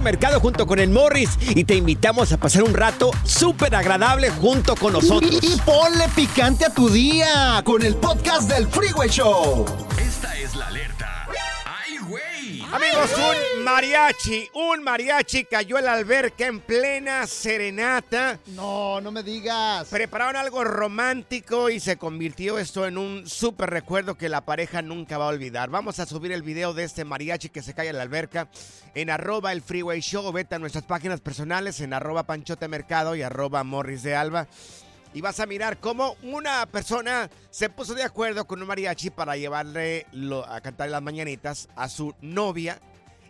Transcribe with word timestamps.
Mercado 0.00 0.40
junto 0.40 0.66
con 0.66 0.78
el 0.78 0.90
Morris 0.90 1.30
y 1.54 1.64
te 1.64 1.74
invitamos 1.74 2.32
a 2.32 2.36
pasar 2.36 2.62
un 2.62 2.74
rato 2.74 3.10
súper 3.24 3.74
agradable 3.74 4.30
junto 4.30 4.74
con 4.76 4.92
nosotros. 4.92 5.38
Y, 5.42 5.56
ponle 5.60 6.08
picante 6.14 6.64
a 6.64 6.70
tu 6.70 6.88
día 6.88 7.62
con 7.64 7.82
el 7.82 7.94
podcast 7.96 8.50
del 8.50 8.66
Freeway 8.66 9.08
Show. 9.08 9.64
Amigos, 12.74 13.12
un 13.16 13.62
mariachi, 13.62 14.48
un 14.52 14.82
mariachi 14.82 15.44
cayó 15.44 15.78
en 15.78 15.84
la 15.84 15.92
alberca 15.92 16.48
en 16.48 16.58
plena 16.58 17.24
serenata. 17.24 18.40
No, 18.46 19.00
no 19.00 19.12
me 19.12 19.22
digas. 19.22 19.86
Prepararon 19.86 20.34
algo 20.34 20.64
romántico 20.64 21.70
y 21.70 21.78
se 21.78 21.96
convirtió 21.96 22.58
esto 22.58 22.84
en 22.84 22.98
un 22.98 23.28
súper 23.28 23.70
recuerdo 23.70 24.16
que 24.16 24.28
la 24.28 24.44
pareja 24.44 24.82
nunca 24.82 25.18
va 25.18 25.26
a 25.26 25.28
olvidar. 25.28 25.70
Vamos 25.70 26.00
a 26.00 26.06
subir 26.06 26.32
el 26.32 26.42
video 26.42 26.74
de 26.74 26.82
este 26.82 27.04
mariachi 27.04 27.48
que 27.48 27.62
se 27.62 27.74
cae 27.74 27.90
en 27.90 27.96
la 27.96 28.02
alberca 28.02 28.48
en 28.96 29.08
arroba 29.08 29.52
el 29.52 29.62
freeway 29.62 30.00
show. 30.00 30.32
Vete 30.32 30.56
a 30.56 30.58
nuestras 30.58 30.82
páginas 30.82 31.20
personales 31.20 31.78
en 31.80 31.92
arroba 31.92 32.24
panchote 32.24 32.66
mercado 32.66 33.14
y 33.14 33.22
arroba 33.22 33.62
morris 33.62 34.02
de 34.02 34.16
alba. 34.16 34.48
Y 35.14 35.20
vas 35.20 35.38
a 35.40 35.46
mirar 35.46 35.78
cómo 35.78 36.16
una 36.22 36.66
persona 36.66 37.30
se 37.50 37.70
puso 37.70 37.94
de 37.94 38.02
acuerdo 38.02 38.46
con 38.46 38.60
un 38.60 38.66
mariachi 38.68 39.10
para 39.10 39.36
llevarle 39.36 40.06
lo- 40.12 40.44
a 40.44 40.60
cantar 40.60 40.90
las 40.90 41.00
mañanitas 41.02 41.68
a 41.76 41.88
su 41.88 42.14
novia 42.20 42.80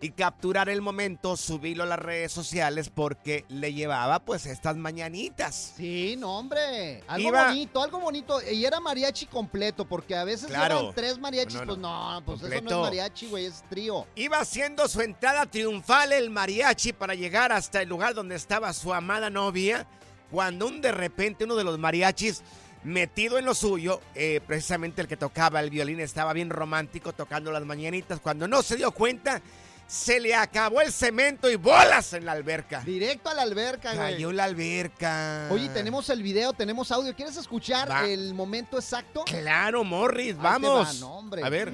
y 0.01 0.11
capturar 0.11 0.69
el 0.71 0.81
momento, 0.83 1.37
subirlo 1.37 1.83
a 1.85 1.87
las 1.87 1.99
redes 1.99 2.33
sociales 2.33 2.91
porque 2.91 3.45
le 3.49 3.73
llevaba 3.75 4.19
pues 4.19 4.47
estas 4.47 4.77
mañanitas. 4.77 5.75
Sí, 5.77 6.17
no, 6.19 6.39
hombre. 6.39 7.03
Algo 7.07 7.29
Iba- 7.29 7.49
bonito, 7.49 7.83
algo 7.83 8.01
bonito. 8.01 8.41
Y 8.51 8.65
era 8.65 8.81
mariachi 8.81 9.27
completo, 9.27 9.87
porque 9.87 10.17
a 10.17 10.25
veces 10.25 10.49
Claro. 10.49 10.79
llevan 10.81 10.95
tres 10.95 11.19
mariachis. 11.19 11.55
No, 11.67 11.77
no, 11.77 12.23
pues 12.25 12.41
no, 12.41 12.49
pues 12.49 12.53
eso 12.53 12.63
no 12.63 12.71
es 12.71 12.77
mariachi, 12.83 13.27
güey, 13.29 13.45
es 13.47 13.63
trío. 13.69 14.07
Iba 14.15 14.39
haciendo 14.41 14.89
su 14.89 15.01
entrada 15.03 15.45
triunfal 15.47 16.13
el 16.13 16.31
mariachi 16.31 16.93
para 16.95 17.15
llegar 17.15 17.53
hasta 17.53 17.81
el 17.83 17.89
lugar 17.91 18.15
donde 18.15 18.35
estaba 18.37 18.73
su 18.73 18.93
amada 18.93 19.29
novia, 19.31 19.87
cuando 20.31 20.67
un 20.67 20.81
de 20.81 20.93
repente 20.93 21.45
uno 21.45 21.57
de 21.57 21.65
los 21.65 21.79
mariachis 21.79 22.43
metido 22.83 23.39
en 23.39 23.45
lo 23.47 23.55
suyo, 23.55 24.01
eh, 24.15 24.41
precisamente 24.47 25.01
el 25.03 25.09
que 25.09 25.17
tocaba 25.17 25.61
el 25.61 25.71
violín 25.71 26.01
estaba 26.01 26.33
bien 26.33 26.51
romántico 26.51 27.13
tocando 27.13 27.51
las 27.51 27.65
mañanitas, 27.65 28.21
cuando 28.21 28.47
no 28.47 28.63
se 28.63 28.77
dio 28.77 28.91
cuenta, 28.93 29.41
se 29.87 30.19
le 30.19 30.35
acabó 30.35 30.81
el 30.81 30.93
cemento 30.93 31.51
y 31.51 31.57
bolas 31.57 32.15
en 32.15 32.25
la 32.25 32.33
alberca. 32.33 32.81
Directo 32.81 33.29
a 33.31 33.35
la 33.35 33.43
alberca, 33.43 33.95
güey. 33.95 34.15
Cayó 34.15 34.33
la 34.33 34.45
alberca. 34.45 35.49
Oye, 35.51 35.69
tenemos 35.69 36.09
el 36.11 36.23
video, 36.23 36.53
tenemos 36.53 36.91
audio. 36.91 37.15
¿Quieres 37.15 37.37
escuchar 37.37 37.91
Va. 37.91 38.07
el 38.07 38.35
momento 38.35 38.79
exacto? 38.79 39.25
Claro, 39.25 39.85
Morris, 39.85 40.29
Ahí 40.29 40.37
te 40.37 40.43
vamos. 40.43 40.89
va, 40.89 40.93
no, 41.01 41.15
hombre. 41.19 41.43
A 41.45 41.49
ver. 41.51 41.73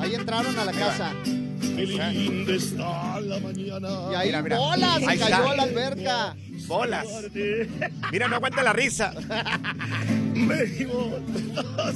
Ahí 0.00 0.14
entraron 0.14 0.58
a 0.58 0.64
la 0.64 0.72
casa. 0.72 1.12
Qué 1.76 1.86
linda 1.86 2.52
está 2.54 3.20
la 3.20 3.38
mañana. 3.40 3.88
Y 4.12 4.14
ahí 4.14 4.26
Mira, 4.28 4.42
mira. 4.42 4.58
bolas, 4.58 4.98
se 5.00 5.08
Ahí 5.10 5.18
cayó 5.18 5.36
está. 5.36 5.54
la 5.56 5.62
alberca. 5.62 6.36
Bolas. 6.66 7.06
Mira, 8.12 8.28
no 8.28 8.36
aguanta 8.36 8.62
la 8.62 8.72
risa. 8.72 9.12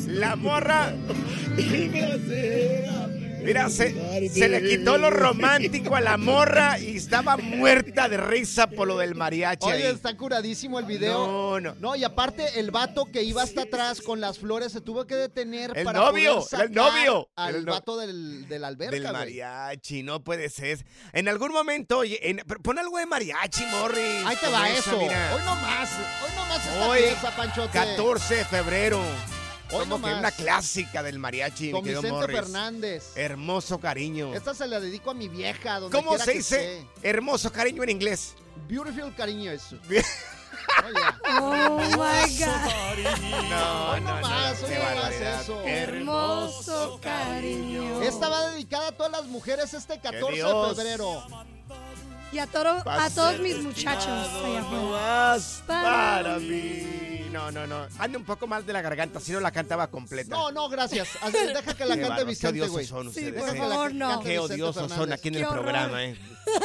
La 0.09 0.37
morra. 0.37 0.93
Mira, 3.45 3.69
se, 3.69 4.29
se 4.31 4.49
le 4.49 4.63
quitó 4.63 4.97
lo 4.99 5.11
romántico 5.11 5.95
a 5.97 6.01
la 6.01 6.17
morra 6.17 6.79
y 6.79 6.97
estaba 6.97 7.37
muerta 7.37 8.09
de 8.09 8.17
risa 8.17 8.67
por 8.69 8.89
lo 8.89 8.97
del 8.99 9.15
mariachi. 9.15 9.67
Oye, 9.67 9.87
ahí. 9.89 9.95
está 9.95 10.17
curadísimo 10.17 10.79
el 10.79 10.87
video. 10.87 11.27
No, 11.27 11.61
no. 11.61 11.75
No, 11.79 11.97
y 11.97 12.05
aparte, 12.05 12.59
el 12.59 12.71
vato 12.71 13.05
que 13.13 13.23
iba 13.23 13.43
hasta 13.43 13.63
atrás 13.63 14.01
con 14.01 14.21
las 14.21 14.39
flores 14.39 14.73
se 14.73 14.81
tuvo 14.81 15.07
que 15.07 15.15
detener 15.15 15.73
El 15.77 15.85
para 15.85 15.99
novio, 16.01 16.37
poder 16.37 16.49
sacar 16.49 16.67
el 16.67 16.73
novio. 16.73 17.29
al 17.37 17.55
El 17.57 17.65
no- 17.65 17.73
vato 17.73 17.97
del, 17.99 18.49
de 18.49 18.59
la 18.59 18.69
alberca, 18.69 18.95
Del 18.95 19.13
mariachi, 19.13 20.03
no 20.03 20.25
puede 20.25 20.49
ser. 20.49 20.85
En 21.13 21.29
algún 21.29 21.53
momento, 21.53 21.99
oye, 21.99 22.19
en- 22.31 22.39
pon 22.63 22.79
algo 22.79 22.99
de 22.99 23.07
mariachi, 23.07 23.65
Morris. 23.67 24.25
Ahí 24.25 24.37
te 24.37 24.49
va 24.49 24.71
esa, 24.71 24.79
eso. 24.91 24.99
mira. 24.99 25.35
Hoy 25.35 25.43
no 25.45 25.55
más, 25.57 25.91
hoy 26.25 26.31
no 26.37 26.47
más 26.47 26.67
esta 26.67 26.89
Hoy, 26.89 27.01
pieza, 27.03 27.37
Panchote. 27.37 27.71
14 27.73 28.35
de 28.37 28.45
febrero. 28.47 29.01
Hoy 29.73 29.87
Como 29.89 30.07
que 30.07 30.13
una 30.15 30.31
clásica 30.31 31.03
del 31.03 31.19
mariachi, 31.19 31.73
querido 31.73 31.83
Vicente 31.83 32.11
Morris. 32.13 32.39
Hernández. 32.39 33.13
Hermoso 33.17 33.81
cariño. 33.81 34.35
Esta 34.35 34.55
se 34.55 34.67
la 34.69 34.79
dedico 34.79 35.11
a 35.11 35.15
mi 35.15 35.29
vieja, 35.29 35.81
donde 35.81 35.97
¿Cómo 35.97 36.17
se 36.19 36.25
que 36.25 36.39
dice 36.39 36.79
esté. 36.81 37.09
hermoso 37.09 37.51
cariño 37.51 37.83
en 37.83 37.91
inglés? 37.91 38.35
Beautiful 38.69 39.15
cariño 39.15 39.51
eso. 39.51 39.77
Oh 41.41 41.79
my 41.79 42.39
God. 42.39 43.51
No, 43.51 43.91
Hoy 43.91 44.01
no 44.01 44.21
más, 44.21 44.61
no 44.63 44.69
más 44.69 45.13
eso. 45.15 45.63
Hermoso 45.65 47.01
cariño. 47.03 48.03
Esta 48.03 48.29
va 48.29 48.51
dedicada 48.51 48.89
a 48.89 48.93
todas 48.93 49.13
las 49.13 49.25
mujeres 49.27 49.75
este 49.75 50.01
14 50.01 50.37
de 50.43 50.75
febrero. 50.75 51.23
Y 52.35 52.39
a, 52.41 52.47
toro- 52.49 52.83
a 52.85 53.09
todos 53.11 53.39
mis 53.39 53.57
muchachos 53.63 54.09
allá 54.09 54.61
afuera. 54.61 54.91
Más 54.91 55.63
Para 55.67 55.83
para 56.23 56.39
mí. 56.41 57.29
no, 57.31 57.53
no, 57.53 57.65
no. 57.67 57.87
Ande 57.99 58.19
un 58.19 58.25
poco 58.25 58.47
más 58.49 58.67
de 58.67 58.73
la 58.73 58.83
garganta, 58.83 59.21
si 59.21 59.31
no 59.31 59.39
la 59.39 59.53
cantaba 59.53 59.87
completa. 59.87 60.35
No, 60.35 60.51
no, 60.51 60.69
gracias. 60.69 61.09
Haz- 61.23 61.33
Deja 61.33 61.75
que 61.75 61.85
la 61.85 61.97
cante 61.97 62.25
Vicente, 62.25 62.61
Qué 62.61 62.67
güey. 62.67 62.85
odiosos 62.85 62.89
son 62.89 63.13
Sí, 63.13 63.27
ustedes. 63.27 63.41
por 63.45 63.55
¿eh? 63.55 63.59
favor, 63.59 63.95
no. 63.95 64.21
Qué 64.21 64.39
odiosos 64.41 64.91
son 64.93 65.13
aquí 65.13 65.29
en 65.29 65.35
Qué 65.35 65.41
el 65.41 65.47
horror. 65.47 65.63
programa, 65.63 66.05
¿eh? 66.05 66.19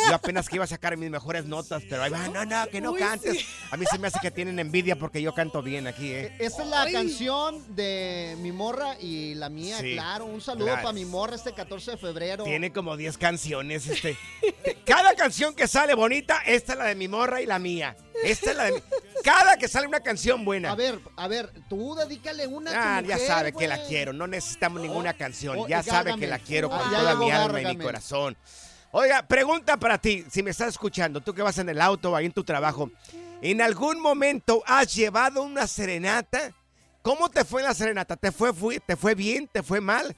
Yo 0.09 0.15
apenas 0.15 0.49
que 0.49 0.55
iba 0.55 0.65
a 0.65 0.67
sacar 0.67 0.97
mis 0.97 1.09
mejores 1.09 1.45
notas, 1.45 1.81
pero 1.89 2.03
ahí 2.03 2.11
va, 2.11 2.27
no, 2.27 2.43
no, 2.45 2.67
que 2.67 2.81
no 2.81 2.91
Uy, 2.91 2.99
cantes. 2.99 3.37
sí. 3.39 3.45
A 3.71 3.77
mí 3.77 3.85
se 3.89 3.97
me 3.97 4.07
hace 4.07 4.19
que 4.19 4.29
tienen 4.29 4.59
envidia 4.59 4.97
porque 4.97 5.21
yo 5.21 5.33
canto 5.33 5.61
bien 5.61 5.87
aquí, 5.87 6.11
¿eh? 6.11 6.35
Esta 6.39 6.63
es 6.63 6.67
la 6.69 6.81
Ay. 6.81 6.93
canción 6.93 7.75
de 7.75 8.35
mi 8.39 8.51
morra 8.51 8.99
y 8.99 9.35
la 9.35 9.49
mía, 9.49 9.77
Sí, 9.79 9.93
claro. 9.93 10.25
Un 10.25 10.41
saludo 10.41 10.65
claro. 10.65 10.81
para 10.81 10.93
mi 10.93 11.05
morra 11.05 11.35
este 11.35 11.53
14 11.53 11.91
de 11.91 11.97
febrero. 11.97 12.43
Tiene 12.43 12.71
como 12.73 12.97
10 12.97 13.17
canciones, 13.17 13.87
este. 13.87 14.17
Cada 14.85 15.15
canción 15.15 15.53
que 15.59 15.67
sale 15.67 15.93
bonita, 15.93 16.41
esta 16.45 16.73
es 16.73 16.79
la 16.79 16.85
de 16.85 16.95
mi 16.95 17.07
morra 17.09 17.41
y 17.41 17.45
la 17.45 17.59
mía. 17.59 17.95
Esta 18.23 18.51
es 18.51 18.57
la 18.57 18.63
de 18.65 18.71
mi... 18.73 18.79
Cada 19.23 19.57
que 19.57 19.67
sale 19.67 19.85
una 19.87 19.99
canción 19.99 20.45
buena. 20.45 20.71
A 20.71 20.75
ver, 20.75 20.99
a 21.17 21.27
ver, 21.27 21.51
tú 21.67 21.93
dedícale 21.95 22.47
una 22.47 22.71
a 22.71 22.73
tu 22.73 22.79
Ah, 22.79 23.01
ya 23.01 23.15
mujer, 23.15 23.27
sabe 23.27 23.51
que 23.53 23.67
la 23.67 23.83
quiero, 23.83 24.13
no 24.13 24.25
necesitamos 24.27 24.81
ninguna 24.81 25.13
canción. 25.13 25.57
oh, 25.59 25.67
ya 25.67 25.83
sabe 25.83 26.15
que 26.17 26.27
la 26.27 26.39
quiero 26.39 26.69
con 26.69 26.79
Ah, 26.79 26.89
ya 26.91 26.99
toda 26.99 27.15
mi 27.15 27.29
alma 27.29 27.61
y 27.61 27.75
mi 27.75 27.83
corazón. 27.83 28.37
Oiga, 28.91 29.21
pregunta 29.27 29.77
para 29.77 29.97
ti, 29.97 30.25
si 30.31 30.41
me 30.41 30.51
estás 30.51 30.69
escuchando, 30.69 31.19
tú 31.21 31.33
que 31.33 31.41
vas 31.41 31.57
en 31.59 31.67
el 31.69 31.81
auto 31.81 32.11
o 32.11 32.15
ahí 32.15 32.25
en 32.25 32.31
tu 32.31 32.43
trabajo, 32.45 32.89
¿en 33.41 33.61
algún 33.61 33.99
momento 34.01 34.63
has 34.65 34.95
llevado 34.95 35.43
una 35.43 35.67
serenata? 35.67 36.53
¿Cómo 37.01 37.29
te 37.29 37.43
fue 37.43 37.61
la 37.61 37.73
serenata? 37.73 38.15
¿Te 38.15 38.31
fue, 38.31 38.51
¿Te 38.79 38.95
fue 38.95 39.13
bien? 39.15 39.47
¿Te 39.51 39.61
fue 39.63 39.81
mal? 39.81 40.15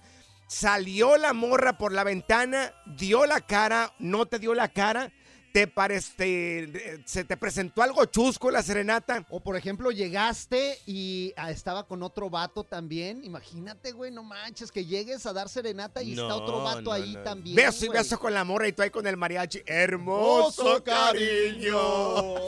¿Salió 0.47 1.17
la 1.17 1.33
morra 1.33 1.77
por 1.77 1.91
la 1.91 2.03
ventana? 2.03 2.71
¿Dio 2.85 3.25
la 3.25 3.41
cara? 3.41 3.93
¿No 3.99 4.25
te 4.27 4.37
dio 4.37 4.53
la 4.53 4.67
cara? 4.67 5.11
¿Te 5.51 5.67
parece, 5.67 7.01
se 7.05 7.25
te 7.25 7.35
presentó 7.35 7.81
algo 7.81 8.05
chusco 8.05 8.47
en 8.47 8.53
la 8.53 8.63
serenata? 8.63 9.25
O 9.29 9.41
por 9.41 9.57
ejemplo, 9.57 9.91
llegaste 9.91 10.79
y 10.85 11.33
ah, 11.35 11.51
estaba 11.51 11.85
con 11.87 12.03
otro 12.03 12.29
vato 12.29 12.63
también. 12.63 13.23
Imagínate, 13.23 13.91
güey, 13.91 14.11
no 14.11 14.23
manches, 14.23 14.71
que 14.71 14.85
llegues 14.85 15.25
a 15.25 15.33
dar 15.33 15.49
serenata 15.49 16.01
y 16.01 16.11
está 16.11 16.35
otro 16.35 16.63
vato 16.63 16.81
no, 16.81 16.91
ahí 16.93 17.15
no. 17.15 17.23
también. 17.23 17.55
Beso 17.55 17.85
y 17.85 17.89
beso 17.89 18.17
con 18.17 18.33
la 18.33 18.43
morra 18.43 18.67
y 18.67 18.71
tú 18.71 18.81
ahí 18.81 18.89
con 18.89 19.05
el 19.07 19.17
mariachi. 19.17 19.61
Hermoso 19.65 20.77
Hermoso 20.77 20.83
cariño. 20.83 21.77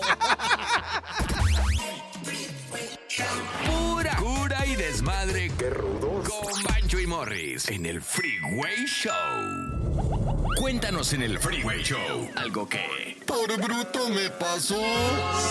Pura 3.66 4.16
cura 4.16 4.66
y 4.66 4.76
desmadre. 4.76 5.52
Qué 5.58 5.70
rudos. 5.70 6.30
Con 6.30 6.64
Bancho 6.64 7.00
y 7.00 7.08
Morris 7.08 7.70
en 7.70 7.86
el 7.86 8.02
Freeway 8.02 8.86
Show. 8.86 9.73
Cuéntanos 10.58 11.14
en 11.14 11.24
el 11.24 11.40
Freeway 11.40 11.84
Show 11.84 12.30
algo 12.36 12.68
que. 12.68 13.22
Por 13.26 13.56
bruto 13.62 14.10
me 14.10 14.30
pasó. 14.30 14.82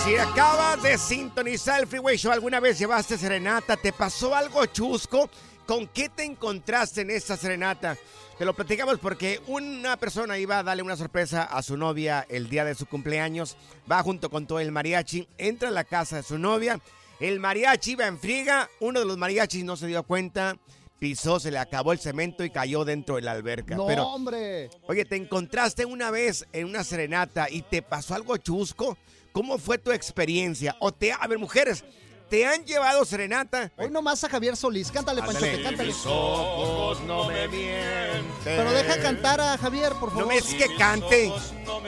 Si 0.04 0.16
acabas 0.16 0.82
de 0.82 0.96
sintonizar 0.98 1.80
el 1.80 1.86
Freeway 1.86 2.16
Show, 2.16 2.32
¿alguna 2.32 2.60
vez 2.60 2.78
llevaste 2.78 3.18
serenata? 3.18 3.76
¿Te 3.76 3.92
pasó 3.92 4.34
algo 4.34 4.64
chusco? 4.66 5.28
¿Con 5.66 5.86
qué 5.86 6.08
te 6.08 6.24
encontraste 6.24 7.02
en 7.02 7.10
esa 7.10 7.36
serenata? 7.36 7.96
Te 8.38 8.44
lo 8.44 8.54
platicamos 8.54 8.98
porque 8.98 9.40
una 9.46 9.96
persona 9.96 10.38
iba 10.38 10.58
a 10.58 10.62
darle 10.62 10.82
una 10.82 10.96
sorpresa 10.96 11.44
a 11.44 11.62
su 11.62 11.76
novia 11.76 12.26
el 12.28 12.48
día 12.48 12.64
de 12.64 12.74
su 12.74 12.86
cumpleaños. 12.86 13.56
Va 13.90 14.02
junto 14.02 14.30
con 14.30 14.46
todo 14.46 14.60
el 14.60 14.72
mariachi, 14.72 15.28
entra 15.38 15.68
a 15.68 15.72
la 15.72 15.84
casa 15.84 16.16
de 16.16 16.22
su 16.22 16.38
novia. 16.38 16.80
El 17.20 17.38
mariachi 17.38 17.92
iba 17.92 18.06
en 18.06 18.18
friega. 18.18 18.68
Uno 18.80 19.00
de 19.00 19.06
los 19.06 19.18
mariachis 19.18 19.64
no 19.64 19.76
se 19.76 19.86
dio 19.86 20.02
cuenta. 20.02 20.56
Pisó, 21.02 21.40
se 21.40 21.50
le 21.50 21.58
acabó 21.58 21.90
el 21.90 21.98
cemento 21.98 22.44
y 22.44 22.50
cayó 22.50 22.84
dentro 22.84 23.16
de 23.16 23.22
la 23.22 23.32
alberca. 23.32 23.74
No, 23.74 23.88
Pero 23.88 24.06
hombre. 24.06 24.70
Oye, 24.86 25.04
¿te 25.04 25.16
encontraste 25.16 25.84
una 25.84 26.12
vez 26.12 26.46
en 26.52 26.66
una 26.66 26.84
serenata 26.84 27.50
y 27.50 27.62
te 27.62 27.82
pasó 27.82 28.14
algo 28.14 28.36
chusco? 28.36 28.96
¿Cómo 29.32 29.58
fue 29.58 29.78
tu 29.78 29.90
experiencia? 29.90 30.76
O 30.78 30.92
te, 30.92 31.10
a 31.10 31.26
ver, 31.26 31.40
mujeres, 31.40 31.84
¿te 32.30 32.46
han 32.46 32.64
llevado 32.64 33.04
serenata? 33.04 33.72
Hoy 33.78 33.90
nomás 33.90 34.22
a 34.22 34.28
Javier 34.28 34.56
Solís. 34.56 34.92
Cántale, 34.92 35.22
Panchote, 35.22 35.60
cántale. 35.60 35.88
Mis 35.88 36.06
ojos 36.06 37.00
no 37.00 37.24
me 37.26 37.48
mienten. 37.48 38.24
Pero 38.44 38.70
deja 38.70 39.02
cantar 39.02 39.40
a 39.40 39.58
Javier, 39.58 39.94
por 39.94 40.10
favor. 40.10 40.22
No 40.22 40.28
me 40.28 40.36
es 40.36 40.54
que 40.54 40.72
cante. 40.76 41.32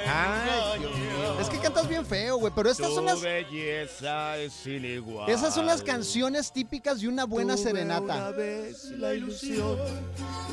Ay, 0.08 0.80
Dios 0.80 0.96
mío. 0.96 1.03
Es 1.44 1.50
que 1.50 1.58
cantas 1.58 1.86
bien 1.88 2.06
feo, 2.06 2.38
güey. 2.38 2.52
Pero 2.56 2.70
estas 2.70 2.94
son 2.94 3.04
las, 3.04 3.20
belleza 3.20 4.38
es 4.38 4.52
sin 4.52 4.84
igual. 4.84 5.28
esas 5.30 5.54
son 5.54 5.66
las 5.66 5.82
canciones 5.82 6.50
típicas 6.52 7.00
de 7.02 7.08
una 7.08 7.24
buena 7.24 7.56
serenata. 7.56 8.30
vez 8.30 8.84
la 8.92 9.12
ilusión 9.14 9.76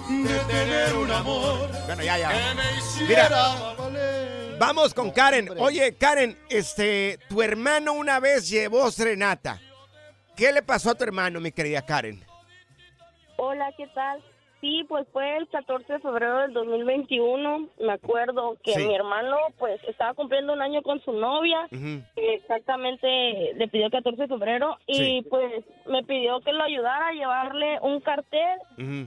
De 0.09 0.39
tener 0.51 0.93
un 0.95 1.09
amor 1.11 1.69
Bueno, 1.85 2.03
ya, 2.03 2.17
ya. 2.17 3.73
valer. 3.77 4.57
Vamos 4.59 4.93
con 4.93 5.11
Karen. 5.11 5.49
Oye, 5.57 5.95
Karen, 5.95 6.37
este, 6.49 7.17
tu 7.29 7.41
hermano 7.41 7.93
una 7.93 8.19
vez 8.19 8.49
llevó 8.49 8.91
serenata. 8.91 9.59
¿Qué 10.35 10.51
le 10.51 10.61
pasó 10.61 10.91
a 10.91 10.95
tu 10.95 11.03
hermano, 11.03 11.39
mi 11.39 11.51
querida 11.51 11.81
Karen? 11.85 12.23
Hola, 13.37 13.71
¿qué 13.77 13.87
tal? 13.95 14.21
Sí, 14.61 14.85
pues 14.87 15.07
fue 15.11 15.37
el 15.37 15.47
14 15.49 15.93
de 15.93 15.99
febrero 15.99 16.37
del 16.41 16.53
2021. 16.53 17.67
Me 17.79 17.93
acuerdo 17.93 18.57
que 18.63 18.73
Sí. 18.73 18.87
mi 18.87 18.93
hermano, 18.95 19.35
pues, 19.57 19.81
estaba 19.87 20.13
cumpliendo 20.13 20.53
un 20.53 20.61
año 20.61 20.83
con 20.83 21.01
su 21.01 21.11
novia. 21.13 21.67
Ujú. 21.71 22.03
Exactamente, 22.15 23.53
le 23.55 23.67
pidió 23.67 23.85
el 23.87 23.91
14 23.91 24.21
de 24.21 24.27
febrero. 24.27 24.77
Y 24.85 24.93
Sí. 24.95 25.25
pues 25.29 25.63
me 25.87 26.03
pidió 26.03 26.39
que 26.41 26.53
lo 26.53 26.63
ayudara 26.63 27.07
a 27.07 27.13
llevarle 27.13 27.79
un 27.81 27.99
cartel. 28.01 28.59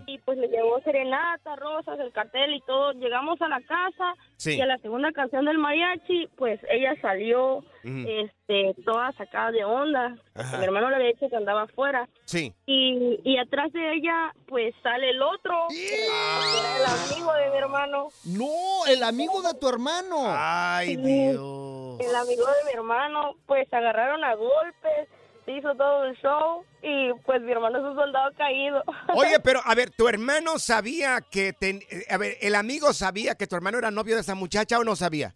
Y 0.06 0.18
pues 0.18 0.38
le 0.38 0.48
llevó 0.48 0.80
serenata, 0.80 1.56
rosas, 1.56 1.98
el 2.00 2.12
cartel 2.12 2.54
y 2.54 2.60
todo. 2.62 2.92
Llegamos 2.92 3.40
a 3.40 3.48
la 3.48 3.60
casa. 3.60 4.14
Sí. 4.36 4.56
Y 4.56 4.60
a 4.60 4.66
la 4.66 4.78
segunda 4.78 5.12
canción 5.12 5.44
del 5.44 5.58
mariachi, 5.58 6.28
pues 6.36 6.60
ella 6.68 6.94
salió 7.00 7.58
Ujú. 7.58 8.04
este, 8.08 8.43
toda 8.84 9.12
sacada 9.12 9.50
de 9.50 9.64
onda. 9.64 10.14
Ajá. 10.34 10.58
Mi 10.58 10.64
hermano 10.64 10.90
le 10.90 10.96
había 10.96 11.08
dicho 11.08 11.28
que 11.28 11.36
andaba 11.36 11.62
afuera. 11.62 12.08
Sí. 12.24 12.52
Y, 12.66 13.20
y 13.24 13.38
atrás 13.38 13.72
de 13.72 13.94
ella, 13.94 14.32
pues 14.46 14.74
sale 14.82 15.10
el 15.10 15.22
otro, 15.22 15.66
que 15.70 16.06
era 16.06 16.76
el 16.78 16.84
amigo 16.84 17.32
de 17.32 17.50
mi 17.50 17.56
hermano. 17.56 18.08
No, 18.24 18.86
el 18.86 19.02
amigo 19.02 19.42
de 19.42 19.54
tu 19.58 19.68
hermano. 19.68 20.16
Ay. 20.28 20.96
Dios. 20.96 22.00
El 22.00 22.14
amigo 22.16 22.44
de 22.46 22.64
mi 22.66 22.72
hermano, 22.74 23.34
pues 23.46 23.72
agarraron 23.72 24.22
a 24.24 24.34
golpes, 24.34 25.08
se 25.44 25.52
hizo 25.52 25.74
todo 25.74 26.04
el 26.04 26.16
show 26.20 26.64
y 26.82 27.12
pues 27.24 27.40
mi 27.42 27.52
hermano 27.52 27.78
es 27.78 27.84
un 27.84 27.94
soldado 27.94 28.30
caído. 28.36 28.82
Oye, 29.14 29.38
pero 29.42 29.60
a 29.64 29.74
ver, 29.74 29.90
¿tu 29.90 30.08
hermano 30.08 30.58
sabía 30.58 31.20
que... 31.30 31.52
ten- 31.52 31.82
eh, 31.90 32.04
a 32.10 32.16
ver, 32.18 32.36
¿el 32.40 32.54
amigo 32.54 32.92
sabía 32.92 33.34
que 33.36 33.46
tu 33.46 33.54
hermano 33.56 33.78
era 33.78 33.90
novio 33.90 34.14
de 34.16 34.20
esa 34.22 34.34
muchacha 34.34 34.78
o 34.78 34.84
no 34.84 34.96
sabía? 34.96 35.34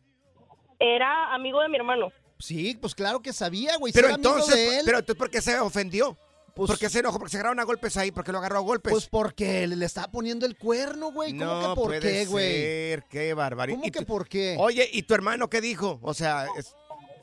Era 0.78 1.34
amigo 1.34 1.60
de 1.60 1.68
mi 1.68 1.76
hermano. 1.76 2.10
Sí, 2.38 2.76
pues 2.80 2.94
claro 2.94 3.20
que 3.20 3.32
sabía, 3.32 3.76
güey. 3.76 3.92
Pero 3.92 4.10
entonces, 4.10 4.54
de 4.54 4.78
él, 4.78 4.82
pero 4.84 4.98
entonces, 4.98 5.18
¿por 5.18 5.30
qué 5.30 5.40
se 5.42 5.58
ofendió? 5.58 6.16
Pues- 6.54 6.70
¿Por 6.70 6.78
qué 6.78 6.88
se 6.88 6.98
enojó? 7.00 7.18
Porque 7.18 7.30
se 7.30 7.36
agarraron 7.36 7.60
a 7.60 7.64
golpes 7.64 7.96
ahí, 7.96 8.10
porque 8.10 8.32
lo 8.32 8.38
agarró 8.38 8.56
a 8.58 8.62
golpes. 8.62 8.90
Pues 8.92 9.06
porque 9.08 9.66
le 9.68 9.84
estaba 9.84 10.08
poniendo 10.08 10.44
el 10.44 10.56
cuerno, 10.58 11.12
güey. 11.12 11.30
¿Cómo 11.38 11.44
no 11.44 11.60
que 11.60 11.74
por 11.76 11.84
puede 11.86 12.00
qué, 12.00 12.26
güey? 12.26 12.52
ser, 12.52 13.04
qué 13.08 13.32
barbaridad. 13.34 13.76
¿Cómo 13.76 13.86
¿Y 13.86 13.90
que 13.92 14.02
por 14.02 14.28
qué? 14.28 14.56
Oye, 14.58 14.88
¿y 14.92 15.02
tu 15.04 15.14
hermano 15.14 15.48
qué 15.48 15.60
dijo? 15.60 16.00
O 16.02 16.14
sea, 16.14 16.46
es- 16.56 16.74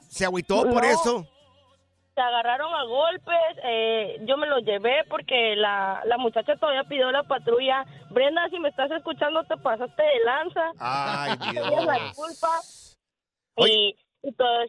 ¿se 0.10 0.24
agüitó 0.24 0.70
por 0.70 0.86
eso? 0.86 1.28
Se 2.14 2.22
agarraron 2.22 2.74
a 2.74 2.84
golpes, 2.86 3.58
eh, 3.66 4.18
yo 4.26 4.38
me 4.38 4.48
lo 4.48 4.60
llevé 4.60 5.04
porque 5.10 5.54
la, 5.58 6.02
la 6.06 6.18
muchacha 6.18 6.56
todavía 6.56 6.86
pidió 6.86 7.12
la 7.12 7.24
patrulla. 7.24 7.84
Brenda, 8.12 8.48
si 8.50 8.58
me 8.60 8.70
estás 8.70 8.90
escuchando, 8.92 9.44
te 9.44 9.58
pasaste 9.58 10.02
de 10.02 10.24
lanza. 10.24 10.62
Ay, 10.80 11.38
Tienes 11.40 11.86
la 11.86 11.94
Dios. 11.96 12.16
culpa. 12.16 12.62
Oye. 13.56 13.74
Y, 13.74 13.96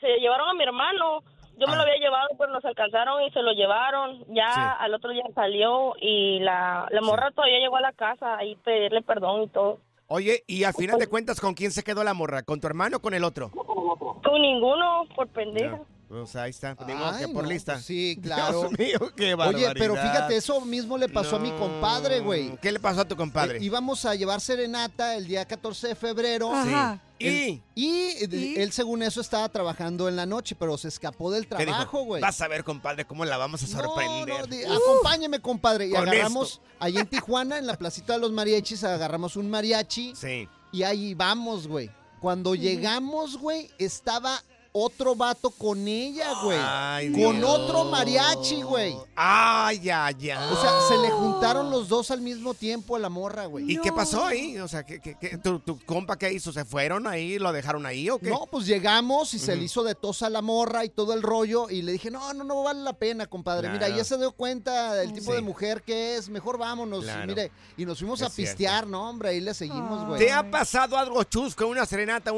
se 0.00 0.08
llevaron 0.20 0.48
a 0.50 0.54
mi 0.54 0.62
hermano. 0.64 1.22
Yo 1.58 1.66
me 1.66 1.72
Ah. 1.72 1.76
lo 1.76 1.82
había 1.82 1.96
llevado, 1.96 2.28
pero 2.38 2.52
nos 2.52 2.64
alcanzaron 2.64 3.22
y 3.22 3.30
se 3.30 3.40
lo 3.42 3.52
llevaron. 3.52 4.24
Ya 4.28 4.48
Sí. 4.52 4.60
al 4.78 4.94
otro 4.94 5.10
día 5.10 5.24
salió 5.34 5.94
y 6.00 6.38
la, 6.40 6.86
la 6.90 7.00
morra 7.00 7.30
todavía 7.30 7.58
llegó 7.60 7.76
a 7.76 7.80
la 7.80 7.92
casa 7.92 8.44
y 8.44 8.56
pedirle 8.56 9.00
perdón 9.02 9.42
y 9.44 9.48
todo. 9.48 9.78
Oye, 10.08 10.42
y 10.46 10.64
al 10.64 10.74
final 10.74 10.98
de 10.98 11.08
cuentas, 11.08 11.40
¿con 11.40 11.54
quién 11.54 11.72
se 11.72 11.82
quedó 11.82 12.04
la 12.04 12.14
morra? 12.14 12.42
¿Con 12.42 12.60
tu 12.60 12.66
hermano 12.66 12.98
o 12.98 13.00
con 13.00 13.14
el 13.14 13.24
otro? 13.24 13.50
Con 13.50 14.40
ninguno, 14.42 15.04
por 15.16 15.26
pendeja. 15.28 15.80
O 16.08 16.24
sea, 16.26 16.42
ahí 16.42 16.50
está. 16.50 16.74
Modo 16.74 16.86
Ay, 16.88 17.26
que 17.26 17.32
por 17.32 17.42
no, 17.44 17.50
lista. 17.50 17.72
pues 17.74 17.84
sí, 17.84 18.16
claro. 18.22 18.68
Dios 18.68 18.78
mío, 18.78 19.12
qué 19.16 19.34
Oye, 19.34 19.72
pero 19.74 19.94
barbaridad. 19.94 20.12
fíjate, 20.12 20.36
eso 20.36 20.60
mismo 20.60 20.96
le 20.98 21.08
pasó 21.08 21.36
a 21.36 21.38
mi 21.40 21.50
compadre, 21.52 22.20
güey. 22.20 22.56
¿Qué 22.62 22.70
le 22.70 22.78
pasó 22.78 23.00
a 23.00 23.04
tu 23.08 23.16
compadre? 23.16 23.58
Eh, 23.58 23.64
íbamos 23.64 24.04
a 24.04 24.14
llevar 24.14 24.40
serenata 24.40 25.16
el 25.16 25.26
día 25.26 25.44
14 25.44 25.88
de 25.88 25.94
febrero. 25.96 26.52
Ajá. 26.54 27.00
¿Y? 27.18 27.60
Y, 27.74 28.24
¿Y? 28.30 28.54
él, 28.58 28.72
según 28.72 29.02
eso, 29.02 29.20
estaba 29.20 29.48
trabajando 29.48 30.06
en 30.08 30.16
la 30.16 30.26
noche, 30.26 30.54
pero 30.54 30.76
se 30.78 30.88
escapó 30.88 31.30
del 31.32 31.48
trabajo, 31.48 32.02
güey. 32.04 32.20
Vas 32.22 32.40
a 32.40 32.46
ver, 32.46 32.62
compadre, 32.62 33.04
cómo 33.06 33.24
la 33.24 33.36
vamos 33.38 33.62
a 33.62 33.66
sorprender. 33.66 34.28
No, 34.28 34.38
no, 34.40 34.46
di- 34.46 34.62
acompáñeme, 34.64 35.40
compadre. 35.40 35.86
Y 35.88 35.96
agarramos, 35.96 36.60
ahí 36.78 36.98
en 36.98 37.06
Tijuana, 37.06 37.58
en 37.58 37.66
la 37.66 37.76
placita 37.76 38.12
de 38.12 38.18
los 38.20 38.32
mariachis, 38.32 38.84
agarramos 38.84 39.34
un 39.36 39.48
mariachi 39.50 40.14
Sí. 40.14 40.46
y 40.72 40.82
ahí 40.82 41.14
vamos, 41.14 41.66
güey. 41.66 41.90
Cuando 42.20 42.54
llegamos, 42.54 43.38
güey, 43.38 43.70
estaba 43.78 44.42
otro 44.78 45.14
vato 45.16 45.50
con 45.50 45.88
ella, 45.88 46.32
güey. 46.42 46.58
Ay, 46.60 47.10
con 47.12 47.36
Dios. 47.38 47.48
otro 47.50 47.84
mariachi, 47.86 48.62
güey. 48.62 48.94
Ay, 49.14 49.80
ya, 49.80 50.10
ya. 50.10 50.50
O 50.52 50.60
sea, 50.60 50.70
se 50.88 50.98
le 50.98 51.10
juntaron 51.10 51.70
los 51.70 51.88
dos 51.88 52.10
al 52.10 52.20
mismo 52.20 52.52
tiempo 52.52 52.94
a 52.94 52.98
la 52.98 53.08
morra, 53.08 53.46
güey. 53.46 53.70
¿Y 53.72 53.78
qué 53.80 53.90
pasó 53.92 54.24
ahí? 54.24 54.58
O 54.58 54.68
sea, 54.68 54.84
¿qué, 54.84 55.00
qué- 55.00 55.16
qué- 55.18 55.38
tu, 55.38 55.58
tu 55.60 55.78
compa 55.84 56.18
qué 56.18 56.32
hizo? 56.32 56.52
¿Se 56.52 56.64
fueron 56.64 57.06
ahí? 57.06 57.38
¿Lo 57.38 57.52
dejaron 57.52 57.86
ahí 57.86 58.10
o 58.10 58.18
qué? 58.18 58.28
No, 58.28 58.46
pues 58.50 58.66
llegamos 58.66 59.32
y 59.34 59.38
se 59.38 59.56
le 59.56 59.64
hizo 59.64 59.82
de 59.82 59.94
tos 59.94 60.22
a 60.22 60.28
la 60.30 60.42
morra 60.42 60.84
y 60.84 60.90
todo 60.90 61.14
el 61.14 61.22
rollo. 61.22 61.70
Y 61.70 61.82
le 61.82 61.92
dije, 61.92 62.10
no, 62.10 62.34
no, 62.34 62.44
no 62.44 62.62
vale 62.62 62.80
la 62.82 62.92
pena, 62.92 63.26
compadre. 63.26 63.70
Mira, 63.70 63.88
ya 63.88 64.04
se 64.04 64.18
dio 64.18 64.32
cuenta 64.32 64.94
del 64.94 65.12
tipo 65.12 65.30
Sí. 65.30 65.32
de 65.32 65.40
mujer 65.40 65.82
que 65.82 66.16
es. 66.16 66.28
Mejor 66.28 66.58
vámonos. 66.58 67.04
Y 67.06 67.26
mire, 67.26 67.50
y 67.76 67.86
nos 67.86 67.98
fuimos 67.98 68.20
Es 68.20 68.26
a 68.26 68.30
pistear, 68.34 68.86
¿no, 68.86 69.08
hombre? 69.08 69.30
Ahí 69.30 69.40
le 69.40 69.54
seguimos, 69.54 70.06
güey. 70.06 70.18
¿Te 70.20 70.30
ha 70.32 70.48
pasado 70.50 70.96
algo 70.98 71.22
chusco 71.24 71.64
en 71.64 71.70
una 71.70 71.86
serenata 71.86 72.30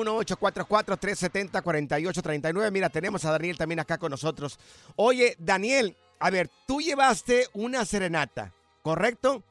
1844-370-4839? 2.28 2.70
Mira, 2.72 2.88
tenemos 2.90 3.24
a 3.24 3.32
Daniel 3.32 3.58
también 3.58 3.80
acá 3.80 3.98
con 3.98 4.10
nosotros. 4.10 4.58
Oye, 4.96 5.34
Daniel, 5.38 5.94
a 6.20 6.30
ver, 6.30 6.48
tú 6.66 6.80
llevaste 6.80 7.46
una 7.54 7.84
serenata, 7.84 8.52
¿correcto? 8.82 9.42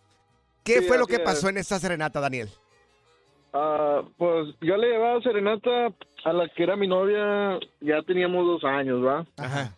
¿Qué 0.64 0.82
Sí, 0.82 0.88
fue 0.88 0.98
lo 0.98 1.08
que 1.08 1.20
pasó 1.20 1.50
en 1.50 1.58
esta 1.58 1.80
serenata, 1.80 2.20
Daniel? 2.20 2.50
Ah, 3.54 4.02
pues 4.18 4.54
yo 4.62 4.76
le 4.78 4.90
llevaba 4.90 5.22
serenata 5.22 5.88
a 6.26 6.34
la 6.34 6.50
que 6.50 6.64
era 6.64 6.76
mi 6.76 6.88
novia, 6.88 7.60
ya 7.80 8.02
teníamos 8.04 8.46
dos 8.46 8.64
años, 8.64 9.04
¿va? 9.04 9.26
Ajá. 9.38 9.74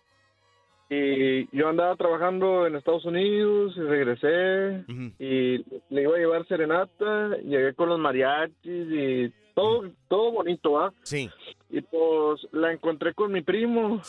Y 0.89 1.55
yo 1.55 1.69
andaba 1.69 1.95
trabajando 1.95 2.65
en 2.65 2.75
Estados 2.75 3.05
Unidos 3.05 3.73
y 3.77 3.81
regresé 3.81 4.83
y 5.19 5.57
le 5.93 6.01
iba 6.01 6.15
a 6.15 6.19
llevar 6.19 6.47
serenata, 6.47 7.37
llegué 7.43 7.75
con 7.75 7.89
los 7.89 7.99
mariachis 7.99 8.57
y 8.65 9.31
todo, 9.53 9.83
todo 10.07 10.31
bonito, 10.31 10.71
¿va? 10.71 10.91
Sí. 11.03 11.29
Y 11.69 11.81
pues 11.81 12.47
la 12.51 12.71
encontré 12.71 13.13
con 13.13 13.31
mi 13.31 13.41
primo. 13.41 14.01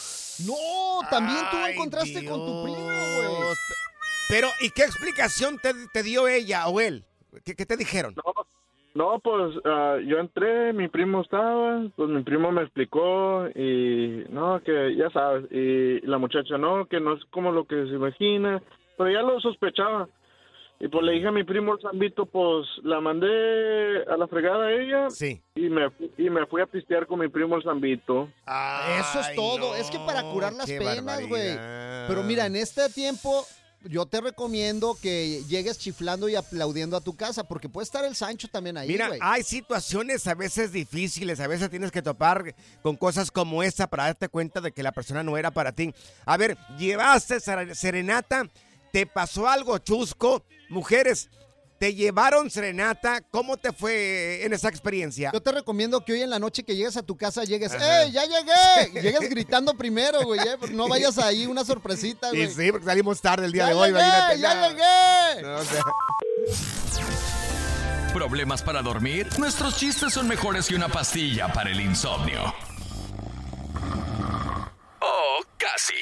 No, 0.47 1.09
también 1.11 1.41
tú 1.51 1.57
Ay, 1.57 1.75
encontraste 1.75 2.25
con 2.25 2.39
tu 2.39 2.63
primo, 2.65 2.87
güey. 2.87 3.55
Pero, 4.31 4.49
¿y 4.61 4.71
qué 4.71 4.83
explicación 4.83 5.59
te, 5.59 5.75
te 5.93 6.03
dio 6.03 6.29
ella 6.29 6.69
o 6.69 6.81
él? 6.81 7.05
¿Qué, 7.45 7.55
qué 7.55 7.67
te 7.67 7.77
dijeron? 7.77 8.15
No, 8.95 9.21
pues 9.21 9.57
ah, 9.65 9.99
yo 10.05 10.19
entré, 10.19 10.73
mi 10.73 10.89
primo 10.89 11.21
estaba, 11.21 11.83
pues 11.95 12.09
mi 12.09 12.23
primo 12.23 12.51
me 12.51 12.63
explicó 12.63 13.47
y 13.55 14.25
no, 14.31 14.61
que 14.63 14.97
ya 14.97 15.11
sabes, 15.11 15.51
y 15.53 16.01
la 16.07 16.19
muchacha 16.19 16.59
no, 16.59 16.87
que 16.87 16.99
no 16.99 17.15
es 17.15 17.25
como 17.27 17.53
lo 17.53 17.65
que 17.65 17.87
se 17.87 17.95
imagina, 17.95 18.61
pero 18.97 19.11
ya 19.11 19.23
lo 19.23 19.41
sospechaba. 19.41 20.09
Y 20.83 20.89
pues 20.89 21.05
le 21.05 21.13
dije 21.13 21.29
a 21.29 21.31
mi 21.33 21.45
primo 21.45 21.75
el 21.75 21.81
Zambito, 21.83 22.25
pues 22.25 22.67
la 22.83 23.01
mandé 23.03 24.03
a 24.11 24.17
la 24.17 24.27
fregada 24.27 24.65
a 24.67 24.73
ella 24.73 25.11
sí. 25.11 25.43
y, 25.55 25.69
me, 25.69 25.91
y 26.17 26.31
me 26.31 26.47
fui 26.47 26.63
a 26.63 26.67
pistear 26.67 27.07
con 27.07 27.21
mi 27.21 27.29
primo 27.29 27.55
el 27.57 27.63
Zambito. 27.63 28.31
Eso 28.99 29.21
es 29.21 29.35
todo. 29.37 29.77
es 29.77 29.91
que 29.91 29.99
para 29.99 30.23
curar 30.23 30.55
las 30.55 30.67
penas, 30.67 31.27
güey. 31.29 31.55
Pero 32.09 32.23
mira, 32.25 32.47
en 32.47 32.57
este 32.57 32.89
tiempo 32.89 33.45
yo 33.85 34.07
te 34.07 34.21
recomiendo 34.23 34.97
que 35.03 35.43
llegues 35.49 35.79
chiflando 35.79 36.29
y 36.31 36.35
aplaudiendo 36.37 36.97
a 36.97 37.01
tu 37.03 37.15
casa, 37.15 37.45
porque 37.45 37.69
puede 37.69 37.85
estar 37.85 38.05
el 38.07 38.15
Sancho 38.15 38.49
también 38.49 38.77
ahí, 38.79 38.89
Mira, 38.89 39.09
güey. 39.09 39.19
hay 39.23 39.43
situaciones 39.43 40.27
a 40.27 40.35
veces 40.35 40.71
difíciles, 40.73 41.41
a 41.41 41.47
veces 41.47 41.69
tienes 41.71 41.91
que 41.91 42.03
topar 42.03 42.55
con 42.83 42.97
cosas 42.97 43.31
como 43.31 43.63
esta 43.63 43.87
para 43.87 44.05
darte 44.05 44.29
cuenta 44.29 44.61
de 44.63 44.73
que 44.73 44.83
la 44.83 44.93
persona 44.93 45.23
no 45.23 45.37
era 45.39 45.51
para 45.51 45.73
ti. 45.73 45.95
A 46.27 46.37
ver, 46.39 46.57
llevaste 46.79 47.37
sere- 47.41 47.75
serenata, 47.75 48.45
te 48.93 49.07
pasó 49.07 49.49
algo 49.49 49.79
chusco, 49.79 50.45
mujeres, 50.69 51.29
te 51.79 51.95
llevaron 51.95 52.51
serenata, 52.51 53.23
¿cómo 53.31 53.57
te 53.57 53.73
fue 53.73 54.45
en 54.45 54.53
esa 54.53 54.69
experiencia? 54.69 55.31
Yo 55.33 55.41
te 55.41 55.51
recomiendo 55.51 56.05
que 56.05 56.13
hoy 56.13 56.21
en 56.23 56.29
la 56.31 56.39
noche 56.39 56.63
que 56.63 56.77
llegues 56.77 56.97
a 56.99 57.03
tu 57.03 57.17
casa 57.17 57.45
llegues, 57.45 57.73
Ajá. 57.73 58.03
¡Ey, 58.03 58.13
ya 58.13 58.25
llegué! 58.27 59.01
Llegues 59.03 59.31
gritando 59.31 59.73
primero, 59.75 60.23
güey. 60.25 60.41
eh, 60.41 60.57
No 60.73 60.89
vayas 60.89 61.17
ahí 61.19 61.47
una 61.47 61.65
sorpresita, 61.65 62.29
Y 62.35 62.45
güey. 62.45 62.55
sí, 62.55 62.71
porque 62.71 62.85
salimos 62.87 63.21
tarde 63.23 63.47
el 63.47 63.53
día 63.53 63.63
¡Ya 63.65 63.69
de 63.71 63.75
hoy, 63.75 63.89
llegué, 63.93 64.01
imagínate. 64.01 64.41
ya 64.41 64.69
llegué! 64.69 65.43
No, 65.43 65.57
o 65.57 65.65
sea, 65.65 65.83
¿Problemas 68.13 68.61
para 68.63 68.83
dormir? 68.83 69.29
Nuestros 69.39 69.77
chistes 69.79 70.13
son 70.13 70.27
mejores 70.29 70.67
que 70.67 70.75
una 70.75 70.89
pastilla 70.89 71.51
para 71.53 71.71
el 71.71 71.81
insomnio. 71.81 72.53
O 75.01 75.43
casi. 75.57 75.95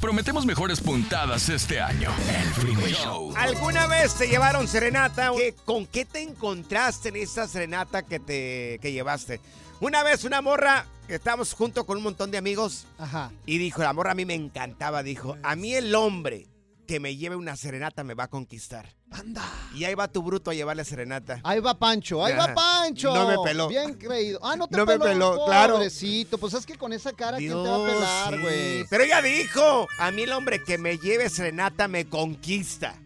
Prometemos 0.00 0.46
mejores 0.46 0.80
puntadas 0.80 1.48
este 1.50 1.78
año. 1.80 2.10
El 2.40 2.48
Freeway 2.54 2.92
Show. 2.94 3.34
¿Alguna 3.36 3.86
vez 3.86 4.14
te 4.14 4.28
llevaron 4.28 4.66
serenata? 4.66 5.30
¿Qué- 5.36 5.54
¿Con 5.66 5.86
qué 5.86 6.06
te 6.06 6.22
encontraste 6.22 7.10
en 7.10 7.16
esa 7.16 7.46
serenata 7.46 8.02
que 8.02 8.18
te 8.18 8.78
que 8.80 8.92
llevaste? 8.92 9.40
Una 9.80 10.02
vez 10.02 10.24
una 10.24 10.40
morra, 10.40 10.86
estábamos 11.08 11.52
junto 11.52 11.84
con 11.84 11.98
un 11.98 12.02
montón 12.04 12.30
de 12.30 12.38
amigos, 12.38 12.86
Ajá. 12.98 13.30
y 13.44 13.58
dijo, 13.58 13.82
la 13.82 13.92
morra 13.92 14.12
a 14.12 14.14
mí 14.14 14.24
me 14.24 14.34
encantaba, 14.34 15.02
dijo, 15.02 15.36
a 15.42 15.54
mí 15.54 15.74
el 15.74 15.94
hombre 15.94 16.46
que 16.90 16.98
me 16.98 17.14
lleve 17.14 17.36
una 17.36 17.54
serenata 17.54 18.02
me 18.02 18.14
va 18.14 18.24
a 18.24 18.28
conquistar. 18.28 18.96
Anda. 19.12 19.44
Y 19.76 19.84
ahí 19.84 19.94
va 19.94 20.08
tu 20.08 20.24
bruto 20.24 20.50
a 20.50 20.54
llevarle 20.54 20.84
serenata. 20.84 21.40
Ahí 21.44 21.60
va 21.60 21.78
Pancho, 21.78 22.24
ahí 22.24 22.34
va. 22.34 22.52
Pancho. 22.52 23.14
No 23.14 23.28
me 23.28 23.36
peló. 23.48 23.68
Bien 23.68 23.94
creído. 23.94 24.40
Ah, 24.42 24.56
no 24.56 24.66
te 24.66 24.76
No 24.76 24.84
me 24.84 24.98
peló. 24.98 25.04
peló, 25.04 25.44
claro. 25.46 25.74
Pobrecito, 25.74 26.36
pues 26.36 26.52
es 26.54 26.66
que 26.66 26.74
con 26.76 26.92
esa 26.92 27.12
cara, 27.12 27.36
¿quién 27.38 27.50
te 27.50 27.54
va 27.54 27.76
a 27.76 27.88
pelar, 27.88 28.34
sí. 28.34 28.40
güey? 28.40 28.84
Pero 28.90 29.04
ella 29.04 29.22
dijo, 29.22 29.86
a 30.00 30.10
mí 30.10 30.22
el 30.22 30.32
hombre 30.32 30.64
que 30.64 30.78
me 30.78 30.98
lleve 30.98 31.28
serenata 31.30 31.86
me 31.86 32.06
conquista. 32.08 32.96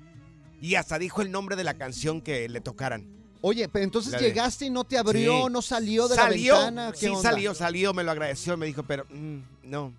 Y 0.62 0.76
hasta 0.76 0.98
dijo 0.98 1.20
el 1.20 1.30
nombre 1.30 1.54
de 1.54 1.64
la 1.64 1.74
canción 1.74 2.22
que 2.22 2.48
le 2.48 2.62
tocaran. 2.62 3.06
Oye, 3.42 3.68
pero 3.68 3.84
entonces 3.84 4.18
llegaste 4.18 4.64
y 4.64 4.70
no 4.70 4.84
te 4.84 4.96
abrió, 4.96 5.44
Sí. 5.48 5.52
no 5.52 5.60
salió 5.60 6.08
de 6.08 6.14
salió, 6.14 6.54
la 6.54 6.64
ventana. 6.64 6.92
¿Qué 6.92 6.98
Sí, 7.00 7.06
onda? 7.08 7.20
salió, 7.20 7.52
salió, 7.54 7.92
me 7.92 8.02
lo 8.02 8.12
agradeció, 8.12 8.56
me 8.56 8.64
dijo, 8.64 8.82
pero 8.82 9.04
mm, 9.10 9.38
no. 9.64 9.92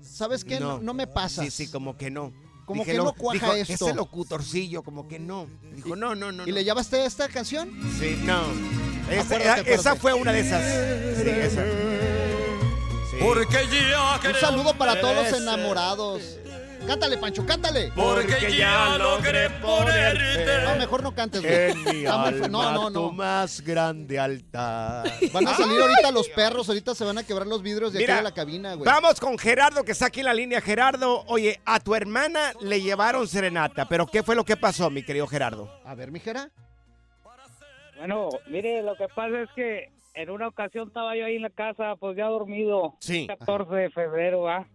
¿Sabes 0.00 0.44
qué? 0.44 0.60
No, 0.60 0.78
no 0.78 0.94
me 0.94 1.08
pasas. 1.08 1.44
Sí, 1.46 1.50
sí, 1.66 1.72
como 1.72 1.96
que 1.96 2.08
no. 2.12 2.32
Como 2.66 2.82
Dije, 2.82 2.96
que 2.96 2.98
no 2.98 3.12
cuaja 3.14 3.54
dijo, 3.54 3.72
esto. 3.72 3.86
Ese 3.86 3.94
locutorcillo, 3.94 4.82
como 4.82 5.06
que 5.06 5.20
no. 5.20 5.46
Dijo, 5.72 5.94
no, 5.94 6.16
no, 6.16 6.32
no. 6.32 6.46
¿Y 6.46 6.50
le 6.52 6.64
llevaste 6.64 7.04
esta 7.06 7.28
canción? 7.28 7.70
Sí, 7.98 8.20
no. 8.24 8.42
Esa, 9.08 9.36
Acuérdate, 9.36 9.72
esa 9.72 9.94
fue 9.94 10.12
una 10.12 10.32
de 10.32 10.40
esas. 10.40 10.64
Sí, 11.16 11.28
esa. 11.30 11.64
Porque 13.20 13.66
ya 13.68 14.20
Un 14.28 14.34
saludo 14.36 14.74
para 14.74 15.00
todos 15.00 15.14
los 15.30 15.40
enamorados. 15.40 16.38
Cántale, 16.86 17.18
Pancho, 17.18 17.44
cántale. 17.44 17.90
Porque 17.96 18.56
ya 18.56 18.96
logré 18.96 19.50
ponerte 19.50 20.62
No, 20.64 20.76
mejor 20.76 21.02
no 21.02 21.12
cantes, 21.12 21.42
güey. 21.42 21.72
En 21.72 21.82
mi 21.82 22.06
alma, 22.06 22.30
fe- 22.30 22.48
no, 22.48 22.70
no, 22.72 22.92
tu 22.92 23.00
no. 23.06 23.12
más 23.12 23.60
grande 23.60 24.20
altar. 24.20 25.04
Van 25.32 25.48
a 25.48 25.54
salir 25.56 25.80
ahorita 25.80 26.12
los 26.12 26.28
perros, 26.28 26.68
ahorita 26.68 26.94
se 26.94 27.04
van 27.04 27.18
a 27.18 27.24
quebrar 27.24 27.48
los 27.48 27.60
vidrios 27.60 27.92
de 27.92 27.98
Mira, 27.98 28.14
aquí 28.14 28.18
de 28.18 28.24
la 28.30 28.34
cabina, 28.34 28.74
güey. 28.74 28.84
Vamos 28.86 29.18
con 29.18 29.36
Gerardo, 29.36 29.82
que 29.82 29.90
está 29.92 30.06
aquí 30.06 30.20
en 30.20 30.26
la 30.26 30.34
línea. 30.34 30.60
Gerardo, 30.60 31.24
oye, 31.26 31.60
a 31.64 31.80
tu 31.80 31.92
hermana 31.96 32.52
le 32.60 32.80
llevaron 32.80 33.26
serenata, 33.26 33.88
pero 33.88 34.06
¿qué 34.06 34.22
fue 34.22 34.36
lo 34.36 34.44
que 34.44 34.56
pasó, 34.56 34.88
mi 34.88 35.02
querido 35.02 35.26
Gerardo? 35.26 35.80
A 35.84 35.96
ver, 35.96 36.12
mijera. 36.12 36.50
Bueno, 37.98 38.28
mire, 38.46 38.82
lo 38.82 38.94
que 38.94 39.08
pasa 39.08 39.40
es 39.40 39.48
que 39.56 39.90
en 40.16 40.30
una 40.30 40.48
ocasión 40.48 40.88
estaba 40.88 41.14
yo 41.14 41.26
ahí 41.26 41.36
en 41.36 41.42
la 41.42 41.50
casa, 41.50 41.94
pues 41.96 42.16
ya 42.16 42.26
dormido. 42.26 42.94
Sí. 43.00 43.26
14 43.26 43.74
de 43.74 43.90
febrero, 43.90 44.40
¿va? 44.40 44.66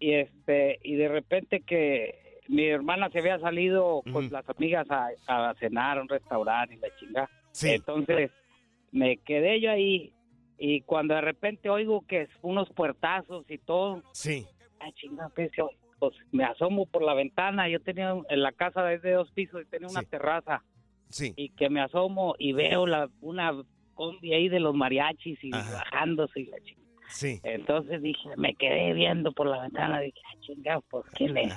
Y 0.00 0.14
este, 0.14 0.80
y 0.82 0.96
de 0.96 1.08
repente 1.08 1.60
que 1.60 2.40
mi 2.48 2.66
hermana 2.66 3.10
se 3.10 3.20
había 3.20 3.38
salido 3.38 4.02
con 4.10 4.30
las 4.32 4.48
amigas 4.48 4.86
a, 4.90 5.10
a 5.28 5.54
cenar 5.60 5.98
a 5.98 6.02
un 6.02 6.08
restaurante 6.08 6.74
y 6.74 6.78
la 6.78 6.88
chinga. 6.96 7.30
Sí. 7.52 7.68
Entonces, 7.70 8.30
me 8.92 9.18
quedé 9.18 9.60
yo 9.60 9.70
ahí 9.70 10.12
y 10.58 10.80
cuando 10.82 11.14
de 11.14 11.20
repente 11.20 11.68
oigo 11.68 12.06
que 12.06 12.22
es 12.22 12.30
unos 12.40 12.70
puertazos 12.70 13.44
y 13.50 13.58
todo. 13.58 14.02
Sí. 14.12 14.46
Ah, 14.80 14.90
chinga, 14.94 15.28
pues, 15.34 15.50
pues, 15.98 16.14
me 16.32 16.44
asomo 16.44 16.86
por 16.86 17.02
la 17.02 17.14
ventana. 17.14 17.68
Yo 17.68 17.80
tenía 17.80 18.14
en 18.28 18.42
la 18.42 18.52
casa 18.52 18.82
de 18.84 19.12
dos 19.12 19.30
pisos 19.32 19.60
y 19.62 19.66
tenía 19.66 19.88
una 19.88 20.02
terraza. 20.02 20.64
Sí. 21.10 21.34
Y 21.36 21.50
que 21.50 21.68
me 21.68 21.82
asomo 21.82 22.34
y 22.38 22.54
veo 22.54 22.86
la, 22.86 23.10
una 23.20 23.52
combi 23.94 24.32
ahí 24.32 24.48
de 24.48 24.60
los 24.60 24.74
mariachis 24.74 25.38
y 25.42 25.50
bajándose 25.50 26.40
y 26.40 26.46
la 26.46 26.58
chingada. 26.60 26.82
Sí. 27.08 27.40
Entonces 27.42 28.02
dije, 28.02 28.28
me 28.36 28.54
quedé 28.54 28.92
viendo 28.94 29.32
por 29.32 29.46
la 29.46 29.62
ventana, 29.62 30.00
dije, 30.00 30.20
ah, 30.26 30.38
chingado, 30.40 30.82
pues 30.88 31.04
¿quién 31.14 31.36
es? 31.36 31.54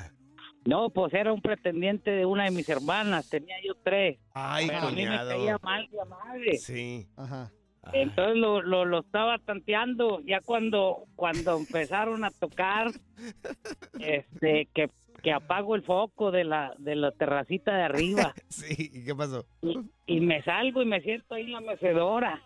No, 0.65 0.89
pues 0.89 1.13
era 1.13 1.32
un 1.32 1.42
pretendiente 1.42 2.12
de 2.12 2.25
una 2.25 2.46
de 2.46 2.51
mis 2.51 2.68
hermanas, 2.68 3.30
tenía 3.30 3.56
yo 3.63 3.75
tres. 3.84 4.18
Ay, 4.34 4.68
Pero 4.68 4.80
a 4.80 4.92
mí 4.92 5.06
me 5.06 5.15
caía 5.15 5.58
mal 5.62 5.88
de 5.89 6.06
madre. 6.06 6.58
Sí. 6.58 7.08
Ajá. 7.15 7.51
Entonces 7.94 8.36
lo, 8.38 8.62
lo, 8.62 8.84
lo 8.84 9.00
estaba 9.01 9.38
tanteando, 9.38 10.20
ya 10.22 10.42
cuando, 10.42 11.04
cuando 11.15 11.58
empezaron 11.58 12.24
a 12.24 12.32
tocar, 12.32 12.88
este, 14.00 14.68
que, 14.74 14.89
que 15.22 15.31
apago 15.31 15.75
el 15.75 15.84
foco 15.84 16.31
de 16.31 16.43
la, 16.43 16.74
de 16.77 16.95
la 16.95 17.12
terracita 17.12 17.75
de 17.75 17.84
arriba. 17.84 18.34
Sí, 18.50 18.89
¿y 18.93 19.03
qué 19.03 19.13
pasó? 19.13 19.45
Y, 19.62 19.77
y 20.07 20.19
me 20.22 20.41
salgo 20.43 20.81
y 20.81 20.86
me 20.86 21.01
siento 21.01 21.36
ahí 21.36 21.43
en 21.43 21.51
la 21.51 21.62
mecedora. 21.62 22.41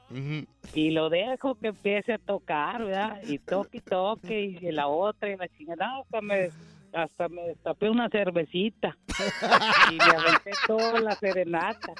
Y 0.73 0.91
lo 0.91 1.09
dejo 1.09 1.55
que 1.55 1.67
empiece 1.67 2.13
a 2.13 2.17
tocar, 2.17 2.83
¿verdad? 2.83 3.21
Y 3.27 3.37
toque 3.37 3.77
y 3.77 3.81
toque, 3.81 4.41
y 4.59 4.71
la 4.71 4.87
otra, 4.87 5.29
y 5.29 5.37
la 5.37 5.47
chingada. 5.49 5.99
Hasta 5.99 6.21
me, 6.21 6.49
hasta 6.93 7.29
me 7.29 7.41
destapé 7.43 7.89
una 7.89 8.09
cervecita. 8.09 8.97
y 9.91 9.95
me 9.95 10.03
aventé 10.03 10.51
toda 10.65 10.99
la 10.99 11.15
serenata. 11.15 11.93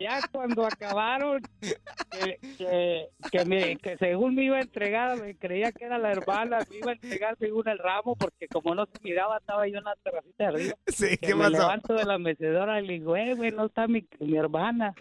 Ya 0.00 0.20
cuando 0.32 0.66
acabaron, 0.66 1.40
que, 1.60 2.38
que, 2.58 3.08
que, 3.30 3.44
me- 3.44 3.76
que 3.76 3.96
según 3.98 4.34
me 4.34 4.44
iba 4.44 4.58
a 4.58 4.62
entregar, 4.62 5.16
me 5.20 5.36
creía 5.36 5.72
que 5.72 5.84
era 5.84 5.98
la 5.98 6.12
hermana, 6.12 6.58
me 6.70 6.76
iba 6.76 6.90
a 6.90 6.94
entregar 6.94 7.36
según 7.38 7.68
el 7.68 7.78
ramo, 7.78 8.16
porque 8.16 8.48
como 8.48 8.74
no 8.74 8.86
se 8.86 8.92
miraba, 9.02 9.38
estaba 9.38 9.66
yo 9.68 9.78
en 9.78 9.84
la 9.84 9.94
terracita 10.02 10.44
de 10.44 10.46
arriba. 10.46 10.74
Sí, 10.86 11.16
¿qué 11.18 11.34
me 11.34 11.44
pasó? 11.44 11.50
levanto 11.62 11.94
de 11.94 12.04
la 12.04 12.18
mecedora 12.18 12.80
y 12.80 12.86
le 12.86 12.92
digo, 12.94 13.16
eh, 13.16 13.34
güey, 13.34 13.50
no 13.52 13.66
está 13.66 13.86
mi, 13.88 14.06
mi 14.20 14.36
hermana. 14.36 14.94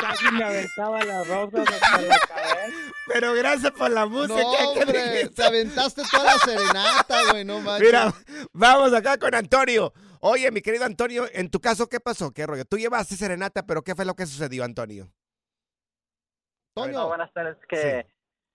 Casi 0.00 0.30
me 0.32 0.44
aventaba 0.44 1.02
las 1.04 1.26
rosas 1.28 1.66
hasta 1.68 2.00
la 2.02 2.18
cabeza. 2.18 2.76
Pero 3.12 3.32
gracias 3.34 3.72
por 3.72 3.90
la 3.90 4.06
música. 4.06 4.34
No, 4.42 4.72
que 4.74 4.80
hombre, 4.80 5.28
te 5.28 5.42
aventaste 5.44 6.02
toda 6.10 6.24
la 6.24 6.38
serenata, 6.38 7.30
güey, 7.30 7.44
no 7.44 7.60
manches. 7.60 7.86
Mira, 7.86 8.12
vamos 8.52 8.92
acá 8.92 9.18
con 9.18 9.34
Antonio. 9.34 9.92
Oye, 10.26 10.50
mi 10.50 10.62
querido 10.62 10.86
Antonio, 10.86 11.24
en 11.34 11.50
tu 11.50 11.60
caso, 11.60 11.86
¿qué 11.86 12.00
pasó? 12.00 12.32
¿Qué 12.32 12.46
rollo? 12.46 12.64
Tú 12.64 12.78
llevaste 12.78 13.14
serenata, 13.14 13.66
pero 13.66 13.82
¿qué 13.82 13.94
fue 13.94 14.06
lo 14.06 14.14
que 14.14 14.24
sucedió, 14.24 14.64
Antonio? 14.64 15.08
No, 16.74 17.08
buenas 17.08 17.30
tardes. 17.34 17.58
Que 17.68 18.06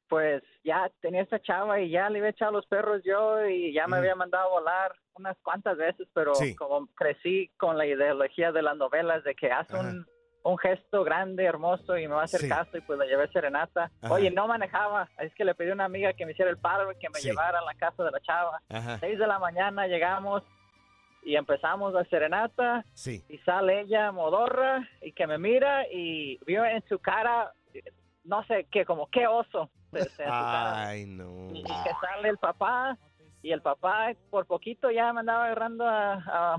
pues 0.07 0.41
ya 0.63 0.89
tenía 0.99 1.21
esta 1.21 1.39
chava 1.39 1.79
y 1.79 1.91
ya 1.91 2.09
le 2.09 2.17
había 2.17 2.31
echado 2.31 2.53
los 2.53 2.65
perros 2.65 3.03
yo 3.05 3.45
y 3.45 3.71
ya 3.71 3.85
me 3.85 3.97
había 3.97 4.15
mandado 4.15 4.45
a 4.45 4.59
volar 4.59 4.95
unas 5.13 5.38
cuantas 5.43 5.77
veces, 5.77 6.07
pero 6.11 6.33
Sí. 6.33 6.55
como 6.55 6.88
crecí 6.95 7.51
con 7.57 7.77
la 7.77 7.85
ideología 7.85 8.51
de 8.51 8.63
las 8.63 8.75
novelas 8.75 9.23
de 9.23 9.35
que 9.35 9.51
hace 9.51 9.75
un, 9.77 10.07
un 10.43 10.57
gesto 10.57 11.03
grande, 11.03 11.43
hermoso 11.45 11.95
y 11.99 12.07
me 12.07 12.15
va 12.15 12.21
a 12.21 12.25
hacer 12.25 12.39
Sí. 12.41 12.49
caso 12.49 12.75
y 12.75 12.81
pues 12.81 12.97
la 12.97 13.05
llevé 13.05 13.27
serenata. 13.27 13.91
Ajá. 14.01 14.11
Oye, 14.15 14.31
no 14.31 14.47
manejaba, 14.47 15.07
es 15.19 15.31
que 15.35 15.45
le 15.45 15.53
pedí 15.53 15.69
a 15.69 15.73
una 15.73 15.85
amiga 15.85 16.13
que 16.13 16.25
me 16.25 16.31
hiciera 16.31 16.49
el 16.49 16.57
paro 16.57 16.91
y 16.91 16.97
que 16.97 17.09
me 17.11 17.19
llevara 17.21 17.59
a 17.59 17.65
la 17.65 17.75
casa 17.75 18.03
de 18.03 18.09
la 18.09 18.19
chava. 18.21 18.59
Ajá. 18.69 18.97
Seis 18.99 19.19
de 19.19 19.27
la 19.27 19.38
mañana 19.38 19.85
llegamos 19.85 20.41
y 21.23 21.35
empezamos 21.35 21.93
la 21.93 22.03
serenata 22.05 22.83
Sí. 22.93 23.23
y 23.29 23.38
sale 23.39 23.81
ella 23.81 24.11
modorra 24.11 24.88
y 25.01 25.11
que 25.11 25.27
me 25.27 25.38
mira 25.38 25.85
y 25.91 26.38
vio 26.45 26.65
en 26.65 26.83
su 26.88 26.99
cara 26.99 27.51
no 28.23 28.43
sé 28.45 28.67
qué 28.71 28.85
como 28.85 29.07
qué 29.07 29.25
oso. 29.27 29.69
Ay, 30.25 31.05
no. 31.05 31.49
y 31.51 31.63
que 31.63 31.91
sale 32.01 32.29
el 32.29 32.38
papá 32.38 32.97
y 33.41 33.51
el 33.51 33.61
papá 33.61 34.11
por 34.29 34.45
poquito 34.45 34.91
ya 34.91 35.11
me 35.13 35.21
andaba 35.21 35.45
agarrando 35.45 35.88
a, 35.88 36.13
a, 36.13 36.57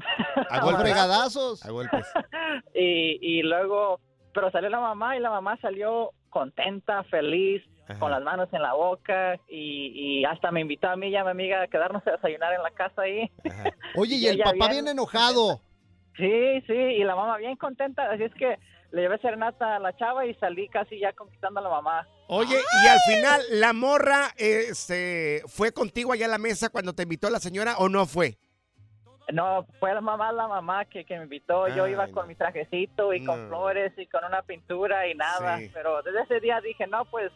A 0.50 0.61
golpes. 0.64 0.93
A 1.64 1.71
golpes. 1.71 2.07
y, 2.75 3.38
y 3.38 3.43
luego 3.43 4.00
pero 4.33 4.50
salió 4.50 4.69
la 4.71 4.81
mamá 4.81 5.17
y 5.17 5.21
la 5.21 5.31
mamá 5.31 5.57
salió 5.61 6.11
contenta 6.31 7.02
feliz 7.05 7.62
Ajá. 7.90 7.99
con 8.00 8.11
las 8.11 8.23
manos 8.23 8.49
en 8.52 8.62
la 8.62 8.73
boca 8.75 9.38
y, 9.49 10.20
y 10.20 10.25
hasta 10.25 10.50
me 10.50 10.61
invitó 10.61 10.88
a 10.88 10.97
mí 10.97 11.09
y 11.09 11.16
a 11.16 11.25
mi 11.25 11.30
amiga 11.30 11.62
a 11.62 11.66
quedarnos 11.68 12.06
a 12.06 12.12
desayunar 12.12 12.52
en 12.54 12.62
la 12.62 12.70
casa 12.70 13.02
ahí 13.02 13.30
Oye, 13.97 14.16
y 14.16 14.25
Y 14.25 14.28
el 14.28 14.38
papá 14.38 14.52
bien 14.68 14.70
bien 14.85 14.88
enojado. 14.88 15.61
Sí, 16.16 16.61
sí, 16.66 16.73
y 16.75 17.04
la 17.04 17.14
mamá 17.16 17.37
bien 17.38 17.56
contenta, 17.56 18.11
así 18.11 18.25
es 18.25 18.35
que 18.35 18.59
le 18.92 19.02
llevé 19.02 19.18
serenata 19.18 19.76
a 19.76 19.78
la 19.78 19.97
chava 19.97 20.26
y 20.26 20.35
salí 20.35 20.68
casi 20.68 20.99
ya 20.99 21.12
conquistando 21.12 21.61
a 21.61 21.62
la 21.62 21.68
mamá. 21.70 22.06
Oye, 22.28 22.56
y 22.85 22.88
al 22.88 22.99
final, 23.00 23.40
¿la 23.52 23.73
morra 23.73 24.28
este, 24.37 25.42
fue 25.47 25.73
contigo 25.73 26.12
allá 26.12 26.26
a 26.26 26.30
la 26.30 26.38
mesa 26.38 26.68
cuando 26.68 26.92
te 26.92 27.04
invitó 27.04 27.30
la 27.30 27.38
señora 27.38 27.76
o 27.78 27.88
no 27.88 28.04
fue? 28.06 28.37
No, 29.32 29.64
fue 29.78 29.94
la 29.94 30.00
mamá 30.00 30.32
la 30.32 30.49
mamá 30.49 30.85
que, 30.87 31.04
que 31.04 31.16
me 31.16 31.23
invitó, 31.23 31.68
yo 31.68 31.85
Ay, 31.85 31.92
iba 31.92 32.09
con 32.09 32.26
mi 32.26 32.35
trajecito 32.35 33.14
y 33.14 33.25
con 33.25 33.42
No. 33.42 33.49
flores 33.49 33.92
y 33.97 34.06
con 34.09 34.25
una 34.25 34.42
pintura 34.42 35.06
y 35.06 35.14
nada, 35.14 35.59
Sí. 35.59 35.70
pero 35.73 36.02
desde 36.02 36.23
ese 36.23 36.40
día 36.40 36.61
dije, 36.61 36.88
no, 36.88 37.04
pues 37.04 37.30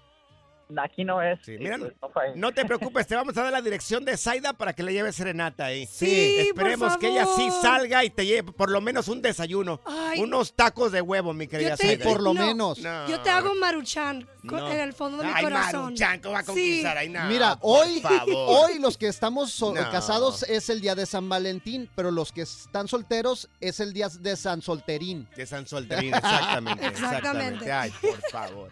aquí 0.83 1.05
no 1.05 1.21
es. 1.23 1.39
Mira, 1.47 1.79
pues, 2.13 2.37
no 2.37 2.53
te 2.53 2.65
preocupes, 2.65 3.07
te 3.07 3.15
vamos 3.15 3.37
a 3.37 3.43
dar 3.43 3.53
la 3.53 3.63
dirección 3.63 4.05
de 4.05 4.17
Zaida 4.17 4.53
para 4.53 4.73
que 4.73 4.83
le 4.83 4.93
lleves 4.93 5.15
serenata 5.17 5.67
ahí. 5.67 5.87
Sí, 5.87 6.37
Esperemos 6.49 6.93
por 6.93 6.99
que 7.01 7.09
ella 7.09 7.27
sí 7.37 7.49
salga 7.63 8.05
y 8.05 8.11
te 8.11 8.27
lleve 8.27 8.53
por 8.53 8.71
lo 8.71 8.81
menos 8.81 9.09
un 9.09 9.21
desayuno. 9.23 9.81
Ay. 9.85 10.21
Unos 10.21 10.55
tacos 10.55 10.93
de 10.93 11.01
huevo, 11.01 11.33
mi 11.33 11.47
querida 11.47 11.71
Yo 11.71 11.77
te- 11.77 11.97
Zaida. 11.99 12.19
no, 12.55 12.55
No. 12.55 13.09
Yo 13.09 13.21
te 13.21 13.31
hago 13.31 13.55
maruchan 13.55 14.27
en 14.43 14.81
el 14.81 14.93
fondo 14.93 15.19
de 15.19 15.25
mi 15.27 15.33
Ay, 15.35 15.45
corazón. 15.45 15.83
Maruchan, 15.85 16.21
¿cómo 16.21 16.33
va 16.35 16.39
a 16.41 16.43
Sí. 16.43 16.47
conquistar? 16.49 16.99
Ay, 16.99 17.09
no, 17.09 17.25
Mira, 17.27 17.57
por 17.57 17.81
hoy, 17.87 18.03
hoy 18.35 18.79
los 18.79 18.97
que 18.99 19.09
estamos 19.09 19.53
so- 19.53 19.75
No. 19.75 19.91
casados 19.91 20.43
es 20.45 20.69
el 20.71 20.81
día 20.81 20.95
de 20.95 21.07
San 21.07 21.29
Valentín, 21.29 21.89
pero 21.95 22.11
los 22.11 22.33
que 22.33 22.43
están 22.43 22.89
solteros 22.89 23.49
es 23.61 23.81
el 23.81 23.93
día 23.93 24.09
de 24.09 24.37
San 24.37 24.63
Solterín. 24.63 25.29
De 25.37 25.47
San 25.47 25.67
Solterín, 25.67 26.15
exactamente. 26.15 26.87
Exactamente. 26.95 27.65
exactamente. 27.67 27.73
Ay, 27.73 27.93
por 28.01 28.31
favor. 28.31 28.71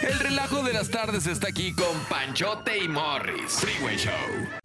El 0.00 0.18
relajo 0.18 0.62
de 0.62 0.72
las 0.72 0.90
tardes 0.90 1.26
está 1.26 1.48
aquí 1.48 1.72
con 1.72 1.98
Panchote 2.08 2.78
y 2.78 2.88
Morris. 2.88 3.52
Freeway 3.60 3.96
Show. 3.96 4.59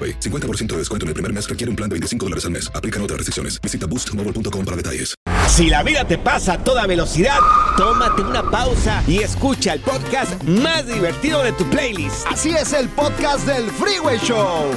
AroPay. 0.00 0.20
50% 0.20 0.68
de 0.68 0.78
descuento 0.78 1.04
en 1.04 1.08
el 1.08 1.14
primer 1.14 1.32
mes 1.32 1.48
requiere 1.48 1.68
un 1.68 1.76
plan 1.76 1.88
de 1.88 1.94
25 1.94 2.26
dólares 2.26 2.44
al 2.44 2.52
mes. 2.52 2.70
Aplican 2.74 3.02
otras 3.02 3.18
restricciones. 3.18 3.60
Visita 3.60 3.86
boostmobile.com 3.86 4.64
para 4.64 4.76
detalles. 4.76 5.14
Si 5.48 5.68
la 5.68 5.82
vida 5.82 6.06
te 6.06 6.16
pasa 6.16 6.54
a 6.54 6.64
toda 6.64 6.86
velocidad, 6.86 7.38
tómate 7.76 8.22
una 8.22 8.48
pausa 8.50 9.02
y 9.06 9.18
escucha 9.18 9.74
el 9.74 9.80
podcast 9.80 10.42
más 10.44 10.86
divertido 10.86 11.42
de 11.42 11.52
tu 11.52 11.68
playlist. 11.70 12.26
Así 12.28 12.50
es 12.50 12.72
el 12.72 12.88
podcast 12.88 13.46
del 13.46 13.68
Freeway 13.70 14.18
Show. 14.18 14.70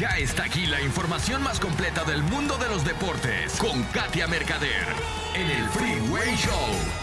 Ya 0.00 0.16
está 0.16 0.44
aquí 0.44 0.64
la 0.64 0.80
información 0.80 1.42
más 1.42 1.60
completa 1.60 2.04
del 2.04 2.22
mundo 2.22 2.56
de 2.56 2.70
los 2.70 2.86
deportes 2.86 3.54
con 3.58 3.82
Katia 3.92 4.26
Mercader 4.26 4.86
en 5.34 5.50
el 5.50 5.68
Freeway 5.68 6.34
Show. 6.36 6.54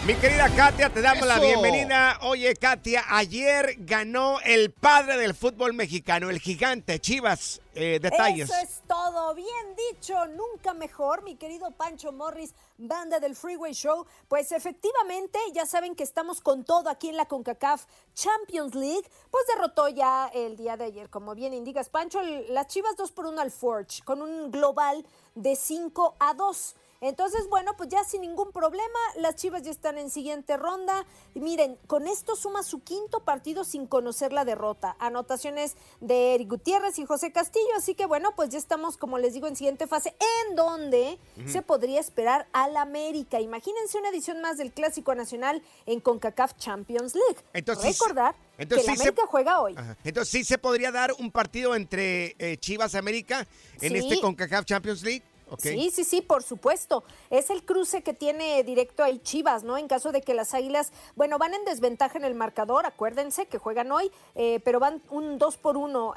Mi 0.04 0.14
querida 0.14 0.48
Katia, 0.50 0.90
te 0.90 1.00
damos 1.00 1.24
la 1.24 1.38
bienvenida. 1.38 2.18
Oye, 2.22 2.56
Katia, 2.56 3.04
ayer 3.08 3.76
ganó 3.78 4.40
el 4.40 4.72
padre 4.72 5.16
del 5.16 5.34
fútbol 5.34 5.74
mexicano, 5.74 6.28
el 6.28 6.40
gigante 6.40 6.98
Chivas. 6.98 7.60
Eh. 7.78 8.00
Eso 8.42 8.54
es 8.62 8.82
todo. 8.86 9.34
Bien 9.34 9.76
dicho, 9.92 10.14
nunca 10.26 10.74
mejor, 10.74 11.22
mi 11.22 11.36
querido 11.36 11.70
Pancho 11.70 12.12
Morris, 12.12 12.54
banda 12.76 13.20
del 13.20 13.36
Freeway 13.36 13.72
Show. 13.72 14.04
Pues 14.28 14.52
efectivamente, 14.52 15.38
ya 15.52 15.64
saben 15.64 15.94
que 15.94 16.02
estamos 16.02 16.40
con 16.40 16.64
todo 16.64 16.90
aquí 16.90 17.08
en 17.08 17.16
la 17.16 17.26
CONCACAF 17.26 17.86
Champions 18.14 18.74
League. 18.74 19.08
Pues 19.30 19.44
derrotó 19.46 19.88
ya 19.88 20.30
el 20.34 20.56
día 20.56 20.76
de 20.76 20.84
ayer, 20.84 21.08
como 21.08 21.34
bien 21.34 21.54
indicas, 21.54 21.88
Pancho, 21.88 22.20
las 22.22 22.66
Chivas 22.66 22.96
2 22.96 23.12
por 23.12 23.26
1 23.26 23.40
al 23.40 23.50
Forge, 23.50 24.02
con 24.04 24.22
un 24.22 24.50
global 24.50 25.06
de 25.34 25.54
5 25.54 26.16
a 26.18 26.34
2. 26.34 26.74
Entonces, 27.00 27.48
bueno, 27.48 27.76
pues 27.76 27.88
ya 27.90 28.02
sin 28.02 28.22
ningún 28.22 28.50
problema, 28.50 28.98
las 29.16 29.36
Chivas 29.36 29.62
ya 29.62 29.70
están 29.70 29.98
en 29.98 30.10
siguiente 30.10 30.56
ronda. 30.56 31.06
Y 31.34 31.40
miren, 31.40 31.78
con 31.86 32.08
esto 32.08 32.34
suma 32.34 32.64
su 32.64 32.80
quinto 32.82 33.20
partido 33.20 33.64
sin 33.64 33.86
conocer 33.86 34.32
la 34.32 34.44
derrota. 34.44 34.96
Anotaciones 34.98 35.76
de 36.00 36.34
Eric 36.34 36.48
Gutiérrez 36.50 36.98
y 36.98 37.04
José 37.06 37.30
Castillo. 37.30 37.68
Así 37.76 37.94
que 37.94 38.06
bueno, 38.06 38.32
pues 38.34 38.48
ya 38.48 38.58
estamos, 38.58 38.96
como 38.96 39.18
les 39.18 39.34
digo, 39.34 39.46
en 39.46 39.54
siguiente 39.54 39.86
fase, 39.86 40.16
en 40.48 40.56
donde 40.56 41.18
se 41.46 41.62
podría 41.62 42.00
esperar 42.00 42.48
al 42.52 42.76
América. 42.76 43.40
Imagínense 43.40 43.96
una 43.98 44.08
edición 44.08 44.40
más 44.40 44.58
del 44.58 44.72
Clásico 44.72 45.14
Nacional 45.14 45.62
en 45.86 46.00
CONCACAF 46.00 46.56
Champions 46.56 47.14
League. 47.14 47.38
Entonces, 47.52 47.96
Recordar 47.98 48.34
entonces 48.58 48.86
que 48.86 48.90
el 48.92 48.96
sí 48.96 49.02
se- 49.04 49.08
América 49.10 49.26
juega 49.30 49.60
hoy. 49.60 49.74
Ajá. 49.76 49.96
Entonces 50.02 50.30
sí 50.32 50.42
se 50.44 50.58
podría 50.58 50.90
dar 50.90 51.12
un 51.20 51.30
partido 51.30 51.76
entre 51.76 52.34
eh, 52.40 52.56
Chivas 52.58 52.96
América 52.96 53.46
en 53.80 53.92
Sí. 53.92 53.98
este 53.98 54.20
CONCACAF 54.20 54.64
Champions 54.64 55.02
League. 55.04 55.22
Sí, 55.58 55.90
sí, 55.90 56.04
sí, 56.04 56.20
por 56.20 56.42
supuesto. 56.42 57.04
Es 57.30 57.50
el 57.50 57.64
cruce 57.64 58.02
que 58.02 58.14
tiene 58.14 58.62
directo 58.64 59.02
ahí 59.02 59.18
Chivas, 59.18 59.62
¿no? 59.62 59.78
En 59.78 59.88
caso 59.88 60.12
de 60.12 60.20
que 60.20 60.34
las 60.34 60.54
Águilas, 60.54 60.92
bueno, 61.16 61.38
van 61.38 61.54
en 61.54 61.64
desventaja 61.64 62.18
en 62.18 62.24
el 62.24 62.34
marcador, 62.34 62.86
acuérdense 62.86 63.46
que 63.46 63.58
juegan 63.58 63.90
hoy, 63.92 64.10
eh, 64.34 64.60
pero 64.64 64.80
van 64.80 65.02
un 65.10 65.38
2 65.38 65.56
por 65.56 65.76
1 65.76 66.14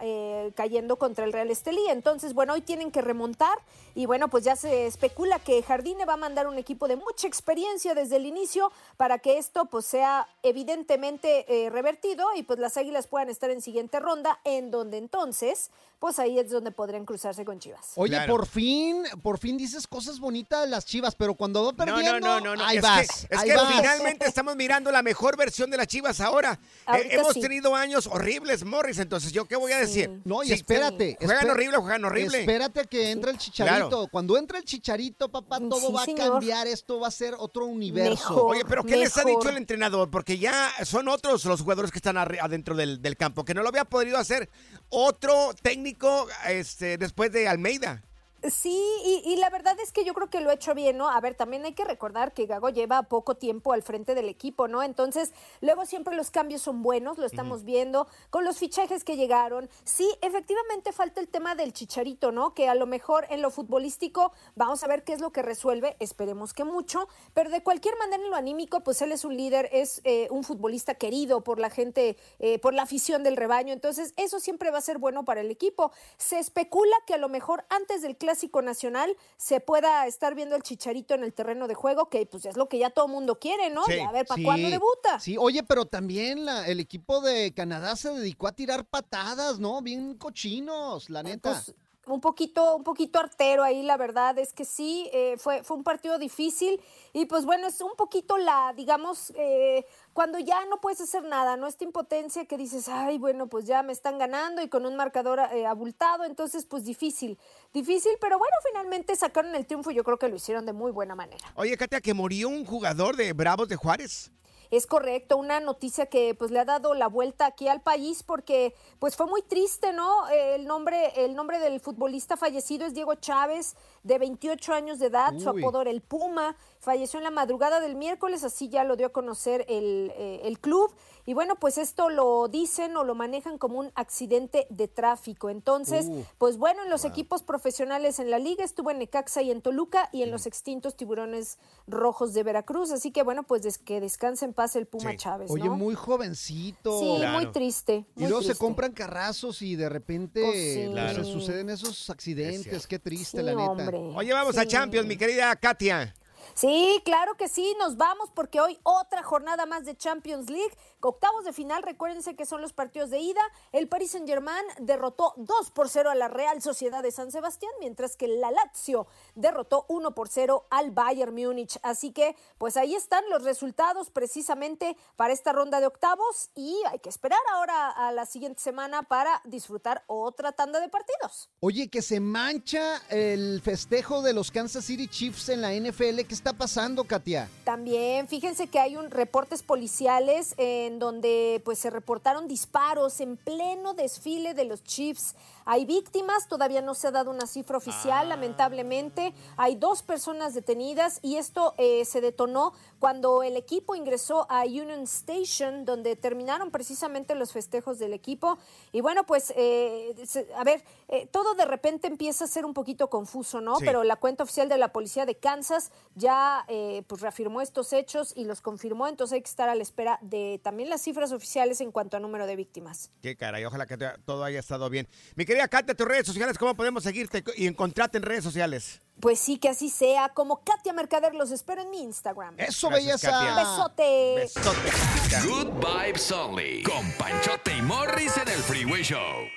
cayendo 0.56 0.98
contra 0.98 1.26
el 1.26 1.34
Real 1.34 1.50
Estelí. 1.50 1.88
Entonces, 1.89 2.34
bueno, 2.34 2.54
hoy 2.54 2.62
tienen 2.62 2.91
que 2.91 3.02
remontar 3.02 3.58
y 3.96 4.06
bueno, 4.06 4.30
pues 4.30 4.44
ya 4.44 4.56
se 4.56 4.88
especula 4.88 5.39
que 5.39 5.62
Jardine 5.63 6.06
va 6.06 6.13
a 6.13 6.17
mandar 6.17 6.48
un 6.48 6.58
equipo 6.58 6.88
de 6.88 6.96
mucha 6.96 7.28
experiencia 7.28 7.94
desde 7.94 8.17
el 8.17 8.26
inicio 8.26 8.72
para 8.98 9.20
que 9.20 9.38
esto 9.38 9.65
pues 9.65 9.86
sea 9.86 10.28
evidentemente 10.44 11.46
eh, 11.48 11.70
revertido 11.70 12.28
y 12.36 12.44
pues 12.44 12.60
las 12.60 12.78
Águilas 12.78 13.08
puedan 13.08 13.30
estar 13.30 13.50
en 13.50 13.62
siguiente 13.62 14.00
ronda, 14.00 14.39
en 14.44 14.72
donde 14.72 14.98
entonces, 14.98 15.72
pues 16.00 16.20
ahí 16.20 16.39
es 16.39 16.50
donde 16.50 16.72
podrían 16.72 17.06
cruzarse 17.06 17.46
con 17.46 17.60
Chivas. 17.60 17.94
Oye, 17.96 18.20
por 18.28 18.48
fin, 18.48 19.04
por 19.21 19.38
fin 19.39 19.57
dices 19.57 19.88
cosas 19.88 20.19
bonitas 20.19 20.62
de 20.63 20.67
las 20.69 20.86
chivas, 20.86 21.15
pero 21.15 21.36
cuando 21.36 21.63
va 21.63 21.71
No, 21.71 21.77
perdiendo, 21.77 22.19
no, 22.19 22.39
no, 22.39 22.41
no, 22.41 22.55
no. 22.57 22.65
ahí 22.65 22.77
es 22.77 22.84
vas. 22.84 23.07
que, 23.27 23.36
es 23.36 23.39
ahí 23.41 23.49
que 23.49 23.55
vas. 23.55 23.73
finalmente 23.75 24.25
estamos 24.27 24.55
mirando 24.55 24.91
la 24.91 25.01
mejor 25.03 25.38
versión 25.38 25.69
de 25.69 25.77
las 25.77 25.88
Chivas 25.88 26.19
ahora. 26.19 26.60
Eh, 26.95 27.07
hemos 27.12 27.34
sí. 27.34 27.41
tenido 27.41 27.75
años 27.75 28.07
horribles, 28.07 28.63
Morris. 28.63 28.99
Entonces, 28.99 29.31
¿yo 29.31 29.45
qué 29.45 29.55
voy 29.55 29.71
a 29.71 29.77
decir? 29.77 30.21
No, 30.25 30.43
y 30.43 30.47
Si 30.47 30.53
espérate. 30.53 31.17
Juegan 31.19 31.45
espé- 31.47 31.51
horrible, 31.51 31.77
juegan 31.77 32.05
horrible. 32.05 32.39
Espérate 32.39 32.86
que 32.86 33.12
entre 33.12 33.31
el 33.31 33.38
chicharito. 33.38 33.89
Claro. 33.89 34.07
Cuando 34.12 34.38
entre 34.38 34.57
el 34.60 34.63
chicharito, 34.65 35.29
papá, 35.29 35.60
todo 35.60 35.88
Sí, 35.88 35.93
va 35.93 36.03
a 36.03 36.29
cambiar. 36.29 36.67
Esto 36.67 36.99
va 36.99 37.07
a 37.07 37.12
ser 37.12 37.36
otro 37.38 37.65
universo. 37.65 38.45
Oye, 38.45 38.63
pero 38.67 38.84
¿qué 38.84 38.97
les 38.97 39.17
ha 39.17 39.23
dicho 39.23 39.49
el 39.49 39.57
entrenador? 39.57 40.10
Porque 40.10 40.38
ya 40.38 40.71
son 40.84 41.07
otros 41.07 41.45
los 41.45 41.62
jugadores 41.62 41.91
que 41.91 41.99
están 41.99 42.17
adentro 42.17 42.75
del, 42.75 43.01
del 43.01 43.17
campo, 43.17 43.45
que 43.45 43.53
no 43.53 43.62
lo 43.62 43.69
había 43.69 43.86
podido 43.86 44.17
hacer 44.17 44.49
otro 44.89 45.53
técnico 45.62 46.27
este, 46.47 46.97
después 46.97 47.31
de 47.31 47.47
Almeida. 47.47 48.03
Sí, 48.43 48.82
y, 49.06 49.21
y 49.23 49.36
la 49.36 49.51
verdad 49.51 49.80
es 49.80 49.91
que 49.91 50.04
yo 50.04 50.15
creo 50.15 50.32
que 50.32 50.41
lo 50.41 50.49
ha 50.49 50.54
hecho 50.54 50.73
bien, 50.73 50.97
¿no? 50.97 51.12
A 51.12 51.21
ver, 51.21 51.36
también 51.36 51.63
hay 51.63 51.73
que 51.73 51.86
recordar 51.86 52.34
que 52.34 52.47
Gago 52.47 52.69
lleva 52.69 53.04
poco 53.04 53.36
tiempo 53.36 53.71
al 53.71 53.84
frente 53.84 54.15
del 54.15 54.30
equipo, 54.30 54.67
¿no? 54.67 54.82
Entonces, 54.82 55.32
luego 55.62 55.86
siempre 55.86 56.15
los 56.15 56.32
cambios 56.32 56.63
son 56.63 56.82
buenos, 56.82 57.19
lo 57.19 57.27
estamos 57.27 57.65
viendo, 57.65 58.08
con 58.32 58.43
los 58.43 58.58
fichajes 58.58 59.04
que 59.04 59.15
llegaron. 59.15 59.69
Sí, 59.84 60.10
efectivamente 60.21 60.91
falta 60.91 61.21
el 61.21 61.27
tema 61.27 61.54
del 61.54 61.71
chicharito, 61.71 62.32
¿no? 62.32 62.56
Que 62.56 62.67
a 62.67 62.73
lo 62.73 62.88
mejor 62.88 63.27
en 63.30 63.43
lo 63.43 63.51
futbolístico 63.51 64.32
vamos 64.56 64.84
a 64.84 64.88
ver 64.88 65.04
qué 65.04 65.13
es 65.13 65.21
lo 65.21 65.32
que 65.32 65.43
resuelve, 65.43 65.95
esperemos 65.99 66.56
que 66.56 66.63
mucho, 66.63 67.08
pero 67.36 67.51
de 67.51 67.62
cualquier 67.62 67.95
manera 67.99 68.23
en 68.23 68.32
lo 68.32 68.36
anímico, 68.36 68.82
pues 68.82 69.04
él 69.04 69.12
es 69.12 69.23
un 69.23 69.38
líder, 69.38 69.69
es 69.71 70.01
eh, 70.04 70.27
un 70.32 70.43
futbolista 70.43 70.95
querido 70.95 71.41
por 71.43 71.60
la 71.60 71.69
gente, 71.69 72.17
eh, 72.39 72.58
por 72.58 72.73
la 72.73 72.84
afición 72.84 73.21
del 73.21 73.38
rebaño, 73.38 73.71
entonces 73.71 74.15
eso 74.17 74.39
siempre 74.39 74.71
va 74.71 74.80
a 74.80 74.82
ser 74.82 74.97
bueno 74.97 75.25
para 75.25 75.41
el 75.41 75.51
equipo. 75.51 75.91
Se 76.17 76.39
especula 76.39 76.95
que 77.06 77.13
a 77.13 77.17
lo 77.19 77.30
mejor 77.30 77.65
antes 77.69 78.01
del 78.01 78.17
Clásico 78.17 78.31
Nacional 78.62 79.15
se 79.38 79.60
pueda 79.60 80.08
estar 80.08 80.36
viendo 80.36 80.56
el 80.56 80.63
chicharito 80.63 81.13
en 81.13 81.24
el 81.24 81.34
terreno 81.34 81.67
de 81.67 81.74
juego, 81.76 82.10
que 82.10 82.26
pues 82.26 82.46
es 82.46 82.58
lo 82.58 82.67
que 82.70 82.78
ya 82.80 82.89
todo 82.89 83.08
mundo 83.08 83.39
quiere, 83.39 83.70
¿no? 83.70 83.82
Y 83.91 84.00
a 84.00 84.12
ver, 84.12 84.26
¿para 84.26 84.38
Sí, 84.38 84.44
cuándo 84.44 84.70
debuta? 84.70 85.20
Sí, 85.20 85.36
oye, 85.39 85.63
pero 85.63 85.86
también 85.86 86.46
la- 86.46 86.67
el 86.67 86.80
equipo 86.80 87.22
de 87.22 87.54
Canadá 87.54 87.96
se 87.96 88.10
dedicó 88.13 88.48
a 88.48 88.52
tirar 88.52 88.86
patadas, 88.86 89.60
¿no? 89.60 89.82
Bien 89.82 90.15
cochinos, 90.15 91.10
la 91.10 91.24
neta. 91.24 91.52
Pues, 91.63 91.76
un 92.07 92.19
poquito, 92.19 92.75
un 92.75 92.83
poquito 92.83 93.19
artero 93.19 93.63
ahí, 93.63 93.83
la 93.83 93.95
verdad 93.97 94.37
es 94.39 94.53
que 94.53 94.65
sí, 94.65 95.09
eh, 95.13 95.35
fue, 95.37 95.63
fue 95.63 95.77
un 95.77 95.83
partido 95.83 96.17
difícil 96.17 96.81
y 97.13 97.25
pues 97.25 97.45
bueno, 97.45 97.67
es 97.67 97.79
un 97.81 97.95
poquito 97.95 98.37
la, 98.37 98.73
digamos, 98.75 99.31
eh, 99.35 99.85
cuando 100.13 100.39
ya 100.39 100.65
no 100.65 100.81
puedes 100.81 100.99
hacer 101.01 101.23
nada, 101.23 101.57
¿no? 101.57 101.67
Esta 101.67 101.83
impotencia 101.83 102.45
que 102.45 102.57
dices, 102.57 102.89
ay, 102.89 103.17
bueno, 103.17 103.47
pues 103.47 103.65
ya 103.65 103.83
me 103.83 103.93
están 103.93 104.17
ganando 104.17 104.61
y 104.61 104.67
con 104.67 104.85
un 104.85 104.95
marcador 104.95 105.39
eh, 105.53 105.65
abultado, 105.65 106.23
entonces 106.23 106.65
pues 106.65 106.85
difícil, 106.85 107.37
difícil, 107.73 108.13
pero 108.19 108.39
bueno, 108.39 108.55
finalmente 108.67 109.15
sacaron 109.15 109.53
el 109.55 109.65
triunfo 109.65 109.91
y 109.91 109.95
yo 109.95 110.03
creo 110.03 110.17
que 110.17 110.27
lo 110.27 110.35
hicieron 110.35 110.65
de 110.65 110.73
muy 110.73 110.91
buena 110.91 111.15
manera. 111.15 111.53
Oye, 111.55 111.77
Katia, 111.77 112.01
que 112.01 112.13
murió 112.13 112.49
un 112.49 112.65
jugador 112.65 113.15
de 113.15 113.31
Bravos 113.33 113.67
de 113.67 113.75
Juárez. 113.75 114.31
Es 114.71 114.88
correcto, 114.88 115.38
una 115.38 115.60
noticia 115.60 116.05
que 116.05 116.34
pues 116.34 116.49
le 116.49 116.60
ha 116.60 116.65
dado 116.65 116.93
la 116.93 117.07
vuelta 117.07 117.45
aquí 117.45 117.67
al 117.67 117.81
país 117.81 118.23
porque 118.23 118.73
pues 118.99 119.17
fue 119.17 119.27
muy 119.27 119.41
triste, 119.41 119.91
¿no? 119.91 120.29
El 120.29 120.65
nombre, 120.65 121.12
el 121.17 121.36
nombre 121.36 121.60
del 121.60 121.81
futbolista 121.81 122.38
fallecido 122.38 122.86
es 122.86 122.93
Diego 122.93 123.15
Chávez, 123.15 123.75
de 124.03 124.17
28 124.17 124.73
años 124.73 124.99
de 124.99 125.07
edad, 125.07 125.38
su 125.38 125.49
apodo 125.49 125.81
era 125.81 125.91
el 125.91 126.01
Puma, 126.01 126.55
falleció 126.79 127.19
en 127.19 127.25
la 127.25 127.31
madrugada 127.31 127.81
del 127.81 127.95
miércoles, 127.95 128.45
así 128.45 128.69
ya 128.69 128.86
lo 128.86 128.95
dio 128.95 129.07
a 129.07 129.10
conocer 129.10 129.65
el, 129.67 130.12
eh, 130.15 130.41
el 130.45 130.60
club. 130.60 130.91
Y 131.25 131.34
bueno, 131.34 131.55
pues 131.55 131.77
esto 131.77 132.10
lo 132.10 132.47
dicen 132.47 132.95
o 132.97 133.03
lo 133.03 133.15
manejan 133.15 133.57
como 133.57 133.79
un 133.79 133.91
accidente 133.95 134.67
de 134.69 134.88
tráfico. 134.88 135.49
Entonces, 135.49 136.07
Uh. 136.10 136.23
pues 136.38 136.57
bueno, 136.57 136.84
en 136.84 136.89
los 136.89 137.05
equipos 137.05 137.43
profesionales 137.43 138.19
en 138.19 138.31
la 138.31 138.39
liga 138.39 138.63
estuvo 138.63 138.91
en 138.91 138.99
Necaxa 138.99 139.41
y 139.41 139.51
en 139.51 139.62
Toluca 139.62 140.10
y 140.12 140.23
en 140.23 140.31
los 140.31 140.45
extintos 140.45 140.95
tiburones 140.95 141.57
rojos 141.88 142.34
de 142.34 142.43
Veracruz. 142.43 142.91
Así 142.91 143.12
que 143.12 143.23
bueno, 143.23 143.43
pues 143.43 143.62
des- 143.62 143.77
que 143.77 143.99
descanse 144.01 144.45
en 144.45 144.53
paz 144.53 144.75
el 144.75 144.88
Puma 144.88 145.15
Chávez. 145.15 145.51
Oye, 145.51 145.65
¿no? 145.65 145.75
muy 145.75 145.95
jovencito. 145.95 146.99
Sí, 146.99 147.23
muy 147.34 147.47
triste. 147.51 148.05
Y 148.15 148.21
luego 148.27 148.41
se 148.41 148.55
compran 148.55 148.91
carrazos 148.93 149.62
y 149.62 149.75
de 149.75 149.89
repente 149.89 150.41
sí. 150.41 150.79
pues, 150.86 150.89
Claro. 150.91 151.23
se 151.23 151.31
suceden 151.31 151.69
esos 151.69 152.10
accidentes. 152.10 152.88
Qué 152.88 152.99
triste, 152.99 153.38
Sí, 153.39 153.43
la 153.43 153.51
neta. 153.51 153.69
hombre. 153.71 153.97
Oye, 154.15 154.34
vamos 154.34 154.57
a. 154.57 154.65
Champions, 154.65 155.05
mi 155.07 155.17
querida 155.17 155.53
Katia. 155.57 156.15
Sí, 156.62 157.02
claro 157.04 157.36
que 157.38 157.47
sí, 157.47 157.76
nos 157.80 157.97
vamos 157.97 158.30
porque 158.36 158.62
hoy 158.62 158.78
otra 158.84 159.24
jornada 159.24 159.65
más 159.65 159.84
de 159.84 159.97
Champions 159.97 160.47
League. 160.47 160.78
Octavos 161.00 161.43
de 161.43 161.54
final, 161.54 161.82
recuérdense 161.82 162.36
que 162.36 162.45
son 162.45 162.62
los 162.62 162.71
partidos 162.71 163.10
de 163.10 163.17
ida. 163.17 163.41
El 163.71 163.88
Paris 163.88 164.12
Saint-Germain 164.12 164.63
derrotó 164.78 165.34
2 165.38 165.71
por 165.71 165.89
0 165.89 166.12
a 166.12 166.13
la 166.13 166.28
Real 166.28 166.62
Sociedad 166.62 167.02
de 167.02 167.10
San 167.10 167.32
Sebastián, 167.32 167.71
mientras 167.80 168.15
que 168.15 168.28
la 168.28 168.52
Lazio 168.52 169.08
derrotó 169.34 169.88
1 169.89 170.13
por 170.13 170.30
0 170.30 170.67
al 170.69 170.91
Bayern 170.91 171.34
Múnich. 171.34 171.80
Así 171.82 172.12
que, 172.12 172.36
pues 172.60 172.78
ahí 172.78 172.93
están 172.93 173.28
los 173.32 173.43
resultados 173.43 174.12
precisamente 174.12 174.95
para 175.15 175.34
esta 175.34 175.54
ronda 175.54 175.80
de 175.80 175.88
octavos 175.88 176.52
y 176.54 176.80
hay 176.91 177.00
que 177.00 177.10
esperar 177.10 177.39
ahora 177.54 177.89
a 177.89 178.12
la 178.12 178.28
siguiente 178.28 178.62
semana 178.62 179.02
para 179.02 179.41
disfrutar 179.45 180.04
otra 180.06 180.52
tanda 180.52 180.80
de 180.80 180.89
partidos. 180.89 181.50
Oye, 181.62 181.89
que 181.89 182.04
se 182.04 182.19
mancha 182.19 183.02
el 183.10 183.63
festejo 183.63 184.21
de 184.21 184.34
los 184.34 184.52
Kansas 184.52 184.86
City 184.86 185.08
Chiefs 185.08 185.50
en 185.50 185.62
la 185.62 185.74
NFL. 185.74 186.28
¿Qué 186.28 186.36
está 186.36 186.50
pasando, 186.53 187.03
Katia? 187.03 187.49
También, 187.63 188.27
fíjense 188.27 188.67
que 188.67 188.79
hay 188.79 188.95
un 188.95 189.11
reportes 189.11 189.63
policiales 189.63 190.53
en 190.57 190.99
donde 190.99 191.61
pues 191.65 191.79
se 191.79 191.89
reportaron 191.89 192.47
disparos 192.47 193.19
en 193.19 193.37
pleno 193.37 193.93
desfile 193.93 194.53
de 194.53 194.65
los 194.65 194.83
Chiefs. 194.83 195.35
Hay 195.65 195.85
víctimas, 195.85 196.47
todavía 196.47 196.81
no 196.81 196.95
se 196.95 197.07
ha 197.07 197.11
dado 197.11 197.29
una 197.29 197.45
cifra 197.45 197.77
oficial, 197.77 198.29
lamentablemente. 198.29 199.33
Hay 199.57 199.75
dos 199.75 200.01
personas 200.01 200.53
detenidas 200.53 201.19
y 201.21 201.37
esto 201.37 201.75
eh, 201.77 202.03
se 202.05 202.21
detonó 202.21 202.73
cuando 202.99 203.43
el 203.43 203.55
equipo 203.57 203.95
ingresó 203.95 204.47
a 204.49 204.63
Union 204.63 205.03
Station, 205.03 205.85
donde 205.85 206.15
terminaron 206.15 206.71
precisamente 206.71 207.35
los 207.35 207.51
festejos 207.51 207.99
del 207.99 208.13
equipo. 208.13 208.57
Y 208.91 209.01
bueno, 209.01 209.23
pues, 209.25 209.53
eh, 209.55 210.15
a 210.57 210.63
ver, 210.63 210.83
eh, 211.07 211.27
todo 211.31 211.53
de 211.53 211.65
repente 211.65 212.07
empieza 212.07 212.45
a 212.45 212.47
ser 212.47 212.65
un 212.65 212.73
poquito 212.73 213.09
confuso, 213.09 213.61
¿no? 213.61 213.77
Sí. 213.77 213.85
Pero 213.85 214.03
la 214.03 214.15
cuenta 214.15 214.43
oficial 214.43 214.67
de 214.67 214.77
la 214.77 214.91
policía 214.91 215.25
de 215.25 215.35
Kansas 215.35 215.91
ya 216.15 216.31
eh, 216.67 217.04
pues 217.08 217.22
reafirmó 217.22 217.62
estos 217.62 217.94
hechos 217.94 218.34
y 218.36 218.46
los 218.46 218.62
confirmó, 218.62 219.08
entonces 219.08 219.36
hay 219.36 219.41
que 219.41 219.50
estar 219.50 219.70
a 219.70 219.76
la 219.76 219.82
espera 219.82 220.20
de 220.22 220.60
también 220.63 220.89
las 220.89 221.02
cifras 221.02 221.32
oficiales 221.32 221.82
en 221.82 221.91
cuanto 221.91 222.17
a 222.17 222.20
número 222.20 222.48
de 222.48 222.56
víctimas. 222.56 223.12
Qué 223.22 223.36
caray, 223.36 223.65
ojalá 223.65 223.86
que 223.86 223.98
todo 224.26 224.44
haya 224.44 224.60
estado 224.60 224.89
bien. 224.89 225.08
Mi 225.36 225.46
querida 225.46 225.67
Katia, 225.67 225.96
tus 225.96 226.08
redes 226.08 226.26
sociales, 226.28 226.58
¿cómo 226.58 226.76
podemos 226.76 227.04
seguirte 227.04 227.44
y 227.56 227.67
encontrarte 227.67 228.17
en 228.17 228.24
redes 228.24 228.44
sociales? 228.44 229.02
Pues 229.20 229.39
sí, 229.39 229.58
que 229.58 229.70
así 229.70 229.89
sea, 229.89 230.30
como 230.30 230.63
Katia 230.63 230.94
Mercader 230.94 231.36
los 231.36 231.52
espero 231.52 231.82
en 231.82 231.91
mi 231.91 232.02
Instagram. 232.02 232.56
Eso, 232.58 232.89
Gracias, 232.89 233.22
belleza. 233.22 233.32
Katia. 233.32 233.56
Besote. 233.56 234.36
Besote. 234.36 235.48
Good 235.48 235.67
Vibes 235.86 236.32
Only. 236.32 236.84
Con 236.84 237.12
Panchote 237.13 237.78
y 237.78 237.82
Morris 237.82 238.36
en 238.38 238.48
el 238.48 238.60
Freeway 238.60 239.04
Show. 239.04 239.48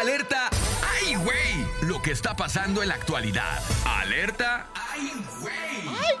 Alerta. 0.00 0.50
¡Ay, 1.06 1.14
güey! 1.16 1.66
Lo 1.82 2.00
que 2.02 2.12
está 2.12 2.34
pasando 2.36 2.82
en 2.82 2.88
la 2.88 2.94
actualidad. 2.94 3.60
Alerta. 3.84 4.68
¡Ay, 4.74 5.12
güey! 5.40 5.54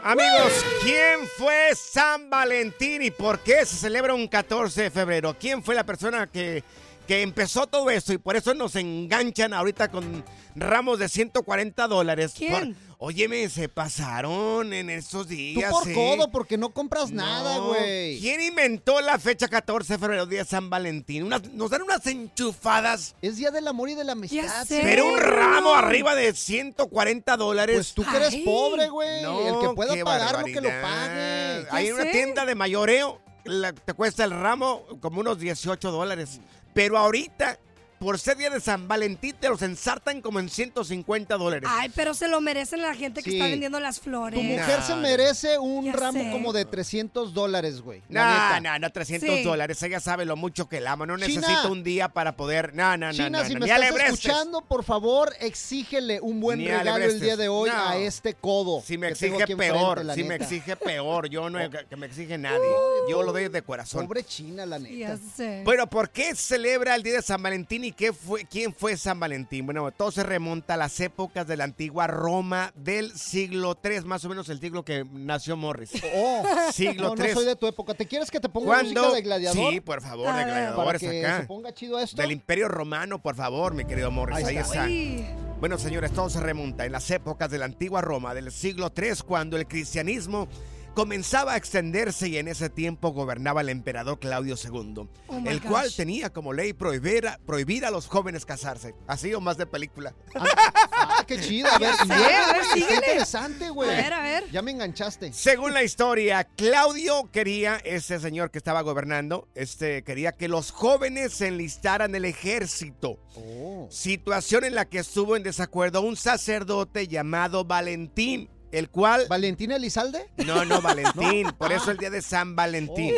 Amigos, 0.02 0.52
¿quién 0.82 1.20
fue 1.36 1.70
San 1.74 2.30
Valentín 2.30 3.02
y 3.02 3.10
por 3.10 3.40
qué 3.40 3.66
se 3.66 3.76
celebra 3.76 4.14
un 4.14 4.28
14 4.28 4.82
de 4.84 4.90
febrero? 4.90 5.36
¿Quién 5.38 5.62
fue 5.62 5.74
la 5.74 5.84
persona 5.84 6.26
que, 6.26 6.64
que 7.06 7.22
empezó 7.22 7.66
todo 7.66 7.90
esto 7.90 8.12
y 8.12 8.18
por 8.18 8.36
eso 8.36 8.54
nos 8.54 8.76
enganchan 8.76 9.52
ahorita 9.52 9.88
con 9.90 10.24
ramos 10.56 10.98
de 10.98 11.08
140 11.08 11.86
dólares. 11.88 12.32
¿Quién? 12.36 12.74
Por- 12.74 12.89
óyeme, 13.02 13.48
se 13.48 13.68
pasaron 13.70 14.72
en 14.74 14.90
esos 14.90 15.26
Tú 15.26 15.34
días. 15.34 15.72
por 15.72 15.88
¿eh? 15.88 15.94
codo, 15.94 16.30
porque 16.30 16.58
no 16.58 16.68
compras 16.74 17.10
nada, 17.10 17.56
güey. 17.58 18.20
¿Quién 18.20 18.42
inventó 18.42 19.00
la 19.00 19.18
fecha 19.18 19.48
14 19.48 19.94
de 19.94 19.98
febrero, 19.98 20.26
día 20.26 20.40
de 20.40 20.44
San 20.44 20.68
Valentín? 20.68 21.24
Unas- 21.24 21.50
nos 21.52 21.70
dan 21.70 21.80
unas 21.82 22.06
enchufadas. 22.06 23.14
Es 23.22 23.36
día 23.36 23.50
del 23.50 23.66
amor 23.68 23.88
y 23.88 23.94
de 23.94 24.04
la 24.04 24.12
amistad. 24.12 24.64
sé. 24.66 24.80
Pero 24.82 25.06
un 25.06 25.18
ramo 25.18 25.70
no. 25.70 25.74
arriba 25.74 26.14
de 26.14 26.34
140 26.34 27.36
dólares. 27.38 27.76
Pues 27.76 27.94
tú 27.94 28.04
que 28.04 28.16
eres 28.16 28.34
Ay. 28.34 28.44
pobre, 28.44 28.88
güey. 28.90 29.22
No, 29.22 29.48
El 29.62 29.68
que 29.68 29.74
pueda 29.74 29.94
qué 29.94 30.04
pagarlo, 30.04 30.44
que 30.44 30.60
lo 30.60 30.68
pague. 30.68 31.66
Hay 31.70 31.86
Ya 31.88 31.94
una 31.94 32.02
sé. 32.04 32.10
tienda 32.10 32.44
de 32.44 32.54
mayoreo, 32.54 33.20
la- 33.44 33.72
te 33.72 33.94
cuesta 33.94 34.24
el 34.24 34.30
ramo 34.30 34.84
como 35.00 35.20
unos 35.20 35.38
18 35.38 35.90
dólares. 35.90 36.40
Pero 36.74 36.98
ahorita, 36.98 37.58
por 38.00 38.18
ser 38.18 38.38
día 38.38 38.48
de 38.48 38.60
San 38.60 38.88
Valentín, 38.88 39.36
te 39.38 39.48
los 39.50 39.60
ensartan 39.60 40.22
como 40.22 40.40
en 40.40 40.48
150 40.48 41.36
dólares. 41.36 41.68
Ay, 41.70 41.90
pero 41.94 42.14
se 42.14 42.28
lo 42.28 42.40
merecen 42.40 42.80
la 42.80 42.94
gente 42.94 43.22
que 43.22 43.30
Sí. 43.30 43.36
está 43.36 43.48
vendiendo 43.50 43.78
las 43.78 44.00
flores. 44.00 44.40
Tu 44.40 44.42
mujer 44.42 44.82
se 44.82 44.96
merece 44.96 45.58
un 45.58 45.84
Ya 45.84 45.92
ramo 45.92 46.18
sé. 46.24 46.30
como 46.32 46.54
de 46.54 46.64
300 46.64 47.34
dólares, 47.34 47.82
güey. 47.82 48.02
No, 48.08 48.58
no, 48.60 48.78
no, 48.78 48.90
300 48.90 49.28
Sí. 49.28 49.42
dólares. 49.44 49.82
Ella 49.82 50.00
sabe 50.00 50.24
lo 50.24 50.34
mucho 50.36 50.66
que 50.66 50.80
la 50.80 50.92
ama. 50.92 51.04
No 51.04 51.16
China. 51.18 51.26
necesita 51.42 51.68
un 51.68 51.84
día 51.84 52.08
para 52.08 52.36
poder. 52.36 52.74
No, 52.74 52.96
no, 52.96 53.08
no. 53.08 53.12
China, 53.12 53.44
si 53.44 53.54
me 53.54 53.66
estás 53.66 53.76
alebrestes. 53.78 54.14
escuchando, 54.24 54.62
por 54.62 54.82
favor, 54.82 55.34
exígele 55.38 56.20
un 56.22 56.40
buen 56.40 56.58
Ni 56.60 56.68
regalo 56.68 57.04
el 57.04 57.20
día 57.20 57.36
de 57.36 57.50
hoy 57.50 57.68
a 57.70 57.96
este 57.98 58.32
codo. 58.32 58.80
Si 58.80 58.96
me 58.96 59.08
exige 59.08 59.46
peor, 59.56 60.06
la 60.06 60.14
si 60.14 60.24
me 60.24 60.36
exige 60.36 60.74
peor. 60.74 61.28
Yo 61.28 61.50
no, 61.50 61.58
que 61.68 61.96
me 61.96 62.06
exige 62.06 62.38
nadie. 62.38 62.64
Yo 63.10 63.22
lo 63.22 63.30
doy 63.32 63.48
de 63.48 63.60
corazón. 63.60 64.06
Pobre 64.06 64.24
China, 64.24 64.64
la 64.64 64.78
neta. 64.78 64.94
Ya 64.94 65.18
sé. 65.36 65.60
Bueno, 65.66 65.86
¿por 65.86 66.08
qué 66.08 66.34
celebra 66.34 66.94
el 66.94 67.02
día 67.02 67.16
de 67.16 67.22
San 67.22 67.42
Valentín 67.42 67.84
y 67.84 67.89
qué 67.92 68.12
fue, 68.12 68.44
quién 68.44 68.72
fue 68.74 68.96
San 68.96 69.18
Valentín? 69.20 69.64
Bueno, 69.66 69.90
todo 69.92 70.10
se 70.10 70.22
remonta 70.22 70.74
a 70.74 70.76
las 70.76 70.98
épocas 71.00 71.46
de 71.46 71.56
la 71.56 71.64
antigua 71.64 72.06
Roma 72.06 72.72
del 72.76 73.16
siglo 73.16 73.78
III, 73.82 74.00
más 74.02 74.24
o 74.24 74.28
menos 74.28 74.48
el 74.48 74.60
siglo 74.60 74.84
que 74.84 75.04
nació 75.12 75.56
Morris. 75.56 75.90
Oh, 76.14 76.42
Siglo 76.72 77.10
no, 77.10 77.14
no 77.16 77.24
III. 77.24 77.34
soy 77.34 77.44
de 77.46 77.56
tu 77.56 77.66
época. 77.66 77.94
¿Te 77.94 78.06
quieres 78.06 78.30
que 78.30 78.40
te 78.40 78.48
ponga 78.48 78.66
¿Cuándo? 78.66 79.00
música 79.00 79.16
de 79.16 79.22
gladiador? 79.22 79.72
Sí, 79.72 79.80
por 79.80 80.02
favor, 80.02 80.26
de 80.26 80.44
ver. 80.44 80.46
Para 80.46 80.60
gladiadores 80.60 81.00
que 81.00 81.24
acá. 81.26 81.40
se 81.40 81.46
ponga 81.46 81.72
chido 81.74 81.98
esto. 82.00 82.20
Del 82.20 82.32
Imperio 82.32 82.68
Romano, 82.68 83.20
por 83.22 83.36
favor, 83.36 83.74
mi 83.74 83.84
querido 83.84 84.10
Morris. 84.10 84.36
Ahí 84.38 84.44
Ahí, 84.44 84.56
está. 84.58 84.88
está. 84.88 85.36
Bueno, 85.60 85.78
señores, 85.78 86.12
todo 86.12 86.28
se 86.30 86.40
remonta 86.40 86.84
en 86.86 86.92
las 86.92 87.10
épocas 87.10 87.50
de 87.50 87.58
la 87.58 87.66
antigua 87.66 88.00
Roma 88.00 88.34
del 88.34 88.50
siglo 88.50 88.92
III, 88.96 89.10
cuando 89.26 89.56
el 89.56 89.66
cristianismo 89.66 90.48
comenzaba 90.94 91.52
a 91.54 91.56
extenderse 91.56 92.28
y 92.28 92.36
en 92.38 92.48
ese 92.48 92.68
tiempo 92.68 93.10
gobernaba 93.12 93.60
el 93.60 93.68
emperador 93.68 94.18
Claudio 94.18 94.56
II, 94.62 95.08
Oh 95.28 95.36
el 95.46 95.60
gosh. 95.60 95.68
cual 95.68 95.94
tenía 95.94 96.30
como 96.30 96.52
ley 96.52 96.72
prohibir 96.72 97.28
a, 97.28 97.38
prohibir 97.46 97.84
a 97.84 97.90
los 97.90 98.06
jóvenes 98.06 98.44
casarse. 98.44 98.94
Así 99.06 99.32
o 99.34 99.40
más 99.40 99.56
de 99.56 99.66
película. 99.66 100.14
Ah, 100.34 101.24
qué 101.26 101.40
chido. 101.40 101.68
A 101.70 101.78
ver, 101.78 101.94
luego, 102.06 102.24
a 102.24 102.52
ver, 102.52 102.64
síguele. 102.72 102.94
interesante, 102.94 103.70
güey. 103.70 103.90
A 103.90 103.96
ver, 103.96 104.12
a 104.12 104.20
ver. 104.22 104.50
Ya 104.50 104.62
me 104.62 104.70
enganchaste. 104.70 105.32
Según 105.32 105.72
la 105.72 105.82
historia, 105.82 106.44
Claudio 106.44 107.30
quería, 107.30 107.76
ese 107.84 108.18
señor 108.20 108.50
que 108.50 108.58
estaba 108.58 108.82
gobernando, 108.82 109.48
este, 109.54 110.02
quería 110.02 110.32
que 110.32 110.48
los 110.48 110.70
jóvenes 110.72 111.32
se 111.32 111.48
enlistaran 111.48 112.10
en 112.10 112.16
el 112.16 112.24
ejército. 112.26 113.18
Oh. 113.36 113.86
Situación 113.90 114.64
en 114.64 114.74
la 114.74 114.84
que 114.84 114.98
estuvo 114.98 115.36
en 115.36 115.42
desacuerdo 115.42 116.02
un 116.02 116.16
sacerdote 116.16 117.08
llamado 117.08 117.64
Valentín, 117.64 118.50
el 118.72 118.88
cual... 118.90 119.26
¿Valentina 119.28 119.76
Elizalde? 119.76 120.30
No, 120.46 120.64
no, 120.64 120.80
Valentín, 120.80 121.50
por 121.58 121.72
eso 121.72 121.90
el 121.90 121.96
día 121.96 122.10
de 122.10 122.22
San 122.22 122.56
Valentín. 122.56 123.14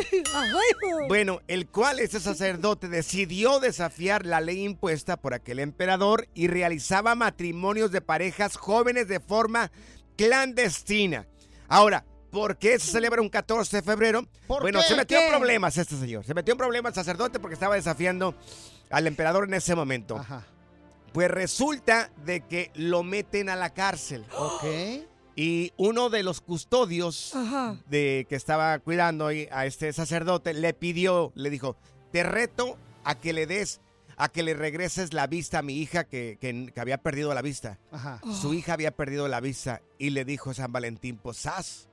Bueno, 1.07 1.41
el 1.47 1.67
cual 1.67 1.99
ese 1.99 2.19
sacerdote 2.19 2.87
decidió 2.87 3.59
desafiar 3.59 4.25
la 4.25 4.41
ley 4.41 4.63
impuesta 4.63 5.17
por 5.17 5.33
aquel 5.33 5.59
emperador 5.59 6.27
y 6.33 6.47
realizaba 6.47 7.15
matrimonios 7.15 7.91
de 7.91 8.01
parejas 8.01 8.57
jóvenes 8.57 9.07
de 9.07 9.19
forma 9.19 9.71
clandestina. 10.17 11.27
Ahora, 11.67 12.05
¿por 12.31 12.57
qué 12.57 12.79
se 12.79 12.91
celebra 12.91 13.21
un 13.21 13.29
14 13.29 13.77
de 13.77 13.83
febrero? 13.83 14.27
¿Por 14.47 14.61
bueno, 14.61 14.79
qué? 14.79 14.87
se 14.87 14.95
metió 14.95 15.19
en 15.19 15.29
problemas 15.29 15.77
este 15.77 15.97
señor. 15.97 16.25
Se 16.25 16.33
metió 16.33 16.53
en 16.53 16.57
problemas 16.57 16.91
el 16.91 16.95
sacerdote 16.95 17.39
porque 17.39 17.53
estaba 17.53 17.75
desafiando 17.75 18.35
al 18.89 19.07
emperador 19.07 19.45
en 19.45 19.53
ese 19.53 19.75
momento. 19.75 20.17
Ajá. 20.17 20.45
Pues 21.13 21.29
resulta 21.29 22.09
de 22.25 22.41
que 22.41 22.71
lo 22.73 23.03
meten 23.03 23.49
a 23.49 23.55
la 23.55 23.71
cárcel. 23.71 24.25
Ok. 24.35 24.63
Y 25.35 25.71
uno 25.77 26.09
de 26.09 26.21
los 26.23 26.41
custodios 26.41 27.33
Ajá. 27.35 27.77
de 27.89 28.25
que 28.29 28.35
estaba 28.35 28.77
cuidando 28.79 29.27
a 29.27 29.65
este 29.65 29.91
sacerdote 29.93 30.53
le 30.53 30.73
pidió, 30.73 31.31
le 31.35 31.49
dijo, 31.49 31.75
te 32.11 32.21
reto 32.23 32.77
a 33.03 33.15
que 33.15 33.33
le 33.33 33.47
des, 33.47 33.81
a 34.15 34.29
que 34.29 34.43
le 34.43 34.53
regreses 34.53 35.11
la 35.13 35.25
vista 35.25 35.59
a 35.59 35.61
mi 35.63 35.73
hija 35.79 36.03
que, 36.03 36.37
que- 36.39 36.71
que 36.73 36.79
había 36.79 36.99
perdido 36.99 37.33
la 37.33 37.41
vista. 37.41 37.79
Ajá. 37.91 38.21
Su 38.39 38.53
hija 38.53 38.73
había 38.73 38.91
perdido 38.91 39.27
la 39.27 39.39
vista 39.39 39.81
y 39.97 40.11
le 40.11 40.23
dijo 40.23 40.53
San 40.53 40.71
Valentín, 40.71 41.17
pues 41.17 41.45
haz. 41.47 41.89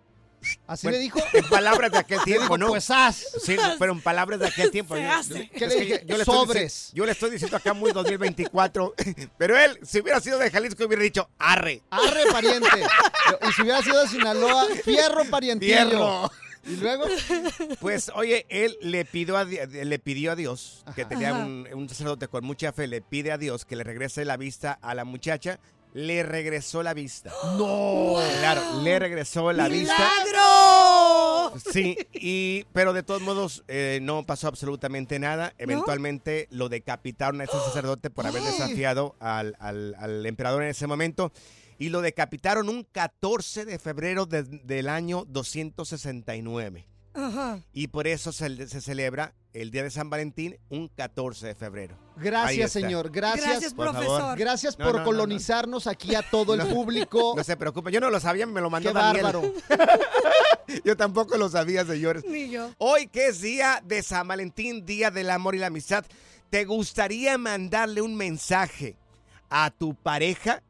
¿Así 0.66 0.87
Bueno, 0.87 0.96
le 0.98 1.03
dijo? 1.05 1.20
En 1.33 1.48
palabras 1.48 1.92
de 1.92 1.98
aquel 1.98 2.20
tiempo, 2.24 2.57
¿no? 2.57 2.68
pues 2.68 2.90
haz. 2.90 3.24
Sí, 3.44 3.57
pero 3.79 3.92
en 3.92 4.00
palabras 4.00 4.40
de 4.40 4.46
aquel 4.48 4.70
tiempo. 4.70 4.96
Se 4.96 5.03
yo- 5.03 5.11
hace. 5.12 5.48
¿Qué 5.50 5.64
es 5.66 5.70
le 5.72 5.76
que 5.79 5.85
dije? 5.85 6.05
yo 6.07 6.16
le 6.16 6.22
estoy 6.22 6.35
Sobres. 6.35 6.90
yo 6.94 7.07
le 7.07 7.12
estoy 7.12 7.31
diciendo 7.31 7.57
acá 7.57 7.72
muy 7.74 7.92
2024, 7.92 8.94
pero 9.38 9.59
él, 9.59 9.79
si 9.83 10.00
hubiera 10.00 10.20
sido 10.20 10.38
de 10.38 10.50
Jalisco, 10.50 10.85
hubiera 10.87 11.03
dicho, 11.03 11.29
arre. 11.38 11.83
Arre, 11.90 12.24
pariente. 12.33 12.68
Y 13.48 13.53
si 13.53 13.62
hubiera 13.62 13.83
sido 13.83 14.00
de 14.00 14.09
Sinaloa, 14.09 14.66
fierro, 14.85 15.24
parientillo. 15.26 15.74
Fierro. 15.88 16.31
Y 16.66 16.76
luego, 16.76 17.05
Pues, 17.81 18.11
oye, 18.14 18.44
él 18.48 18.76
le 18.83 19.05
pidió 19.05 19.37
a, 19.38 19.44
le 19.44 19.98
pidió 19.98 20.33
a 20.33 20.37
Dios, 20.37 20.85
que 20.94 21.05
tenía 21.05 21.33
un 21.35 21.88
sacerdote 21.88 22.29
con 22.29 22.44
mucha 22.44 22.72
fe, 22.72 22.87
le 22.87 23.00
pide 23.00 23.33
a 23.33 23.38
Dios 23.38 23.64
que 23.64 23.76
le 23.76 23.85
regrese 23.85 24.24
la 24.24 24.37
vista 24.37 24.79
a 24.83 24.94
la 24.94 25.05
muchacha. 25.05 25.59
Le 25.92 26.22
regresó 26.22 26.83
la 26.83 26.94
vista. 26.94 27.33
no. 27.59 28.14
Claro, 28.40 28.81
le 28.83 28.98
regresó 28.98 29.53
la 29.53 29.68
vista. 29.68 29.94
¡Milagro! 30.24 31.59
Sí, 31.72 31.96
y, 32.12 32.64
pero 32.72 32.92
de 32.92 33.03
todos 33.03 33.22
modos 33.22 33.64
eh, 33.68 33.98
no 34.03 34.24
pasó 34.24 34.46
absolutamente 34.48 35.18
nada. 35.18 35.53
Eventualmente 35.59 36.46
lo 36.50 36.68
decapitaron 36.68 37.40
a 37.40 37.44
ese 37.44 37.59
sacerdote 37.59 38.09
por 38.11 38.26
haber 38.26 38.42
desafiado 38.42 39.16
al, 39.20 39.57
al- 39.59 39.94
al 39.98 40.24
emperador 40.26 40.62
en 40.62 40.68
ese 40.70 40.87
momento. 40.87 41.33
Y 41.79 41.88
lo 41.88 42.03
decapitaron 42.03 42.68
un 42.68 42.85
14 42.85 43.64
de 43.64 43.79
febrero 43.79 44.26
de- 44.26 44.42
del 44.44 44.88
año 44.88 45.24
269. 45.29 46.87
Ajá. 47.14 47.61
Y 47.72 47.88
por 47.88 48.07
eso 48.07 48.31
se, 48.33 48.68
se 48.68 48.81
celebra 48.81 49.35
el 49.52 49.70
Día 49.70 49.82
de 49.82 49.90
San 49.90 50.10
Valentín 50.10 50.56
un 50.68 50.88
14 50.88 51.48
de 51.48 51.54
febrero. 51.54 51.96
Gracias, 52.16 52.72
señor. 52.72 53.10
Gracias. 53.10 53.46
Gracias, 53.46 53.74
por 53.74 53.86
favor. 53.86 54.04
profesor. 54.06 54.38
Gracias 54.38 54.78
No, 54.78 54.84
por 54.84 54.94
no, 54.94 54.98
no, 55.00 55.04
colonizarnos 55.04 55.86
aquí 55.86 56.14
a 56.14 56.22
todo 56.22 56.54
el 56.54 56.60
No. 56.60 56.68
público. 56.68 57.34
No 57.36 57.44
se 57.44 57.56
preocupe, 57.56 57.90
yo 57.90 58.00
no 58.00 58.10
lo 58.10 58.20
sabía, 58.20 58.46
me 58.46 58.60
lo 58.60 58.70
mandó 58.70 58.90
Qué 58.90 58.94
bárbaro. 58.94 59.42
Yo 60.84 60.96
tampoco 60.96 61.36
lo 61.36 61.48
sabía, 61.48 61.84
señores. 61.84 62.24
Ni 62.28 62.48
yo. 62.48 62.70
Hoy 62.78 63.08
que 63.08 63.26
es 63.26 63.40
día 63.40 63.82
de 63.84 64.02
San 64.04 64.28
Valentín, 64.28 64.86
día 64.86 65.10
del 65.10 65.30
amor 65.30 65.56
y 65.56 65.58
la 65.58 65.66
amistad, 65.66 66.04
¿te 66.48 66.64
gustaría 66.64 67.36
mandarle 67.38 68.02
un 68.02 68.14
mensaje 68.14 68.96
a 69.48 69.72
tu 69.72 69.94
pareja? 69.96 70.62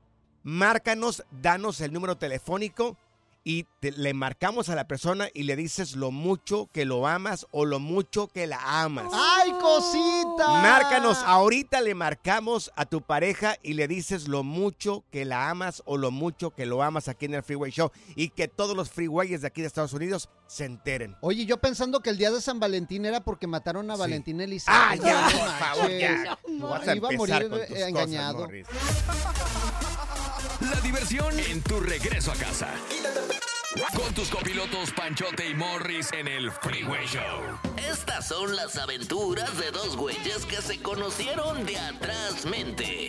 Márcanos, 0.42 1.22
danos 1.30 1.82
el 1.82 1.92
número 1.92 2.16
telefónico 2.16 2.96
y 3.42 3.64
te- 3.80 3.92
le 3.92 4.12
marcamos 4.12 4.68
a 4.68 4.74
la 4.74 4.86
persona 4.86 5.28
y 5.32 5.44
le 5.44 5.56
dices 5.56 5.96
lo 5.96 6.10
mucho 6.10 6.68
que 6.72 6.84
lo 6.84 7.06
amas 7.06 7.46
o 7.50 7.64
lo 7.64 7.78
mucho 7.80 8.28
que 8.28 8.46
la 8.46 8.82
amas. 8.82 9.06
¡Ay, 9.12 9.52
cosita! 9.52 10.48
Márcanos, 10.62 11.18
ahorita 11.24 11.80
le 11.80 11.94
marcamos 11.94 12.70
a 12.76 12.84
tu 12.86 13.00
pareja 13.02 13.56
y 13.62 13.72
le 13.74 13.88
dices 13.88 14.28
lo 14.28 14.42
mucho 14.42 15.04
que 15.10 15.24
la 15.24 15.48
amas 15.50 15.82
o 15.86 15.96
lo 15.96 16.10
mucho 16.10 16.50
que 16.50 16.66
lo 16.66 16.82
amas 16.82 17.08
aquí 17.08 17.26
en 17.26 17.34
el 17.34 17.42
Freeway 17.42 17.70
Show 17.70 17.90
y 18.14 18.28
que 18.28 18.46
todos 18.48 18.76
los 18.76 18.90
freeways 18.90 19.40
de 19.40 19.46
aquí 19.46 19.62
de 19.62 19.66
Estados 19.68 19.92
Unidos 19.94 20.28
se 20.46 20.64
enteren. 20.66 21.16
Oye, 21.22 21.46
yo 21.46 21.56
pensando 21.58 22.00
que 22.00 22.10
el 22.10 22.18
día 22.18 22.30
de 22.30 22.40
San 22.40 22.60
Valentín 22.60 23.06
era 23.06 23.20
porque 23.24 23.46
mataron 23.46 23.90
a 23.90 23.94
Sí. 23.94 24.00
Valentín 24.00 24.40
Elizalde. 24.40 24.80
Ah, 24.80 24.96
ya, 24.96 25.30
No 25.30 25.38
por 25.38 25.48
favor, 25.58 25.90
ya. 25.90 26.10
manches. 26.10 26.60
Vas 26.60 26.88
a 26.88 26.94
Iba 26.96 27.08
a 27.08 27.12
morir 27.12 27.50
eh, 27.70 27.84
engañado. 27.88 28.48
La 30.60 30.80
diversión 30.80 31.38
en 31.38 31.62
tu 31.62 31.80
regreso 31.80 32.32
a 32.32 32.34
casa. 32.34 32.68
Con 33.96 34.12
tus 34.14 34.28
copilotos 34.30 34.90
Panchote 34.90 35.48
y 35.48 35.54
Morris 35.54 36.12
en 36.12 36.26
el 36.26 36.50
Freeway 36.50 37.06
Show. 37.06 37.22
Estas 37.88 38.26
son 38.26 38.56
las 38.56 38.76
aventuras 38.76 39.56
de 39.58 39.70
dos 39.70 39.96
güeyes 39.96 40.44
que 40.46 40.60
se 40.60 40.82
conocieron 40.82 41.64
de 41.64 41.78
atrás 41.78 42.44
mente. 42.46 43.08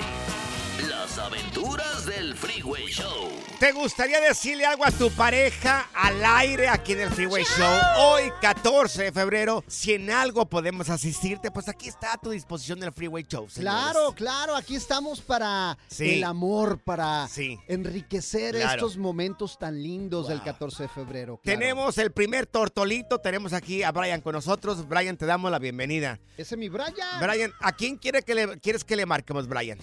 Las 0.89 1.17
aventuras 1.19 2.05
del 2.07 2.35
Freeway 2.35 2.87
Show. 2.87 3.29
¿Te 3.59 3.71
gustaría 3.71 4.19
decirle 4.19 4.65
algo 4.65 4.83
a 4.83 4.89
tu 4.91 5.11
pareja 5.11 5.87
al 5.93 6.23
aire 6.25 6.67
aquí 6.69 6.93
en 6.93 7.01
el 7.01 7.11
Freeway 7.11 7.43
Show? 7.43 7.79
Hoy, 7.99 8.31
14 8.41 9.03
de 9.03 9.11
febrero, 9.11 9.63
si 9.67 9.93
en 9.93 10.09
algo 10.09 10.47
podemos 10.47 10.89
asistirte, 10.89 11.51
pues 11.51 11.67
aquí 11.69 11.87
está 11.87 12.13
a 12.13 12.17
tu 12.17 12.31
disposición 12.31 12.81
el 12.81 12.91
Freeway 12.91 13.23
Show. 13.29 13.47
señores. 13.47 13.59
Claro, 13.61 14.13
claro, 14.15 14.55
aquí 14.55 14.75
estamos 14.75 15.21
para 15.21 15.77
Sí. 15.87 16.15
el 16.17 16.23
amor, 16.23 16.79
para 16.79 17.27
Sí. 17.27 17.59
enriquecer 17.67 18.55
Claro. 18.55 18.73
estos 18.73 18.97
momentos 18.97 19.59
tan 19.59 19.81
lindos 19.83 20.29
del 20.29 20.41
14 20.53 20.83
de 20.83 20.89
febrero. 20.89 21.37
claro. 21.43 21.59
Tenemos 21.59 21.97
el 21.97 22.11
primer 22.11 22.45
tortolito, 22.45 23.19
tenemos 23.19 23.53
aquí 23.53 23.83
a 23.83 23.91
Brian 23.91 24.21
con 24.21 24.33
nosotros. 24.33 24.87
Brian, 24.87 25.17
te 25.17 25.25
damos 25.25 25.49
la 25.51 25.59
bienvenida. 25.59 26.19
Ese 26.37 26.55
es 26.55 26.57
mi 26.57 26.69
Brian. 26.69 26.93
Brian, 27.21 27.51
¿a 27.61 27.71
quién 27.71 27.97
quiere 27.97 28.21
que 28.21 28.35
le, 28.35 28.59
quieres 28.59 28.83
que 28.83 28.95
le 28.95 29.05
marquemos, 29.05 29.47
Brian? 29.47 29.79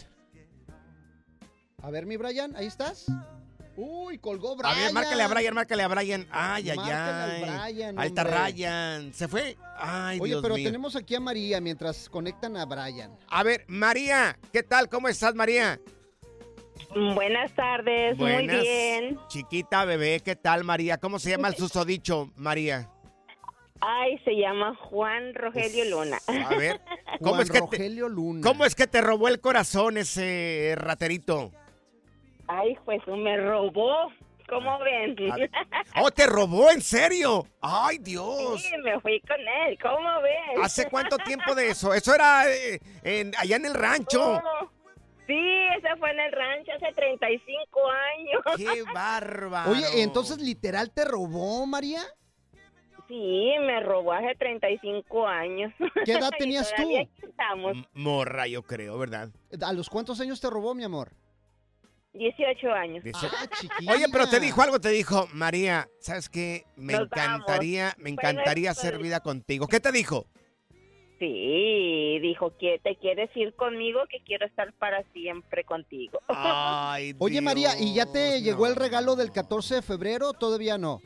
A 1.83 1.91
ver, 1.91 2.07
mi 2.07 2.17
Brian, 2.17 2.55
¿ahí 2.57 2.67
estás? 2.67 3.07
Uy, 3.77 4.19
colgó 4.19 4.53
A 4.55 4.57
Brian. 4.57 4.77
ver, 4.87 4.93
márcale 4.93 5.23
a 5.23 5.29
Brian, 5.29 5.55
márcale 5.55 5.83
a 5.85 5.89
Brian. 5.89 6.27
Ay, 6.33 6.69
ay, 6.71 6.79
al 6.79 6.91
ay. 6.91 7.43
Brian, 7.73 7.99
hombre. 7.99 8.25
Ryan. 8.25 9.15
¿Se 9.15 9.29
fue? 9.29 9.57
Ay, 9.77 10.19
Oye, 10.21 10.31
Dios 10.33 10.43
pero 10.43 10.57
mío. 10.57 10.65
tenemos 10.69 10.97
aquí 10.97 11.15
a 11.15 11.21
María 11.21 11.61
mientras 11.61 12.09
conectan 12.09 12.57
a 12.57 12.65
Brian. 12.67 13.17
A 13.29 13.43
ver, 13.45 13.65
María, 13.69 14.37
¿qué 14.53 14.65
tal? 14.65 14.89
¿Cómo 14.89 15.07
estás, 15.09 15.35
María? 15.37 15.81
Buenas 17.15 17.53
tardes, 17.53 18.17
muy 18.17 18.47
bien. 18.47 19.19
Chiquita, 19.29 19.85
bebé, 19.85 20.21
¿qué 20.21 20.37
tal, 20.37 20.65
María? 20.65 20.99
¿Cómo 20.99 21.19
se 21.19 21.31
llama 21.31 21.49
el 21.49 21.55
susodicho, 21.55 22.31
María? 22.37 22.89
Ay, 23.81 24.19
se 24.25 24.33
llama 24.33 24.75
Juan 24.75 25.35
Rogelio 25.35 25.85
Luna. 25.85 26.19
A 26.27 26.55
ver, 26.57 26.81
¿cómo 27.21 27.31
Juan 27.35 27.43
es 27.43 27.51
que 27.51 27.61
Rogelio 27.61 28.09
Luna. 28.09 28.41
¿Cómo 28.43 28.65
es 28.65 28.75
que 28.75 28.87
te 28.87 29.01
robó 29.01 29.29
el 29.29 29.41
corazón 29.41 29.97
ese 29.99 30.75
raterito? 30.77 31.53
Ay, 32.49 32.77
pues 32.85 33.01
me 33.07 33.37
robó. 33.37 34.11
¿Cómo 34.49 34.79
ven? 34.79 35.15
¡Oh, 36.01 36.11
te 36.11 36.27
robó, 36.27 36.71
en 36.71 36.81
serio! 36.81 37.47
¡Ay, 37.61 37.99
Dios! 37.99 38.63
Sí, 38.63 38.71
me 38.83 38.99
fui 39.01 39.21
con 39.21 39.37
él. 39.39 39.79
¿Cómo 39.81 40.23
ven? 40.23 40.65
¿Hace 40.65 40.89
cuánto 40.89 41.19
tiempo 41.27 41.55
de 41.55 41.69
eso? 41.69 41.93
Eso 41.93 42.15
era 42.15 42.51
eh, 42.51 42.81
en- 43.05 43.33
allá 43.37 43.57
en 43.57 43.67
el 43.67 43.75
rancho. 43.75 44.41
Oh, 44.43 44.71
sí, 45.29 45.39
eso 45.77 45.97
fue 45.99 46.11
en 46.11 46.19
el 46.21 46.33
rancho 46.33 46.73
hace 46.75 46.93
35 46.95 47.81
años. 47.91 48.43
¡Qué 48.57 48.83
bárbaro! 48.93 49.71
Oye, 49.71 50.03
entonces 50.03 50.39
literal 50.39 50.91
te 50.91 51.05
robó, 51.05 51.65
María. 51.67 52.03
Sí, 53.07 53.53
me 53.61 53.81
robó 53.81 54.13
hace 54.13 54.35
35 54.35 55.27
años. 55.27 55.73
¿Qué 56.05 56.13
edad 56.13 56.31
tenías 56.39 56.75
tú? 56.75 56.83
estamos. 57.23 57.77
Morra, 57.95 58.47
yo 58.49 58.63
creo, 58.63 58.99
¿verdad? 58.99 59.31
¿A 59.63 59.73
los 59.73 59.89
cuántos 59.89 60.21
años 60.21 60.41
te 60.41 60.51
robó, 60.51 60.75
mi 60.75 60.85
amor? 60.85 61.13
18 62.15 62.73
años. 62.73 63.05
Ah, 63.15 63.47
chiquilla. 63.61 63.93
Oye, 63.93 64.07
pero 64.11 64.29
te 64.29 64.41
dijo 64.41 64.61
algo, 64.61 64.81
te 64.81 64.89
dijo, 64.91 65.29
María, 65.33 65.89
¿sabes 66.01 66.29
qué? 66.29 66.65
Me 66.77 66.95
Nos 66.95 67.03
encantaría, 67.03 67.85
vamos. 67.85 67.99
me 67.99 68.11
encantaría 68.11 68.71
hacer 68.73 68.99
vida 68.99 69.21
contigo. 69.21 69.69
¿Qué 69.69 69.79
te 69.81 69.93
dijo? 69.93 70.27
Sí, 71.19 72.19
dijo 72.21 72.57
que 72.59 72.79
te 72.79 72.95
quieres 72.97 73.29
ir 73.37 73.55
conmigo, 73.55 74.01
que 74.09 74.21
quiero 74.21 74.47
estar 74.47 74.73
para 74.75 75.03
siempre 75.13 75.65
contigo. 75.65 76.21
Ay, 76.29 77.15
Oye, 77.19 77.41
María, 77.41 77.71
¿y 77.79 77.95
ya 77.95 78.07
te 78.07 78.35
Dios, 78.35 78.43
llegó 78.43 78.67
el 78.67 78.77
regalo 78.77 79.17
del 79.17 79.33
14 79.33 79.77
de 79.77 79.83
febrero? 79.83 80.33
Todavía 80.33 80.79
no. 80.79 81.01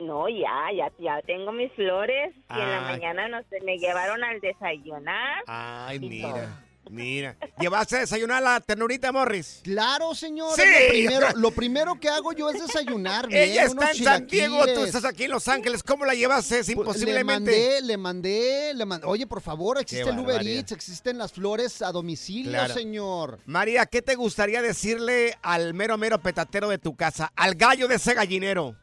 No, 0.00 0.28
ya, 0.28 0.72
ya, 0.76 0.90
ya 0.98 1.22
tengo 1.22 1.52
mis 1.52 1.70
flores 1.74 2.34
y 2.34 2.52
en 2.60 2.70
la 2.70 2.88
Ay. 2.88 2.96
mañana 2.96 3.28
nos, 3.28 3.44
me 3.64 3.78
llevaron 3.78 4.24
al 4.24 4.40
desayunar. 4.40 5.44
Ay, 5.46 6.00
mira, 6.00 6.64
mira. 6.90 7.36
¿Llevaste 7.58 7.96
a 7.96 8.00
desayunar 8.00 8.42
la 8.42 8.60
ternurita, 8.60 9.12
Morris? 9.12 9.60
Claro, 9.64 10.14
señor. 10.14 10.54
Sí. 10.56 10.62
Lo 10.62 10.88
primero, 10.90 11.26
lo 11.36 11.50
primero 11.50 12.00
que 12.00 12.08
hago 12.08 12.32
yo 12.32 12.50
es 12.50 12.60
desayunar. 12.60 13.28
bien, 13.28 13.42
Ella 13.50 13.64
está 13.64 13.90
en 13.90 13.96
San 14.04 14.26
Diego, 14.26 14.64
tú 14.74 14.84
estás 14.84 15.04
aquí 15.04 15.24
en 15.24 15.30
Los 15.30 15.48
Ángeles. 15.48 15.82
¿Cómo 15.82 16.04
la 16.04 16.14
llevaste? 16.14 16.58
Es 16.60 16.66
Pues, 16.66 16.76
imposiblemente. 16.76 17.50
Le 17.52 17.56
mandé, 17.56 17.82
le 17.82 17.96
mandé, 17.96 18.74
le 18.74 18.84
mandé. 18.84 19.06
Oye, 19.06 19.26
por 19.26 19.40
favor, 19.40 19.78
existe 19.80 20.08
el 20.08 20.16
Uber 20.18 20.26
barbaridad. 20.34 20.56
Eats, 20.58 20.72
existen 20.72 21.18
las 21.18 21.32
flores 21.32 21.82
a 21.82 21.92
domicilio, 21.92 22.50
Claro. 22.52 22.74
señor. 22.74 23.38
María, 23.46 23.86
¿qué 23.86 24.02
te 24.02 24.14
gustaría 24.14 24.62
decirle 24.62 25.34
al 25.42 25.74
mero 25.74 25.96
mero 25.98 26.20
petatero 26.20 26.68
de 26.68 26.78
tu 26.78 26.96
casa? 26.96 27.32
Al 27.36 27.54
gallo 27.54 27.88
de 27.88 27.96
ese 27.96 28.14
gallinero. 28.14 28.76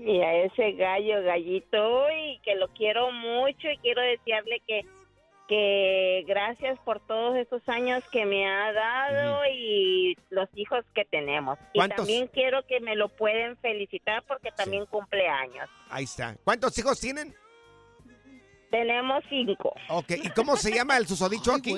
Y 0.00 0.20
a 0.22 0.44
ese 0.44 0.72
gallo, 0.72 1.22
gallito, 1.24 2.06
y 2.10 2.38
que 2.42 2.54
lo 2.54 2.68
quiero 2.68 3.10
mucho 3.12 3.68
y 3.70 3.76
quiero 3.78 4.00
desearle 4.00 4.62
que, 4.66 4.86
que 5.48 6.24
gracias 6.26 6.78
por 6.80 7.00
todos 7.00 7.36
estos 7.36 7.66
años 7.68 8.04
que 8.12 8.26
me 8.26 8.46
ha 8.46 8.72
dado 8.72 9.40
y 9.52 10.16
los 10.30 10.48
hijos 10.54 10.84
que 10.94 11.04
tenemos. 11.06 11.58
Y 11.72 11.80
también 11.88 12.28
quiero 12.28 12.66
que 12.66 12.80
me 12.80 12.94
lo 12.94 13.08
pueden 13.08 13.56
felicitar 13.56 14.22
porque 14.28 14.52
también 14.52 14.84
cumple 14.86 15.26
años. 15.26 15.68
Ahí 15.88 16.04
está. 16.04 16.36
¿Cuántos 16.44 16.76
hijos 16.78 17.00
tienen? 17.00 17.34
Tenemos 18.70 19.24
cinco. 19.30 19.74
Ok, 19.88 20.10
¿y 20.22 20.28
cómo 20.30 20.56
se 20.56 20.70
llama 20.70 20.98
el 20.98 21.06
susodicho 21.06 21.52
aquí? 21.54 21.74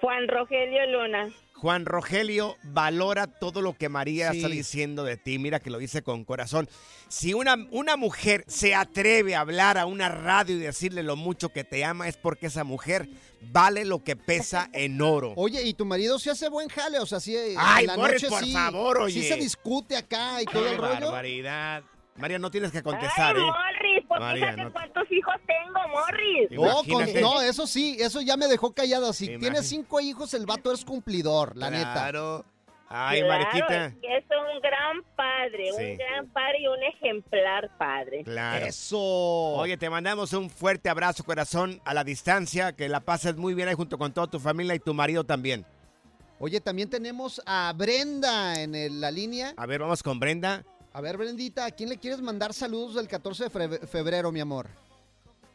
Juan 0.00 0.28
Rogelio 0.28 0.86
Luna. 0.86 1.28
Juan 1.54 1.86
Rogelio 1.86 2.56
valora 2.62 3.26
todo 3.26 3.62
lo 3.62 3.72
que 3.76 3.88
María 3.88 4.30
Sí. 4.30 4.36
está 4.36 4.48
diciendo 4.48 5.02
de 5.02 5.16
ti. 5.16 5.40
Mira 5.40 5.58
que 5.58 5.70
lo 5.70 5.78
dice 5.78 6.02
con 6.02 6.24
corazón. 6.24 6.68
Si 7.08 7.34
una, 7.34 7.56
una 7.72 7.96
mujer 7.96 8.44
se 8.46 8.76
atreve 8.76 9.34
a 9.34 9.40
hablar 9.40 9.76
a 9.76 9.86
una 9.86 10.08
radio 10.08 10.54
y 10.54 10.60
decirle 10.60 11.02
lo 11.02 11.16
mucho 11.16 11.48
que 11.48 11.64
te 11.64 11.84
ama, 11.84 12.06
es 12.06 12.16
porque 12.16 12.46
esa 12.46 12.62
mujer 12.62 13.08
vale 13.40 13.84
lo 13.84 14.04
que 14.04 14.14
pesa 14.14 14.68
en 14.72 15.02
oro. 15.02 15.32
Oye, 15.36 15.62
¿y 15.64 15.74
tu 15.74 15.84
marido 15.84 16.20
sí 16.20 16.30
hace 16.30 16.48
buen 16.48 16.68
jale? 16.68 17.00
O 17.00 17.06
sea, 17.06 17.18
sí. 17.18 17.36
Ay, 17.56 17.86
la 17.86 17.96
Morris, 17.96 18.22
noche 18.22 18.28
por 18.28 18.44
sí- 18.44 18.52
favor, 18.52 18.98
oye. 18.98 19.20
Sí 19.20 19.26
se 19.26 19.34
discute 19.36 19.96
acá 19.96 20.40
y 20.40 20.44
todo 20.44 20.62
¡Qué 20.62 20.70
el 20.70 20.76
rollo. 20.78 21.00
barbaridad! 21.06 21.82
María, 22.18 22.38
no 22.40 22.50
tienes 22.50 22.72
que 22.72 22.82
contestar, 22.82 23.36
Ay, 23.36 23.42
¿eh? 23.42 23.46
María, 24.20 24.52
no- 24.56 24.72
cuántos 24.72 25.10
hijos 25.10 25.34
tengo, 25.46 25.78
Morris. 25.88 26.50
No, 26.50 26.76
con- 26.82 26.88
Imagínate. 26.90 27.20
no, 27.20 27.40
eso 27.40 27.66
sí, 27.66 27.96
eso 28.00 28.20
ya 28.20 28.36
me 28.36 28.46
dejó 28.46 28.72
callado. 28.72 29.12
Si 29.12 29.24
Imagínate. 29.26 29.50
tienes 29.50 29.68
cinco 29.68 30.00
hijos, 30.00 30.34
el 30.34 30.46
vato 30.46 30.72
es 30.72 30.84
cumplidor, 30.84 31.56
la 31.56 31.70
neta. 31.70 31.92
Claro. 31.92 32.44
Ay, 32.90 33.20
Claro, 33.20 33.44
Mariquita. 33.44 33.84
es 33.86 33.94
que 33.96 34.16
es 34.16 34.24
un 34.30 34.60
gran 34.62 35.02
padre, 35.14 35.64
Sí. 35.76 35.84
un 35.92 35.96
gran 35.98 36.26
padre 36.28 36.56
y 36.60 36.66
un 36.68 36.82
ejemplar 36.84 37.70
padre. 37.76 38.24
Claro. 38.24 38.64
Eso. 38.64 38.98
Oye, 38.98 39.76
te 39.76 39.90
mandamos 39.90 40.32
un 40.32 40.48
fuerte 40.48 40.88
abrazo, 40.88 41.22
corazón, 41.22 41.82
a 41.84 41.92
la 41.92 42.02
distancia. 42.02 42.72
Que 42.72 42.88
la 42.88 43.00
pases 43.00 43.36
muy 43.36 43.52
bien 43.52 43.68
ahí 43.68 43.74
junto 43.74 43.98
con 43.98 44.12
toda 44.14 44.26
tu 44.26 44.40
familia 44.40 44.74
y 44.74 44.78
tu 44.78 44.94
marido 44.94 45.24
también. 45.24 45.66
Oye, 46.40 46.60
también 46.62 46.88
tenemos 46.88 47.42
a 47.44 47.74
Brenda 47.76 48.58
en 48.62 48.74
el- 48.74 49.00
la 49.02 49.10
línea. 49.10 49.52
A 49.58 49.66
ver, 49.66 49.80
vamos 49.80 50.02
con 50.02 50.18
Brenda. 50.18 50.64
A 50.92 51.00
ver, 51.00 51.16
Brendita, 51.16 51.66
¿a 51.66 51.70
quién 51.70 51.88
le 51.90 51.98
quieres 51.98 52.20
mandar 52.20 52.52
saludos 52.52 52.94
del 52.94 53.08
14 53.08 53.44
de 53.48 53.86
febrero, 53.86 54.32
mi 54.32 54.40
amor? 54.40 54.68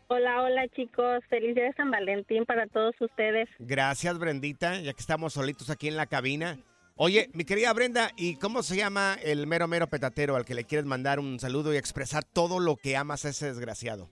Hola, 0.07 0.41
hola 0.43 0.67
chicos, 0.69 1.23
feliz 1.29 1.55
día 1.55 1.65
de 1.65 1.73
San 1.73 1.89
Valentín 1.89 2.45
para 2.45 2.67
todos 2.67 2.93
ustedes. 3.01 3.49
Gracias, 3.59 4.19
Brendita, 4.19 4.79
ya 4.79 4.93
que 4.93 4.99
estamos 4.99 5.33
solitos 5.33 5.69
aquí 5.69 5.87
en 5.87 5.97
la 5.97 6.05
cabina. 6.05 6.59
Oye, 6.95 7.29
mi 7.33 7.45
querida 7.45 7.73
Brenda, 7.73 8.11
¿y 8.15 8.35
cómo 8.35 8.61
se 8.61 8.75
llama 8.75 9.17
el 9.23 9.47
mero 9.47 9.67
mero 9.67 9.87
petatero 9.87 10.35
al 10.35 10.45
que 10.45 10.53
le 10.53 10.65
quieres 10.65 10.85
mandar 10.85 11.19
un 11.19 11.39
saludo 11.39 11.73
y 11.73 11.77
expresar 11.77 12.23
todo 12.23 12.59
lo 12.59 12.75
que 12.75 12.95
amas 12.95 13.25
a 13.25 13.29
ese 13.29 13.47
desgraciado? 13.47 14.09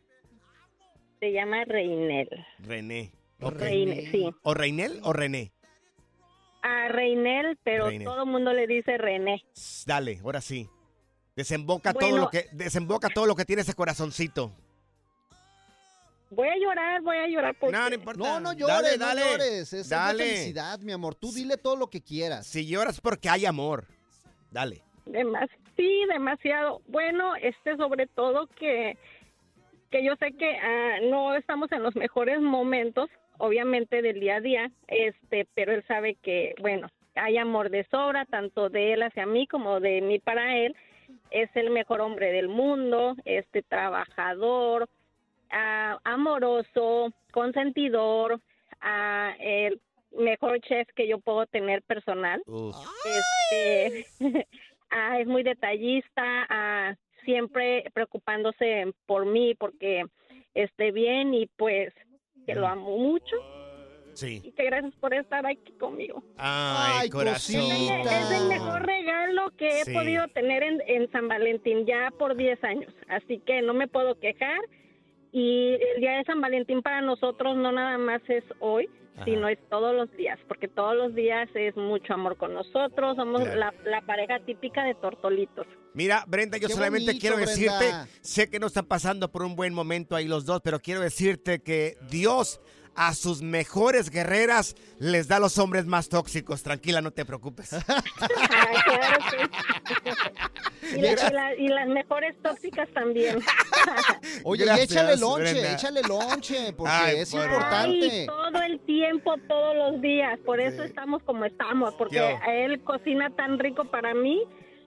Se 1.19 1.31
llama 1.31 1.63
Reinel. 1.65 2.29
René. 2.60 3.12
Reine- 3.39 4.10
sí. 4.12 4.29
¿O 4.43 4.53
Reinel 4.55 4.99
o 5.03 5.13
René? 5.13 5.51
A 6.63 6.88
Reinel, 6.89 7.57
pero 7.63 7.89
todo 8.03 8.23
el 8.23 8.29
mundo 8.29 8.53
le 8.53 8.65
dice 8.65 8.97
René. 8.97 9.43
Dale, 9.86 10.19
ahora 10.23 10.41
sí. 10.41 10.67
Desemboca 11.41 11.91
todo 11.93 12.17
lo 12.17 12.30
que 12.30 12.47
desemboca 12.51 13.10
todo 13.10 13.25
lo 13.25 13.36
que 13.36 13.45
tiene 13.45 13.63
ese 13.63 13.73
corazoncito. 13.73 14.51
Voy 16.30 16.47
a 16.47 16.56
llorar, 16.58 17.01
voy 17.01 17.17
a 17.17 17.27
llorar 17.27 17.56
porque... 17.60 17.75
No, 17.75 17.89
no 17.89 17.95
importa. 17.95 18.19
No, 18.23 18.39
no 18.39 18.54
llores, 18.54 18.75
Dale, 18.75 18.97
no 18.97 19.06
dale. 19.06 19.21
llores. 19.32 19.73
Es 19.73 19.89
Dale. 19.89 20.23
de 20.23 20.30
felicidad, 20.30 20.80
mi 20.80 20.91
amor. 20.93 21.15
Tú 21.15 21.32
dile 21.34 21.58
todo 21.58 21.75
lo 21.75 21.88
que 21.89 22.01
quieras. 22.01 22.45
Si 22.47 22.65
lloras 22.67 23.01
porque 23.01 23.27
hay 23.27 23.45
amor. 23.45 23.86
Dale. 24.51 24.82
Demas- 25.06 25.49
sí, 25.75 26.04
demasiado. 26.08 26.82
Bueno, 26.88 27.36
este 27.36 27.75
sobre 27.75 28.08
todo 28.08 28.47
que, 28.47 28.97
que 29.89 30.06
yo 30.06 30.15
sé 30.17 30.32
que 30.34 30.56
ah, 30.58 30.99
no 31.10 31.36
estamos 31.36 31.71
en 31.71 31.84
los 31.84 31.95
mejores 31.95 32.39
momentos, 32.39 33.10
obviamente 33.38 34.01
del 34.01 34.19
día 34.19 34.36
a 34.36 34.41
día, 34.41 34.71
este, 34.88 35.47
pero 35.54 35.73
él 35.73 35.84
sabe 35.88 36.15
que, 36.21 36.56
bueno, 36.62 36.88
hay 37.15 37.38
amor 37.38 37.69
de 37.71 37.86
sobra, 37.91 38.23
tanto 38.25 38.69
de 38.69 38.93
él 38.93 39.04
hacia 39.04 39.25
mí 39.25 39.47
como 39.47 39.82
de 39.82 39.99
mí 39.99 40.19
para 40.19 40.56
él. 40.60 40.75
Es 41.30 41.50
el 41.56 41.69
mejor 41.69 42.02
hombre 42.02 42.32
del 42.32 42.50
mundo, 42.50 43.15
este 43.26 43.62
trabajador, 43.62 44.89
ah, 45.50 46.00
amoroso, 46.04 47.13
consentidor, 47.32 48.39
ah, 48.82 49.34
el 49.39 49.80
mejor 50.12 50.60
chef 50.62 50.88
que 50.95 51.08
yo 51.08 51.19
puedo 51.19 51.45
tener 51.45 51.82
personal. 51.84 52.41
Este, 53.06 54.08
ah, 54.89 55.19
es 55.19 55.28
muy 55.28 55.43
detallista, 55.43 56.97
siempre 57.24 57.86
preocupándose 57.93 58.93
por 59.06 59.26
mí 59.26 59.56
porque 59.56 60.06
esté 60.54 60.91
bien 60.91 61.34
y 61.34 61.45
pues 61.45 61.93
que 62.45 62.56
lo 62.56 62.67
amo 62.67 62.97
mucho. 62.97 63.36
Sí. 64.21 64.41
y 64.43 64.51
que 64.51 64.63
gracias 64.65 64.93
por 64.99 65.13
estar 65.13 65.45
aquí 65.45 65.71
conmigo. 65.79 66.23
Ay, 66.38 66.99
Ay, 67.03 67.10
corazón. 67.10 67.62
cosita. 67.62 68.21
Es 68.21 68.41
el 68.41 68.47
mejor 68.47 68.86
regalo 68.86 69.51
que 69.57 69.81
he 69.81 69.86
Sí. 69.86 69.93
podido 69.93 70.27
tener 70.29 70.63
en, 70.63 70.81
en 70.88 71.12
San 71.12 71.27
Valentín 71.27 71.86
ya 71.86 72.10
por 72.17 72.36
10 72.36 72.63
años. 72.63 72.93
Así 73.10 73.39
que 73.45 73.62
no 73.62 73.73
me 73.73 73.88
puedo 73.88 74.19
quejar. 74.19 74.60
Y 75.31 75.73
el 75.95 76.01
día 76.01 76.17
de 76.17 76.23
San 76.25 76.41
Valentín 76.41 76.81
para 76.81 77.01
nosotros 77.01 77.55
no 77.55 77.71
nada 77.71 77.97
más 77.97 78.21
es 78.27 78.43
hoy, 78.60 78.89
Ajá. 79.15 79.23
sino 79.25 79.47
es 79.47 79.57
todos 79.69 79.95
los 79.95 80.12
días, 80.17 80.38
porque 80.47 80.67
todos 80.67 80.93
los 80.95 81.15
días 81.15 81.47
es 81.55 81.75
mucho 81.77 82.13
amor 82.13 82.36
con 82.38 82.53
nosotros. 82.53 83.15
Somos 83.15 83.41
Claro. 83.43 83.57
la, 83.60 83.73
la 83.86 84.01
pareja 84.01 84.39
típica 84.45 84.84
de 84.84 84.93
tortolitos. 84.95 85.65
Mira, 85.93 86.23
Brenda, 86.27 86.57
yo 86.57 86.67
Qué 86.67 86.73
solamente 86.73 87.07
bonito, 87.07 87.21
quiero 87.21 87.36
Brenda. 87.38 87.51
decirte, 87.51 87.86
sé 88.21 88.49
que 88.49 88.60
no 88.60 88.67
están 88.67 88.86
pasando 88.86 89.31
por 89.31 89.43
un 89.43 89.55
buen 89.55 89.73
momento 89.73 90.15
ahí 90.15 90.27
los 90.27 90.45
dos, 90.45 90.60
pero 90.63 90.79
quiero 90.79 90.99
decirte 91.01 91.62
que 91.62 91.95
Dios 92.10 92.62
a 92.95 93.13
sus 93.13 93.41
mejores 93.41 94.10
guerreras 94.10 94.75
les 94.99 95.27
da 95.27 95.38
a 95.38 95.39
los 95.39 95.58
hombres 95.58 95.86
más 95.86 96.10
tóxicos. 96.10 96.62
Tranquila, 96.63 97.01
no 97.01 97.12
te 97.12 97.25
preocupes. 97.25 97.73
Ay, 97.73 97.82
claro 98.86 99.17
que 99.30 99.38
sí. 100.89 100.97
y, 100.97 101.01
la- 101.01 101.12
y 101.12 101.34
la- 101.34 101.56
y 101.56 101.67
las 101.67 101.88
mejores 101.88 102.36
tóxicas 102.41 102.89
también. 102.93 103.39
Oye, 104.43 104.66
Gracias, 104.66 104.91
échale 104.91 105.18
lonche, 105.18 105.51
Brenda. 105.53 105.74
échale 105.74 106.01
lonche, 106.03 106.74
porque 106.74 106.93
Ay, 106.93 107.18
es 107.20 107.32
por- 107.32 107.43
importante. 107.43 108.09
Ay, 108.22 108.26
todo 108.28 108.61
el 108.63 108.80
tiempo, 108.82 109.36
todos 109.47 109.76
los 109.76 110.01
días. 110.01 110.39
Por 110.45 110.59
eso 110.59 110.84
estamos 110.84 111.24
como 111.24 111.45
estamos, 111.45 111.93
porque 111.95 112.18
Yo. 112.18 112.39
él 112.51 112.82
cocina 112.84 113.30
tan 113.36 113.57
rico 113.59 113.86
para 113.86 114.13
mí 114.13 114.41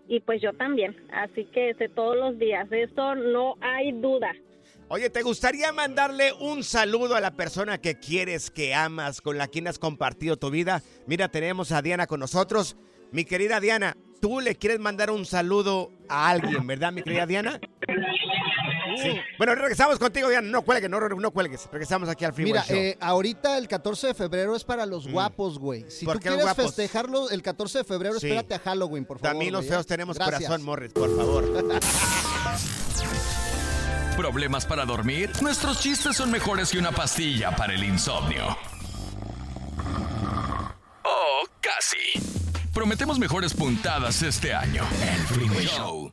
y 0.08 0.20
pues 0.20 0.42
yo 0.42 0.52
también. 0.52 0.94
Así 1.12 1.46
que 1.46 1.70
ese 1.70 1.88
todos 1.88 2.16
los 2.16 2.38
días. 2.38 2.68
Eso 2.70 3.14
no 3.14 3.54
hay 3.60 3.92
duda. 3.92 4.32
Oye, 4.88 5.10
¿te 5.10 5.22
gustaría 5.22 5.72
mandarle 5.72 6.32
un 6.34 6.62
saludo 6.62 7.16
a 7.16 7.20
la 7.20 7.32
persona 7.32 7.78
que 7.78 7.98
quieres, 7.98 8.50
que 8.50 8.74
amas, 8.74 9.20
con 9.20 9.38
la 9.38 9.48
quien 9.48 9.66
has 9.66 9.78
compartido 9.78 10.36
tu 10.36 10.50
vida? 10.50 10.82
Mira, 11.06 11.28
tenemos 11.28 11.72
a 11.72 11.82
Diana 11.82 12.06
con 12.06 12.20
nosotros. 12.20 12.76
Mi 13.10 13.24
querida 13.24 13.60
Diana, 13.60 13.96
tú 14.20 14.40
le 14.40 14.56
quieres 14.56 14.78
mandar 14.80 15.10
un 15.10 15.24
saludo 15.24 15.90
a 16.08 16.28
alguien, 16.28 16.66
¿verdad, 16.66 16.92
mi 16.92 17.02
querida 17.02 17.26
Diana? 17.26 17.58
Sí. 19.02 19.16
Bueno, 19.38 19.54
regresamos 19.56 19.98
contigo, 19.98 20.28
Diana. 20.28 20.48
No 20.48 20.62
cuelgues, 20.62 20.88
no, 20.90 21.00
no 21.00 21.30
cuelgues. 21.32 21.66
Regresamos 21.72 22.08
aquí 22.08 22.24
al 22.24 22.32
Freeway 22.32 22.52
Mira, 22.52 22.64
Show. 22.64 22.76
eh, 22.76 22.96
ahorita 23.00 23.58
el 23.58 23.66
14 23.66 24.08
de 24.08 24.14
febrero 24.14 24.54
es 24.54 24.62
para 24.64 24.86
los 24.86 25.08
guapos, 25.08 25.58
güey. 25.58 25.90
Si 25.90 26.04
¿Por 26.04 26.16
tú 26.16 26.20
quieres 26.22 26.42
guapos? 26.42 26.66
festejarlo 26.66 27.30
el 27.30 27.42
14 27.42 27.78
de 27.78 27.84
febrero, 27.84 28.20
Sí. 28.20 28.26
espérate 28.28 28.54
a 28.54 28.58
Halloween, 28.60 29.04
por 29.04 29.18
favor. 29.18 29.32
También 29.32 29.52
los 29.52 29.66
feos 29.66 29.84
¿eh? 29.84 29.88
tenemos 29.88 30.16
Gracias. 30.16 30.42
corazón, 30.42 30.62
Morris, 30.64 30.92
por 30.92 31.16
favor. 31.16 31.44
¿Problemas 34.16 34.64
para 34.64 34.84
dormir? 34.84 35.30
Nuestros 35.42 35.80
chistes 35.80 36.16
son 36.16 36.30
mejores 36.30 36.70
que 36.70 36.78
una 36.78 36.92
pastilla 36.92 37.54
para 37.56 37.74
el 37.74 37.82
insomnio. 37.82 38.56
Oh, 41.02 41.44
casi. 41.60 41.96
Prometemos 42.72 43.18
mejores 43.18 43.54
puntadas 43.54 44.22
este 44.22 44.54
año. 44.54 44.84
El 45.02 45.20
Freeway 45.26 45.66
Show. 45.66 46.12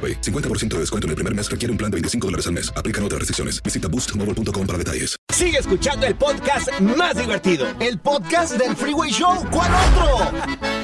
AroPay. 0.01 0.21
50% 0.21 0.69
de 0.69 0.79
descuento 0.79 1.05
en 1.05 1.09
el 1.09 1.15
primer 1.15 1.35
mes 1.35 1.49
requiere 1.49 1.71
un 1.71 1.77
plan 1.77 1.91
de 1.91 1.95
25 1.95 2.27
dólares 2.27 2.47
al 2.47 2.53
mes. 2.53 2.73
Aplican 2.75 3.03
otras 3.03 3.19
restricciones. 3.19 3.61
Visita 3.61 3.87
boostmobile.com 3.87 4.65
para 4.65 4.77
detalles. 4.77 5.15
Sigue 5.33 5.59
escuchando 5.59 6.07
el 6.07 6.15
podcast 6.15 6.69
más 6.79 7.17
divertido. 7.17 7.67
El 7.79 7.99
podcast 7.99 8.55
del 8.55 8.75
Freeway 8.75 9.11
Show. 9.11 9.45
¿Cuál 9.51 9.71
otro? 9.73 10.37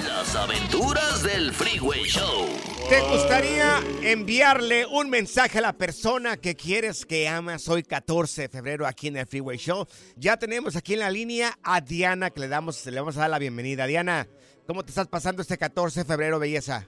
Las 0.07 0.35
aventuras 0.35 1.23
del 1.23 1.53
Freeway 1.53 2.03
Show. 2.03 2.47
¿Te 2.89 3.01
gustaría 3.01 3.83
enviarle 4.01 4.85
un 4.85 5.09
mensaje 5.09 5.57
a 5.57 5.61
la 5.61 5.73
persona 5.73 6.37
que 6.37 6.55
quieres 6.55 7.05
que 7.05 7.27
amas 7.27 7.67
hoy 7.67 7.83
14 7.83 8.43
de 8.43 8.49
febrero 8.49 8.87
aquí 8.87 9.07
en 9.07 9.17
el 9.17 9.27
Freeway 9.27 9.57
Show? 9.57 9.85
Ya 10.15 10.37
tenemos 10.37 10.75
aquí 10.75 10.93
en 10.93 10.99
la 10.99 11.11
línea 11.11 11.57
a 11.63 11.81
Diana 11.81 12.29
que 12.29 12.39
le 12.39 12.47
damos 12.47 12.85
le 12.85 12.97
vamos 12.97 13.17
a 13.17 13.21
dar 13.21 13.29
la 13.29 13.39
bienvenida. 13.39 13.87
Diana, 13.87 14.27
¿cómo 14.65 14.83
te 14.83 14.91
estás 14.91 15.07
pasando 15.07 15.41
este 15.41 15.57
14 15.57 16.01
de 16.01 16.05
febrero, 16.05 16.39
belleza? 16.39 16.87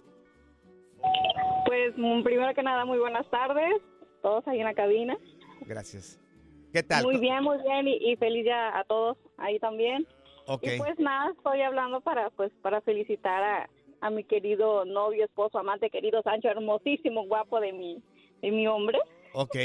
Pues 1.69 1.93
mm, 1.97 2.23
primero 2.23 2.51
que 2.55 2.63
nada, 2.63 2.83
muy 2.83 2.97
buenas 2.97 3.29
tardes. 3.29 3.75
Todos 4.23 4.47
ahí 4.47 4.57
en 4.57 4.65
la 4.65 4.73
cabina. 4.73 5.15
Gracias. 5.67 6.19
¿Qué 6.73 6.81
tal? 6.81 7.03
Muy 7.03 7.17
bien, 7.17 7.43
muy 7.43 7.61
bien 7.61 7.87
y, 7.87 8.11
y 8.11 8.15
feliz 8.15 8.43
ya 8.43 8.75
a 8.75 8.83
todos 8.85 9.17
ahí 9.37 9.59
también. 9.59 10.07
Ok. 10.47 10.63
Y 10.63 10.79
pues 10.79 10.97
nada, 10.97 11.31
estoy 11.31 11.61
hablando 11.61 12.01
para 12.01 12.31
pues 12.31 12.51
para 12.63 12.81
felicitar 12.81 13.43
a, 13.43 13.69
a 14.01 14.09
mi 14.09 14.23
querido 14.23 14.83
novio, 14.83 15.25
esposo, 15.25 15.59
amante, 15.59 15.91
querido 15.91 16.23
Sancho, 16.23 16.47
hermosísimo, 16.47 17.27
guapo 17.27 17.59
de 17.59 17.71
mi 17.71 18.01
de 18.41 18.49
mi 18.49 18.65
hombre, 18.67 18.97
Ok. 19.33 19.55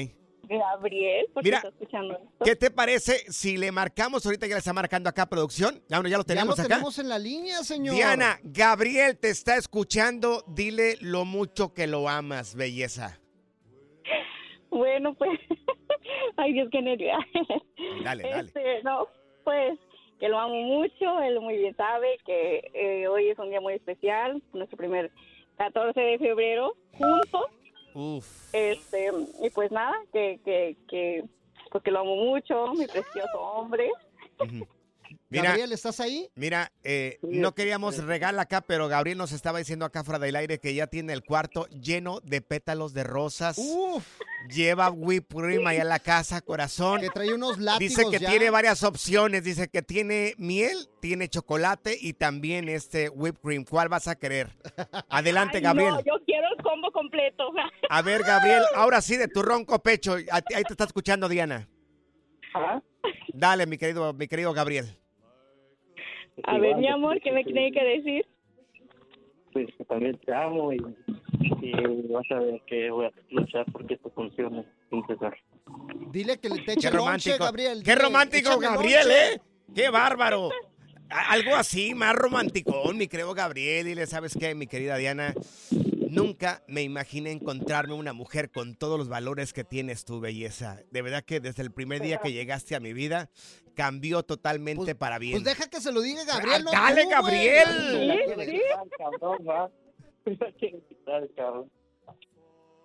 Gabriel, 0.49 1.27
porque 1.33 1.49
Mira, 1.49 1.59
está 1.59 1.69
escuchando 1.69 2.15
esto. 2.15 2.45
¿Qué 2.45 2.57
te 2.57 2.71
parece 2.71 3.31
si 3.31 3.57
le 3.57 3.73
marcamos 3.73 4.25
ahorita 4.25 4.47
ya 4.47 4.55
le 4.55 4.59
está 4.59 4.73
marcando 4.73 5.09
acá 5.09 5.27
producción? 5.27 5.83
Ya, 5.89 5.99
bueno, 5.99 6.09
ya 6.09 6.19
lo 6.19 6.25
tenemos 6.25 6.57
ya 6.57 6.63
lo 6.63 6.67
acá. 6.67 6.75
tenemos 6.75 6.99
en 6.99 7.09
la 7.09 7.19
línea, 7.19 7.59
señor. 7.63 7.95
Diana, 7.95 8.39
Gabriel 8.43 9.19
te 9.19 9.31
está 9.31 9.57
escuchando. 9.57 10.45
Dile 10.49 10.97
lo 11.01 11.25
mucho 11.25 11.73
que 11.75 11.87
lo 11.87 12.09
amas, 12.09 12.55
belleza. 12.55 13.21
Bueno, 14.71 15.15
pues, 15.15 15.39
ay 16.37 16.53
Dios, 16.53 16.69
qué 16.73 16.83
nervio. 16.83 17.13
Dale, 18.03 18.25
dale. 18.29 18.49
Este, 18.49 18.83
no, 18.83 19.07
pues, 19.45 19.79
que 20.19 20.29
lo 20.29 20.39
amo 20.39 20.55
mucho, 20.63 21.21
él 21.23 21.41
muy 21.41 21.57
bien 21.59 21.77
sabe 21.77 22.19
que 22.27 22.71
eh, 22.75 23.07
hoy 23.09 23.29
es 23.29 23.39
un 23.39 23.51
día 23.51 23.61
muy 23.61 23.75
especial, 23.75 24.43
nuestro 24.53 24.77
primer 24.77 25.11
14 25.59 26.01
de 26.01 26.19
febrero 26.19 26.75
juntos, 26.93 27.47
Uf. 27.95 28.53
este, 28.53 29.11
y 29.43 29.51
pues 29.51 29.71
nada, 29.71 29.95
que, 30.13 30.41
que, 30.45 30.77
que, 30.89 31.25
pues 31.71 31.83
que 31.85 31.91
lo 31.91 32.01
amo 32.01 32.17
mucho, 32.17 32.75
mi 32.75 32.87
precioso 32.87 33.41
hombre. 33.41 33.91
Mira, 35.31 35.45
Gabriel, 35.51 35.73
¿estás 35.73 35.99
ahí? 36.01 36.31
Mira, 36.37 36.71
eh, 36.85 37.19
no 37.23 37.55
queríamos 37.55 37.99
regalar 38.05 38.41
acá, 38.41 38.61
pero 38.61 38.89
Gabriel 38.89 39.19
nos 39.19 39.33
estaba 39.33 39.59
diciendo 39.59 39.85
acá 39.85 40.05
fuera 40.05 40.19
del 40.19 40.37
aire 40.37 40.61
que 40.61 40.75
ya 40.75 40.87
tiene 40.87 41.13
el 41.13 41.25
cuarto 41.25 41.67
lleno 41.69 42.21
de 42.21 42.41
pétalos 42.41 42.95
de 42.95 43.05
rosas. 43.05 43.59
Lleva 44.49 44.91
whipped 44.91 45.35
cream 45.35 45.67
allá 45.67 45.83
en 45.83 45.89
la 45.89 45.99
casa, 45.99 46.41
corazón. 46.41 47.01
Que 47.01 47.09
trae 47.09 47.33
unos 47.33 47.59
látigos 47.59 47.97
Dice 47.97 48.11
que 48.11 48.19
ya. 48.19 48.31
tiene 48.31 48.51
varias 48.51 48.83
opciones. 48.85 49.43
Dice 49.43 49.69
que 49.69 49.83
tiene 49.83 50.35
miel, 50.37 50.77
tiene 51.01 51.29
chocolate 51.29 51.97
y 51.99 52.13
también 52.13 52.69
este 52.69 53.09
whipped 53.09 53.41
cream. 53.41 53.65
¿Cuál 53.65 53.89
vas 53.89 54.07
a 54.07 54.17
querer? 54.17 54.51
Adelante, 55.09 55.57
Ay, 55.59 55.63
Gabriel. 55.63 55.95
No, 55.95 56.01
yo 56.01 56.25
quiero 56.27 56.47
el 56.57 56.63
combo 56.63 56.93
completo. 56.93 57.51
A 57.91 58.03
ver, 58.03 58.23
Gabriel, 58.23 58.63
ahora 58.77 59.01
sí 59.01 59.17
de 59.17 59.29
tu 59.29 59.43
ronco 59.43 59.83
pecho. 59.83 60.17
A 60.31 60.37
Ahí 60.55 60.63
te 60.65 60.73
está 60.75 60.85
escuchando 60.85 61.29
Diana. 61.29 61.69
Dale, 63.33 63.67
mi 63.67 63.79
querido, 63.79 64.13
mi 64.13 64.29
querido 64.29 64.53
Gabriel. 64.53 64.97
A 66.43 66.59
ver, 66.59 66.77
mi 66.77 66.89
amor, 66.89 67.21
¿qué 67.21 67.33
me 67.33 67.45
tiene 67.45 67.71
que 67.73 67.85
decir? 67.85 68.27
pues 69.55 69.69
que 69.79 69.85
también 69.85 70.19
te 70.19 70.35
amo 70.35 70.73
y, 70.73 70.79
y 71.63 71.73
vas 72.13 72.29
a 72.33 72.41
ver 72.41 72.61
que 72.67 72.91
voy 72.91 73.07
a 73.07 73.13
luchar 73.31 73.65
porque 73.73 73.95
esto 73.95 74.11
funcione 74.11 74.67
sin 74.91 75.07
cesar. 75.07 75.33
Dile 76.11 76.39
que 76.39 76.49
le 76.51 76.57
te 76.57 76.65
Qué 76.65 76.73
eche 76.73 76.91
lonche, 76.91 76.99
romántico. 76.99 77.45
Gabriel. 77.45 77.83
Qué 77.85 77.95
romántico, 77.95 78.51
échame 78.51 78.67
Gabriel, 78.67 79.09
lonche. 79.09 79.35
¿eh? 79.35 79.41
Qué 79.75 79.91
bárbaro. 79.91 80.51
Algo 81.09 81.55
así, 81.55 81.95
más 81.95 82.15
romántico, 82.17 82.93
mi 82.93 83.07
creo 83.07 83.33
Gabriel. 83.33 83.87
Dile, 83.87 84.07
¿sabes 84.07 84.37
qué, 84.37 84.57
mi 84.57 84.67
querida 84.67 84.97
Diana? 84.97 85.33
Nunca 86.15 86.63
me 86.69 86.83
imaginé 86.83 87.31
encontrarme 87.33 87.95
una 87.95 88.13
mujer 88.13 88.51
con 88.51 88.75
todos 88.75 88.99
los 88.99 89.09
valores 89.09 89.53
que 89.53 89.65
tienes 89.65 90.05
tu 90.05 90.21
belleza. 90.21 90.81
De 90.91 91.03
verdad 91.03 91.25
que 91.25 91.41
desde 91.41 91.63
el 91.63 91.73
primer 91.73 92.03
día 92.03 92.19
que 92.19 92.33
llegaste 92.33 92.75
a 92.75 92.81
mi 92.81 92.93
vida, 92.93 93.31
cambió 93.75 94.23
totalmente 94.23 94.95
para 94.95 95.19
bien. 95.19 95.33
Pues 95.43 95.45
deja 95.45 95.69
que 95.69 95.81
se 95.81 95.93
lo 95.93 96.01
diga 96.01 96.25
Gabriel, 96.25 96.65
no 96.65 96.71
dale, 96.73 97.05
tú. 97.05 97.11
Gabriel. 97.11 97.69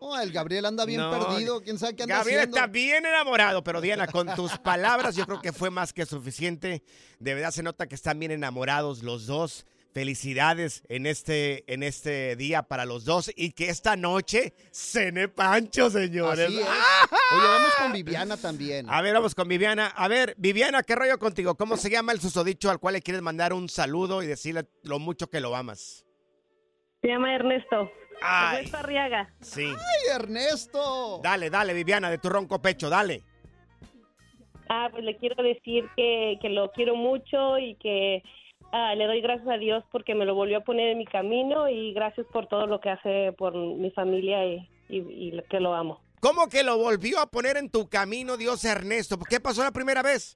Oh, 0.01 0.17
el 0.17 0.32
Gabriel 0.32 0.65
anda 0.65 0.86
bien 0.86 1.01
No, 1.01 1.11
perdido, 1.11 1.61
quién 1.61 1.77
sabe 1.77 1.93
qué 1.93 2.03
anda 2.03 2.15
Gabriel 2.19 2.39
haciendo. 2.39 2.57
está 2.57 2.67
bien 2.67 3.05
enamorado, 3.05 3.65
pero 3.65 3.82
Diana, 3.82 4.07
con 4.07 4.34
tus 4.34 4.57
palabras 4.57 5.13
yo 5.15 5.25
creo 5.25 5.41
que 5.41 5.51
fue 5.51 5.69
más 5.69 5.91
que 5.91 6.05
suficiente. 6.05 6.84
De 7.19 7.34
verdad 7.34 7.51
se 7.51 7.63
nota 7.63 7.86
que 7.88 7.95
están 7.95 8.17
bien 8.17 8.32
enamorados 8.32 9.03
los 9.03 9.27
dos. 9.27 9.65
Felicidades 9.99 10.85
en 10.87 11.05
este, 11.05 11.65
en 11.67 11.83
este 11.83 12.37
día 12.37 12.63
para 12.63 12.85
los 12.85 13.03
dos 13.03 13.29
y 13.35 13.51
que 13.51 13.67
esta 13.67 13.97
noche 13.97 14.53
cene 14.71 15.27
Pancho, 15.27 15.89
señores. 15.89 16.47
Así 16.47 16.61
es. 16.61 16.67
¡Ah! 16.69 17.09
Oye, 17.35 17.45
vamos 17.45 17.75
con 17.77 17.91
Viviana 17.91 18.37
también. 18.37 18.89
A 18.89 19.01
ver, 19.01 19.13
vamos 19.13 19.35
con 19.35 19.49
Viviana. 19.49 19.87
A 19.87 20.07
ver, 20.07 20.35
Viviana, 20.37 20.83
¿qué 20.83 20.95
rollo 20.95 21.19
contigo? 21.19 21.55
¿Cómo 21.55 21.75
se 21.75 21.89
llama 21.89 22.13
el 22.13 22.21
susodicho 22.21 22.71
al 22.71 22.79
cual 22.79 22.93
le 22.93 23.01
quieres 23.01 23.21
mandar 23.21 23.51
un 23.51 23.67
saludo 23.67 24.23
y 24.23 24.27
decirle 24.27 24.69
lo 24.83 24.99
mucho 24.99 25.29
que 25.29 25.41
lo 25.41 25.53
amas? 25.53 26.05
Se 27.01 27.09
llama 27.09 27.35
Ernesto. 27.35 27.91
Ay. 28.21 28.59
Ernesto 28.59 28.77
Arriaga. 28.77 29.33
Sí. 29.41 29.65
¡Ay, 29.65 30.15
Ernesto! 30.15 31.19
Dale, 31.21 31.49
dale, 31.49 31.73
Viviana, 31.73 32.09
de 32.09 32.19
tu 32.19 32.29
ronco 32.29 32.61
pecho, 32.61 32.89
dale. 32.89 33.21
Ah, 34.69 34.87
pues 34.91 35.03
le 35.03 35.17
quiero 35.17 35.43
decir 35.43 35.89
que, 35.97 36.37
que 36.41 36.47
lo 36.47 36.71
quiero 36.71 36.95
mucho 36.95 37.57
y 37.57 37.75
que 37.75 38.23
ah, 38.72 38.93
le 38.95 39.05
doy 39.05 39.22
gracias 39.22 39.47
a 39.47 39.57
Dios 39.57 39.84
porque 39.91 40.15
me 40.15 40.26
lo 40.26 40.36
volvió 40.36 40.57
a 40.59 40.63
poner 40.63 40.89
en 40.89 40.97
mi 40.97 41.05
camino 41.05 41.70
y 41.70 41.93
gracias 41.93 42.26
por 42.32 42.47
todo 42.47 42.67
lo 42.67 42.80
que 42.80 42.89
hace 42.89 43.32
por 43.38 43.53
mi 43.55 43.91
familia 43.91 44.45
y, 44.45 44.67
y- 44.89 44.97
y 45.38 45.41
que 45.49 45.59
lo 45.59 45.74
amo. 45.74 46.01
¿Cómo 46.22 46.47
que 46.49 46.63
lo 46.63 46.78
volvió 46.78 47.20
a 47.20 47.28
poner 47.32 47.55
en 47.57 47.70
tu 47.70 47.88
camino 47.88 48.36
Dios 48.38 48.63
Ernesto? 48.65 49.17
¿Qué 49.30 49.39
pasó 49.39 49.63
la 49.63 49.72
primera 49.72 50.01
vez? 50.01 50.36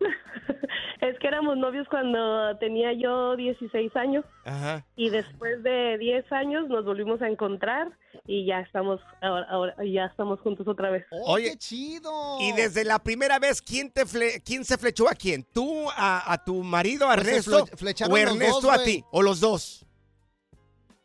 Es 1.06 1.18
que 1.18 1.26
éramos 1.28 1.58
novios 1.58 1.86
cuando 1.90 2.56
tenía 2.56 2.94
yo 2.94 3.36
16 3.36 3.94
años 3.94 4.24
Ajá. 4.46 4.86
y 4.96 5.10
después 5.10 5.62
de 5.62 5.98
10 5.98 6.32
años 6.32 6.66
nos 6.68 6.86
volvimos 6.86 7.20
a 7.20 7.28
encontrar 7.28 7.92
y 8.26 8.46
ya 8.46 8.60
estamos 8.60 9.02
ahora, 9.20 9.46
ahora- 9.50 9.74
ya 9.84 10.06
estamos 10.06 10.40
juntos 10.40 10.66
otra 10.66 10.88
vez. 10.90 11.04
Oye, 11.26 11.50
¡Qué 11.50 11.58
chido! 11.58 12.38
Y 12.40 12.52
desde 12.52 12.84
la 12.84 12.98
primera 13.00 13.38
vez, 13.38 13.60
¿quién 13.60 13.90
te 13.90 14.06
fle- 14.06 14.42
quién 14.42 14.64
se 14.64 14.78
flechó 14.78 15.06
a 15.06 15.14
quién? 15.14 15.44
¿Tú 15.52 15.90
a, 15.94 16.32
a 16.32 16.42
tu 16.42 16.62
marido 16.62 17.06
Pues 17.06 17.22
se 17.22 17.30
Ernesto 17.32 17.64
o 18.10 18.16
Ernesto 18.16 18.60
dos, 18.62 18.72
a 18.78 18.82
ti 18.82 19.04
o 19.10 19.20
los 19.20 19.40
dos? 19.40 19.84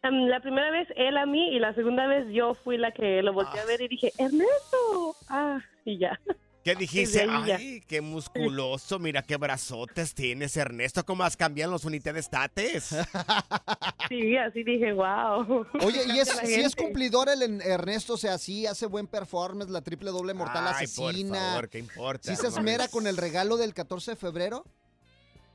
Em, 0.01 0.27
la 0.27 0.39
primera 0.39 0.71
vez 0.71 0.87
él 0.95 1.17
a 1.17 1.25
mí 1.25 1.49
y 1.49 1.59
la 1.59 1.73
segunda 1.73 2.07
vez 2.07 2.25
yo 2.31 2.53
fui 2.53 2.77
la 2.77 2.91
que 2.93 3.21
lo 3.21 3.33
volteé 3.33 3.59
a 3.59 3.65
ver 3.65 3.81
y 3.81 3.89
dije, 3.89 4.13
Ernesto. 4.17 5.15
Ah, 5.27 5.59
y 5.83 5.97
ya. 5.97 6.17
¿Qué 6.69 6.75
dijiste? 6.75 7.25
Ay, 7.27 7.81
qué 7.87 7.99
musculoso, 7.99 8.99
mira 8.99 9.23
qué 9.23 9.37
brazotes 9.37 10.13
tienes, 10.13 10.55
Ernesto. 10.55 11.03
¿Cómo 11.03 11.23
has 11.23 11.35
cambiado 11.35 11.71
los 11.71 11.83
unidades 11.83 12.29
tates? 12.29 12.95
Sí, 14.07 14.37
así 14.37 14.63
dije, 14.63 14.93
wow. 14.93 15.65
Oye, 15.81 16.01
¿y 16.07 16.19
es, 16.19 16.29
si 16.29 16.55
es 16.55 16.75
cumplidor 16.75 17.29
el 17.29 17.61
Ernesto? 17.61 18.13
O 18.13 18.17
sea, 18.17 18.37
sí 18.37 18.67
hace 18.67 18.85
buen 18.85 19.07
performance, 19.07 19.71
la 19.71 19.81
triple 19.81 20.11
doble 20.11 20.33
mortal 20.33 20.63
Ay, 20.67 20.87
por 20.95 21.09
asesina. 21.09 21.39
favor, 21.39 21.69
¿qué 21.69 21.79
importa? 21.79 22.29
¿Sí 22.29 22.35
se 22.35 22.47
esmera 22.47 22.87
con 22.87 23.07
el 23.07 23.17
regalo 23.17 23.57
del 23.57 23.73
14 23.73 24.11
de 24.11 24.17
febrero? 24.17 24.63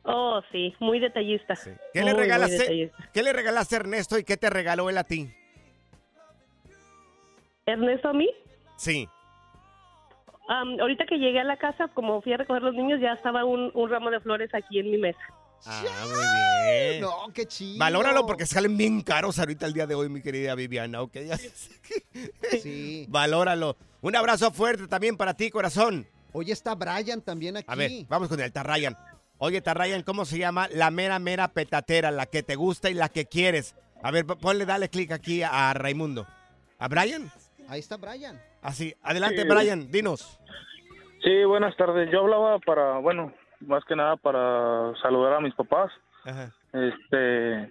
Oh, 0.05 0.41
sí, 0.51 0.75
muy 0.81 0.99
detallista. 0.99 1.55
¿Qué 1.93 2.03
Muy, 2.03 2.12
le 2.12 2.23
detallista. 2.23 3.11
¿Qué 3.12 3.23
le 3.23 3.33
regalaste 3.33 3.77
a 3.77 3.79
Ernesto 3.79 4.19
y 4.19 4.25
qué 4.25 4.37
te 4.37 4.51
regaló 4.51 4.91
él 4.91 4.99
a 4.99 5.05
ti? 5.05 5.33
¿Ernesto 7.67 8.09
a 8.09 8.12
mí? 8.12 8.31
Sí. 8.77 9.09
Am, 10.49 10.78
ahorita 10.80 11.07
que 11.07 11.16
llegué 11.18 11.40
a 11.40 11.45
la 11.45 11.57
casa, 11.57 11.88
como 11.95 12.20
fui 12.20 12.32
a 12.32 12.36
recoger 12.36 12.62
los 12.62 12.74
niños, 12.74 13.01
ya 13.01 13.12
estaba 13.12 13.45
un, 13.45 13.70
un 13.74 13.90
ramo 13.90 14.11
de 14.11 14.20
flores 14.20 14.51
aquí 14.55 14.78
en 14.78 14.90
mi 14.90 14.99
mesa. 14.99 15.18
Ah, 15.66 15.82
muy 16.05 16.90
bien. 16.90 17.01
No, 17.01 17.32
qué 17.32 17.47
chido. 17.47 17.78
Valóralo 17.78 18.26
porque 18.26 18.45
salen 18.45 18.76
bien 18.76 19.01
caros 19.01 19.38
ahorita 19.38 19.64
el 19.64 19.72
día 19.72 19.86
de 19.86 19.95
hoy, 19.95 20.11
mi 20.11 20.20
querida 20.20 20.55
Viviana, 20.55 21.01
¿ok? 21.01 21.14
Ya- 21.26 21.38
Sí. 22.62 23.07
Valóralo. 23.09 23.76
Un 24.03 24.14
abrazo 24.16 24.51
fuerte 24.53 24.86
también 24.86 25.16
para 25.16 25.32
ti, 25.34 25.51
corazón. 25.51 26.07
Oye, 26.32 26.53
está 26.53 26.74
Brian 26.74 27.22
también 27.22 27.57
aquí. 27.57 27.66
A 27.68 27.74
ver, 27.76 27.90
vamos 28.09 28.28
con 28.28 28.38
el 28.40 28.53
Tarrayan. 28.53 28.97
Oye, 29.38 29.62
Tarrayan, 29.62 30.03
¿cómo 30.03 30.24
se 30.26 30.36
llama? 30.38 30.68
La 30.72 30.90
mera, 30.90 31.18
mera 31.18 31.49
petatera, 31.49 32.11
la 32.11 32.26
que 32.26 32.42
te 32.42 32.57
gusta 32.57 32.90
y 32.90 32.95
la 32.95 33.09
que 33.09 33.24
quieres. 33.26 33.74
A 34.03 34.11
ver, 34.11 34.26
ponle, 34.26 34.66
dale 34.66 34.90
clic 34.90 35.12
aquí 35.12 35.42
a 35.42 35.72
Raimundo. 35.72 36.26
¿A 36.78 36.88
Brian? 36.88 37.30
Ahí 37.69 37.81
está 37.81 37.97
Brian. 37.97 38.41
Así, 38.62 38.95
adelante, 39.03 39.43
Sí. 39.43 39.49
Brian, 39.49 39.91
dinos. 39.91 40.41
Sí, 41.23 41.45
buenas 41.45 41.77
tardes. 41.77 42.11
Yo 42.11 42.21
hablaba 42.21 42.59
para, 42.59 42.99
bueno, 42.99 43.33
más 43.61 43.85
que 43.85 43.97
nada 43.97 44.17
para 44.17 44.93
saludar 45.01 45.35
a 45.35 45.41
mis 45.41 45.55
papás. 45.55 45.91
Este, 46.73 47.71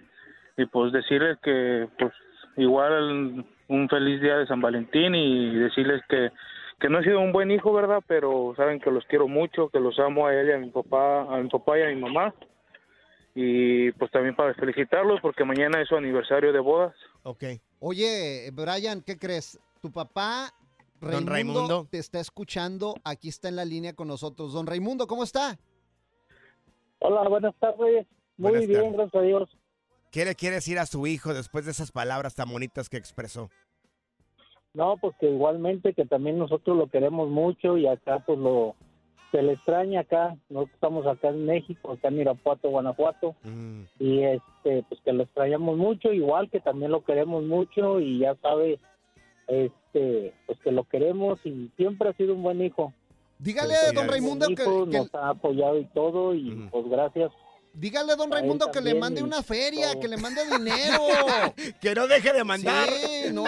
y 0.56 0.66
pues 0.66 0.92
decirles 0.92 1.38
que, 1.42 1.88
pues, 1.98 2.12
igual 2.56 3.44
un 3.68 3.88
feliz 3.88 4.20
día 4.20 4.38
de 4.38 4.46
San 4.46 4.60
Valentín 4.60 5.14
y 5.14 5.54
decirles 5.56 6.02
que, 6.08 6.30
que 6.80 6.88
no 6.88 6.98
he 6.98 7.04
sido 7.04 7.20
un 7.20 7.32
buen 7.32 7.50
hijo, 7.50 7.72
¿verdad? 7.72 8.02
Pero 8.06 8.54
saben 8.56 8.80
que 8.80 8.90
los 8.90 9.04
quiero 9.06 9.28
mucho, 9.28 9.68
que 9.68 9.80
los 9.80 9.98
amo 9.98 10.26
a 10.26 10.34
él 10.34 10.48
y 10.48 10.52
a 10.52 10.58
mi 10.58 10.70
papá, 10.70 11.22
a 11.22 11.38
mi 11.40 11.48
papá 11.48 11.78
y 11.78 11.82
a 11.82 11.88
mi 11.88 11.96
mamá. 12.00 12.34
Y 13.34 13.90
pues 13.92 14.10
también 14.12 14.36
para 14.36 14.54
felicitarlos 14.54 15.20
porque 15.20 15.44
mañana 15.44 15.80
es 15.82 15.88
su 15.88 15.96
aniversario 15.96 16.52
de 16.52 16.60
bodas. 16.60 16.94
Ok. 17.24 17.44
Oye, 17.80 18.50
Brian, 18.52 19.02
¿qué 19.02 19.18
crees? 19.18 19.58
Tu 19.82 19.90
papá, 19.90 20.52
Don 21.00 21.26
Raimundo, 21.26 21.60
Raimundo. 21.60 21.88
te 21.90 21.98
está 21.98 22.20
escuchando. 22.20 22.94
Aquí 23.04 23.28
está 23.28 23.48
en 23.48 23.56
la 23.56 23.64
línea 23.64 23.92
con 23.94 24.08
nosotros. 24.08 24.52
Don 24.52 24.66
Raimundo, 24.66 25.06
¿cómo 25.06 25.24
está? 25.24 25.58
Hola, 27.00 27.28
buenas 27.28 27.54
tardes. 27.58 28.06
Muy 28.36 28.50
Buenas 28.52 28.66
bien, 28.68 28.80
tardes. 28.82 28.96
gracias 28.96 29.14
a 29.14 29.26
Dios. 29.26 29.56
¿Qué 30.12 30.24
le 30.24 30.34
quiere 30.36 30.54
decir 30.56 30.78
a 30.78 30.86
su 30.86 31.06
hijo 31.06 31.34
después 31.34 31.64
de 31.64 31.72
esas 31.72 31.90
palabras 31.90 32.34
tan 32.36 32.48
bonitas 32.48 32.88
que 32.88 32.96
expresó? 32.96 33.50
No, 34.72 34.96
pues 34.96 35.14
que 35.20 35.28
igualmente 35.28 35.92
que 35.92 36.04
también 36.06 36.38
nosotros 36.38 36.76
lo 36.76 36.88
queremos 36.88 37.28
mucho 37.28 37.76
y 37.76 37.86
acá 37.86 38.20
pues 38.24 38.38
lo 38.38 38.74
se 39.34 39.42
le 39.42 39.54
extraña 39.54 40.00
acá. 40.00 40.36
Nosotros 40.48 40.74
estamos 40.74 41.06
acá 41.08 41.28
en 41.30 41.44
México, 41.44 41.90
acá 41.92 42.06
en 42.08 42.20
Irapuato, 42.20 42.68
Guanajuato 42.70 43.34
y 43.98 44.22
este 44.22 44.84
pues 44.88 45.00
que 45.04 45.12
lo 45.12 45.24
extrañamos 45.24 45.76
mucho, 45.76 46.12
igual 46.12 46.48
que 46.50 46.60
también 46.60 46.92
lo 46.92 47.02
queremos 47.04 47.42
mucho 47.42 47.98
y 48.00 48.20
ya 48.20 48.36
sabe 48.42 48.78
este 49.48 50.32
pues 50.46 50.58
que 50.60 50.70
lo 50.72 50.84
queremos 50.84 51.38
y 51.44 51.70
siempre 51.76 52.10
ha 52.10 52.12
sido 52.14 52.34
un 52.34 52.42
buen 52.44 52.62
hijo. 52.62 52.92
Dígale, 53.38 53.74
Siempre 53.74 54.00
don 54.00 54.08
Raimundo, 54.08 54.46
que- 54.48 54.54
que- 54.54 54.98
nos 54.98 55.14
ha 55.14 55.30
apoyado 55.30 55.78
y 55.78 55.84
todo 55.86 56.32
y 56.34 56.68
pues 56.70 56.88
gracias. 56.88 57.32
Dígale, 57.76 58.14
don 58.14 58.32
A 58.32 58.36
él 58.36 58.42
Raimundo, 58.42 58.70
que 58.70 58.80
le 58.80 58.94
mande 58.94 59.20
una 59.20 59.42
feria, 59.42 59.90
todo. 59.90 60.00
que 60.00 60.06
le 60.06 60.16
mande 60.16 60.42
dinero. 60.44 61.02
que 61.80 61.92
no 61.92 62.06
deje 62.06 62.32
de 62.32 62.44
mandar. 62.44 62.88
Sí, 62.88 63.32
no. 63.32 63.44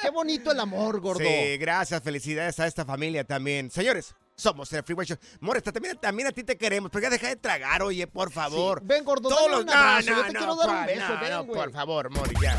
Qué 0.00 0.08
bonito 0.10 0.52
el 0.52 0.58
amor, 0.60 1.00
gordo. 1.00 1.20
Sí, 1.20 1.58
gracias, 1.58 2.02
felicidades 2.02 2.58
a 2.60 2.66
esta 2.66 2.86
familia 2.86 3.24
también. 3.24 3.70
Señores, 3.70 4.14
somos 4.40 4.72
el 4.72 4.82
Freeway 4.82 5.06
Show. 5.06 5.16
More, 5.40 5.60
también, 5.62 5.96
también 5.98 6.28
a 6.28 6.32
ti 6.32 6.42
te 6.44 6.56
queremos, 6.56 6.90
pero 6.90 7.02
ya 7.04 7.10
deja 7.10 7.28
de 7.28 7.36
tragar, 7.36 7.82
oye, 7.82 8.06
por 8.06 8.32
favor. 8.32 8.80
Ven, 8.82 9.04
gordo, 9.04 9.28
Todos 9.28 9.50
los- 9.50 9.60
un 9.60 9.66
No, 9.66 9.72
abrazo, 9.72 10.10
no, 10.10 10.16
yo 10.16 10.22
te 10.26 10.32
no, 10.32 10.38
quiero 10.38 10.56
dar 10.56 10.68
un 10.80 10.86
beso, 10.86 11.08
No, 11.14 11.20
ven, 11.20 11.30
no, 11.30 11.44
güey. 11.44 11.60
por 11.60 11.72
favor, 11.72 12.10
Mori, 12.10 12.34
ya. 12.42 12.58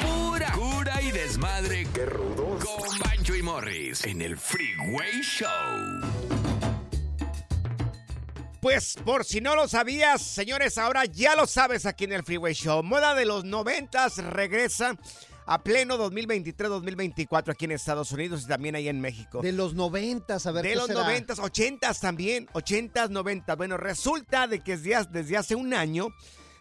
Pura 0.00 0.52
cura 0.52 1.02
y 1.02 1.10
desmadre. 1.10 1.86
Qué 1.92 2.06
rudos. 2.06 2.64
Con 2.64 2.98
Bancho 3.00 3.34
y 3.34 3.42
Morris 3.42 4.04
en 4.04 4.22
el 4.22 4.36
Freeway 4.36 5.20
Show. 5.22 5.48
Pues 8.60 8.96
por 9.06 9.24
si 9.24 9.40
no 9.40 9.56
lo 9.56 9.66
sabías, 9.68 10.20
señores, 10.20 10.76
ahora 10.76 11.06
ya 11.06 11.34
lo 11.34 11.46
sabes 11.46 11.86
aquí 11.86 12.04
en 12.04 12.12
el 12.12 12.22
Freeway 12.22 12.52
Show. 12.52 12.82
Moda 12.82 13.14
de 13.14 13.24
los 13.24 13.42
noventas 13.44 14.18
regresa 14.18 14.96
a 15.50 15.64
pleno 15.64 15.98
2023-2024 15.98 17.50
aquí 17.50 17.64
en 17.64 17.72
Estados 17.72 18.12
Unidos 18.12 18.42
y 18.44 18.46
también 18.46 18.76
ahí 18.76 18.88
en 18.88 19.00
México. 19.00 19.42
De 19.42 19.50
los 19.50 19.74
noventas, 19.74 20.46
a 20.46 20.52
ver 20.52 20.62
De 20.62 20.68
qué 20.70 20.76
los 20.76 20.86
será. 20.86 21.02
noventas, 21.02 21.40
ochentas 21.40 21.98
también, 22.00 22.48
ochentas, 22.52 23.10
noventas. 23.10 23.56
Bueno, 23.56 23.76
resulta 23.76 24.46
de 24.46 24.60
que 24.60 24.76
desde 24.76 25.36
hace 25.36 25.56
un 25.56 25.74
año 25.74 26.06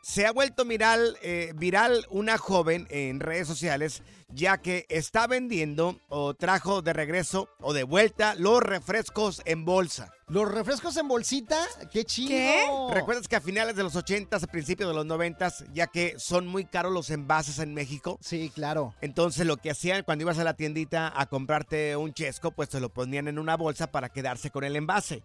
Se 0.01 0.25
ha 0.25 0.31
vuelto 0.31 0.65
viral, 0.65 1.17
eh, 1.21 1.53
viral 1.55 2.05
una 2.09 2.37
joven 2.37 2.87
en 2.89 3.19
redes 3.19 3.47
sociales 3.47 4.01
ya 4.33 4.59
que 4.59 4.85
está 4.89 5.27
vendiendo 5.27 5.99
o 6.09 6.33
trajo 6.33 6.81
de 6.81 6.93
regreso 6.93 7.49
o 7.59 7.73
de 7.73 7.83
vuelta 7.83 8.35
los 8.35 8.61
refrescos 8.61 9.41
en 9.45 9.65
bolsa. 9.65 10.13
¿Los 10.27 10.49
refrescos 10.51 10.95
en 10.97 11.07
bolsita? 11.07 11.57
¡Qué 11.91 12.05
chido! 12.05 12.91
¿Recuerdas 12.93 13.27
que 13.27 13.35
a 13.35 13.41
finales 13.41 13.75
de 13.75 13.81
los 13.81 13.95
80s, 13.95 14.43
a 14.43 14.47
principios 14.47 14.89
de 14.89 14.93
los 14.93 15.05
90s, 15.05 15.65
ya 15.73 15.87
que 15.87 16.19
son 16.19 16.45
muy 16.45 16.65
caros 16.65 16.93
los 16.93 17.09
envases 17.09 17.57
en 17.59 17.73
México? 17.73 18.19
Sí, 18.21 18.51
claro. 18.53 18.93
Entonces 19.01 19.47
lo 19.47 19.57
que 19.57 19.71
hacían 19.71 20.03
cuando 20.03 20.23
ibas 20.23 20.37
a 20.37 20.43
la 20.43 20.53
tiendita 20.53 21.11
a 21.15 21.25
comprarte 21.25 21.95
un 21.95 22.13
chesco, 22.13 22.51
pues 22.51 22.69
te 22.69 22.79
lo 22.79 22.89
ponían 22.89 23.27
en 23.27 23.39
una 23.39 23.57
bolsa 23.57 23.91
para 23.91 24.09
quedarse 24.09 24.51
con 24.51 24.63
el 24.63 24.75
envase. 24.75 25.23